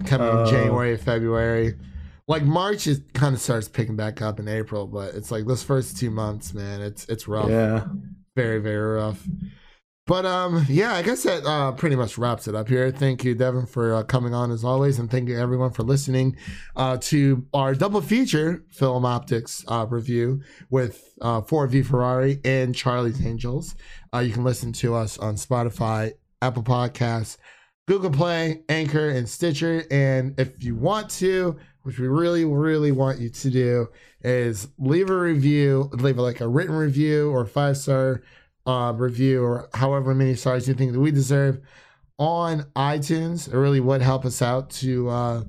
coming 0.05 0.27
uh, 0.27 0.45
January, 0.45 0.97
February 0.97 1.75
like 2.27 2.43
March 2.43 2.87
it 2.87 3.13
kind 3.13 3.35
of 3.35 3.41
starts 3.41 3.67
picking 3.67 3.95
back 3.95 4.21
up 4.21 4.39
in 4.39 4.47
April, 4.47 4.87
but 4.87 5.13
it's 5.15 5.31
like 5.31 5.45
those 5.45 5.63
first 5.63 5.97
two 5.97 6.09
months, 6.09 6.53
man, 6.53 6.81
it's 6.81 7.05
it's 7.09 7.27
rough. 7.27 7.49
Yeah. 7.49 7.85
Very, 8.35 8.59
very 8.59 8.95
rough. 8.95 9.25
But 10.07 10.25
um, 10.25 10.65
yeah, 10.69 10.93
I 10.93 11.01
guess 11.01 11.23
that 11.23 11.45
uh, 11.45 11.71
pretty 11.71 11.95
much 11.95 12.17
wraps 12.17 12.47
it 12.47 12.53
up 12.53 12.69
here. 12.69 12.91
Thank 12.91 13.23
you, 13.23 13.33
Devin, 13.33 13.65
for 13.65 13.95
uh, 13.95 14.03
coming 14.03 14.35
on 14.35 14.51
as 14.51 14.63
always, 14.63 14.99
and 14.99 15.09
thank 15.09 15.27
you 15.29 15.39
everyone 15.39 15.71
for 15.71 15.81
listening 15.81 16.37
uh, 16.75 16.97
to 17.01 17.43
our 17.55 17.73
double 17.73 18.01
feature 18.01 18.63
Film 18.69 19.01
Optix 19.01 19.63
uh, 19.67 19.87
review 19.87 20.41
with 20.69 21.15
uh, 21.21 21.41
Ford 21.41 21.71
v 21.71 21.81
Ferrari 21.81 22.39
and 22.45 22.75
Charlie's 22.75 23.25
Angels. 23.25 23.75
Uh, 24.13 24.19
you 24.19 24.31
can 24.31 24.43
listen 24.43 24.71
to 24.73 24.93
us 24.93 25.17
on 25.17 25.35
Spotify, 25.35 26.11
Apple 26.39 26.63
Podcasts, 26.63 27.37
Google 27.87 28.11
Play, 28.11 28.61
Anchor, 28.69 29.09
and 29.09 29.27
Stitcher. 29.27 29.85
And 29.89 30.39
if 30.39 30.63
you 30.63 30.75
want 30.75 31.09
to, 31.11 31.57
which 31.85 31.99
we 31.99 32.07
really, 32.07 32.45
really 32.45 32.91
want 32.91 33.19
you 33.19 33.29
to 33.29 33.49
do, 33.51 33.87
is 34.23 34.69
leave 34.79 35.11
a 35.11 35.17
review, 35.17 35.87
leave 35.93 36.17
like 36.17 36.41
a 36.41 36.47
written 36.47 36.73
review 36.73 37.29
or 37.29 37.45
five 37.45 37.77
star 37.77 38.23
uh, 38.65 38.91
review 38.95 39.43
or 39.43 39.69
however 39.75 40.15
many 40.15 40.33
stars 40.33 40.67
you 40.67 40.73
think 40.73 40.93
that 40.93 40.99
we 40.99 41.11
deserve 41.11 41.61
on 42.17 42.63
iTunes. 42.75 43.47
It 43.47 43.55
really 43.55 43.79
would 43.79 44.01
help 44.01 44.25
us 44.25 44.41
out 44.41 44.71
to 44.71 45.09
uh, 45.09 45.43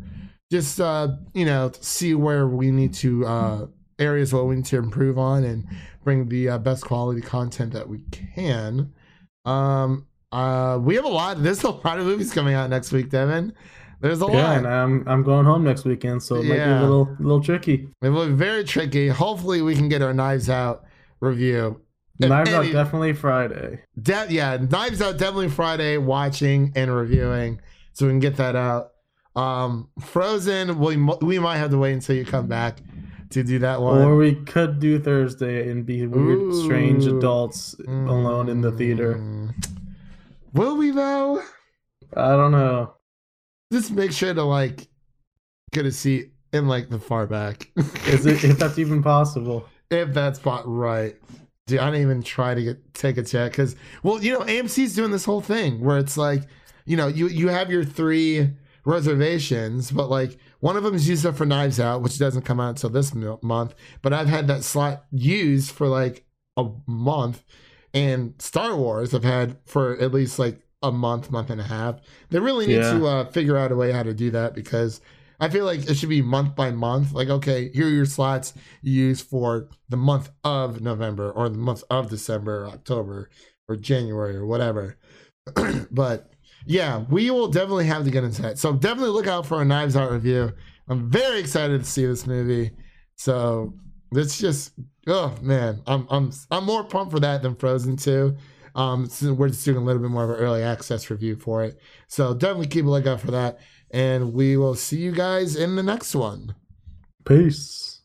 just 0.53 0.79
uh, 0.79 1.09
you 1.33 1.47
know 1.47 1.73
see 1.81 2.15
where 2.15 2.47
we 2.47 2.71
need 2.71 2.93
to 2.97 3.25
uh, 3.25 3.67
areas 3.99 4.35
where 4.35 4.45
we 4.45 4.57
need 4.57 4.67
to 4.67 4.77
improve 4.77 5.19
on 5.19 5.43
and 5.43 5.67
bring 6.05 6.29
the 6.29 6.51
uh, 6.51 6.59
best 6.59 6.85
quality 6.85 7.23
content 7.23 7.73
that 7.73 7.89
we 7.89 8.01
can. 8.11 8.93
Um, 9.47 10.07
uh, 10.33 10.79
we 10.83 10.97
have 10.97 11.07
a 11.07 11.09
lot. 11.09 11.43
There's 11.43 11.63
a 11.63 11.71
lot 11.71 11.99
of 11.99 12.05
movies 12.05 12.31
coming 12.31 12.53
out 12.53 12.69
next 12.69 12.93
week, 12.93 13.09
Devin. 13.09 13.55
There's 14.01 14.21
a 14.21 14.27
yeah, 14.27 14.33
lot. 14.33 14.57
and 14.59 14.67
I'm 14.67 15.09
I'm 15.09 15.23
going 15.23 15.47
home 15.47 15.65
next 15.65 15.85
weekend, 15.85 16.23
so 16.23 16.37
it 16.37 16.45
yeah. 16.45 16.49
might 16.51 16.65
be 16.65 16.71
a 16.71 16.81
little 16.81 17.17
little 17.19 17.43
tricky. 17.43 17.89
It 18.03 18.11
will 18.11 18.27
be 18.27 18.33
very 18.33 18.65
tricky. 18.65 19.09
Hopefully, 19.09 19.63
we 19.63 19.75
can 19.75 19.89
get 19.89 20.03
our 20.03 20.13
Knives 20.13 20.51
Out 20.51 20.85
review. 21.21 21.81
Knives 22.19 22.51
Out 22.51 22.71
definitely 22.73 23.15
Friday. 23.15 23.81
De- 24.01 24.27
yeah, 24.31 24.59
Knives 24.59 25.01
Out 25.01 25.19
definitely 25.19 25.49
Friday. 25.49 25.97
Watching 25.97 26.73
and 26.77 26.95
reviewing, 26.95 27.61
so 27.95 28.07
we 28.07 28.13
can 28.13 28.21
get 28.21 28.37
that 28.37 28.55
out. 28.55 28.93
Um, 29.35 29.89
Frozen, 30.01 30.79
we 30.79 30.97
we 31.23 31.39
might 31.39 31.57
have 31.57 31.71
to 31.71 31.79
wait 31.79 31.95
until 31.95 32.17
you 32.17 32.27
come 32.27 32.49
back 32.49 32.79
to 33.31 33.43
do 33.43 33.59
that 33.61 33.81
one. 33.81 34.03
Or 34.03 34.17
we 34.17 34.35
could 34.35 34.79
do 34.79 34.99
Thursday 35.01 35.71
and 35.71 35.87
be 35.87 36.07
weird, 36.07 36.39
Ooh. 36.39 36.65
strange 36.65 37.07
adults 37.07 37.75
mm. 37.81 38.09
alone 38.09 38.51
in 38.51 38.61
the 38.61 38.73
theater. 38.73 39.51
Will 40.53 40.77
we 40.77 40.91
though? 40.91 41.43
I 42.15 42.31
don't 42.31 42.53
know 42.53 42.96
just 43.73 43.91
make 43.91 44.13
sure 44.13 44.33
to 44.33 44.43
like 44.43 44.89
get 45.73 45.87
a 45.87 45.93
seat 45.93 46.33
in 46.53 46.69
like 46.69 46.89
the 46.89 46.99
far 46.99 47.27
back. 47.27 47.71
Is 48.07 48.27
it 48.27 48.43
if 48.45 48.59
that's 48.59 48.79
even 48.79 49.03
possible? 49.03 49.69
if 49.91 50.13
that's 50.13 50.39
spot 50.39 50.65
right. 50.67 51.15
Dude, 51.67 51.81
I 51.81 51.87
didn't 51.87 52.03
even 52.03 52.23
try 52.23 52.55
to 52.55 52.63
get 52.63 52.95
take 52.95 53.17
a 53.19 53.23
check 53.23 53.53
because, 53.53 53.77
well, 54.03 54.23
you 54.23 54.33
know, 54.33 54.41
AMC's 54.41 54.95
doing 54.95 55.11
this 55.11 55.25
whole 55.25 55.41
thing 55.41 55.81
where 55.81 55.99
it's 55.99 56.17
like, 56.17 56.43
you 56.85 56.97
know, 56.97 57.09
you 57.09 57.29
you 57.29 57.49
have 57.49 57.71
your 57.71 57.85
three 57.85 58.51
reservations, 58.85 59.91
but 59.91 60.09
like 60.09 60.39
one 60.61 60.77
of 60.77 60.85
them 60.85 60.95
is 60.95 61.09
used 61.09 61.27
up 61.27 61.37
for 61.37 61.45
Knives 61.47 61.81
Out, 61.81 62.03
which 62.03 62.19
doesn't 62.19 62.43
come 62.43 62.61
out 62.61 62.71
until 62.71 62.91
this 62.91 63.15
mo- 63.15 63.41
month. 63.43 63.75
But 64.03 64.13
I've 64.13 64.29
had 64.29 64.47
that 64.49 64.63
slot 64.63 65.05
used 65.11 65.73
for 65.73 65.89
like 65.89 66.25
a 66.57 66.69
month, 66.87 67.45
and 67.93 68.35
Star 68.39 68.77
Wars 68.77 69.13
I've 69.13 69.25
had 69.25 69.59
for 69.67 70.01
at 70.01 70.13
least 70.13 70.39
like 70.39 70.66
a 70.83 70.93
month, 70.93 71.31
month 71.31 71.51
and 71.51 71.61
a 71.61 71.65
half. 71.65 72.01
They 72.31 72.39
really 72.39 72.67
need 72.67 72.77
Yeah. 72.77 72.99
to 72.99 73.07
uh, 73.07 73.25
figure 73.27 73.57
out 73.57 73.73
a 73.73 73.77
way 73.77 73.93
how 73.93 74.03
to 74.03 74.15
do 74.15 74.31
that 74.33 74.55
because 74.55 75.01
I 75.41 75.49
feel 75.49 75.65
like 75.65 75.89
it 75.89 75.95
should 75.97 76.09
be 76.09 76.23
month 76.23 76.55
by 76.55 76.71
month. 76.71 77.13
Like, 77.13 77.29
okay, 77.29 77.71
here 77.75 77.87
are 77.87 77.91
your 77.91 78.07
slots 78.07 78.55
you 78.83 78.93
use 78.93 79.21
for 79.21 79.69
the 79.89 79.97
month 79.97 80.31
of 80.45 80.81
November 80.81 81.31
or 81.31 81.49
the 81.49 81.59
month 81.59 81.83
of 81.91 82.09
December 82.11 82.65
or 82.65 82.69
October 82.69 83.31
or 83.69 83.77
January 83.77 84.37
or 84.37 84.47
whatever. 84.47 84.97
but 85.91 86.33
yeah, 86.67 87.05
we 87.11 87.31
will 87.31 87.49
definitely 87.49 87.87
have 87.87 88.05
to 88.05 88.11
get 88.11 88.25
into 88.25 88.43
that. 88.43 88.59
So 88.59 88.73
definitely 88.73 89.11
look 89.11 89.27
out 89.27 89.47
for 89.47 89.61
a 89.61 89.65
Knives 89.65 89.97
Out 89.97 90.11
review. 90.11 90.53
I'm 90.89 91.11
very 91.11 91.41
excited 91.41 91.83
to 91.85 91.91
see 91.91 92.07
this 92.07 92.27
movie. 92.27 92.71
So 93.17 93.75
it's 94.13 94.39
just 94.39 94.73
oh 95.07 95.35
man, 95.43 95.83
I'm 95.87 96.07
I'm 96.11 96.31
I'm 96.51 96.65
more 96.65 96.85
pumped 96.85 97.13
for 97.13 97.21
that 97.21 97.43
than 97.43 97.55
Frozen 97.57 97.97
2. 97.97 98.37
Um, 98.77 99.09
so 99.09 99.33
we're 99.33 99.49
just 99.49 99.65
doing 99.65 99.79
a 99.79 99.81
little 99.81 100.03
bit 100.03 100.11
more 100.11 100.25
of 100.25 100.31
an 100.31 100.37
early 100.37 100.63
access 100.63 101.11
review 101.11 101.35
for 101.35 101.65
it. 101.65 101.81
So 102.09 102.35
definitely 102.35 102.69
keep 102.69 102.85
a 102.85 102.91
lookout 102.91 103.21
for 103.21 103.31
that. 103.33 103.59
And 103.91 104.33
we 104.35 104.57
will 104.57 104.75
see 104.75 104.99
you 104.99 105.13
guys 105.13 105.57
in 105.57 105.77
the 105.77 105.83
next 105.83 106.15
one. 106.15 106.55
Peace. 107.25 107.96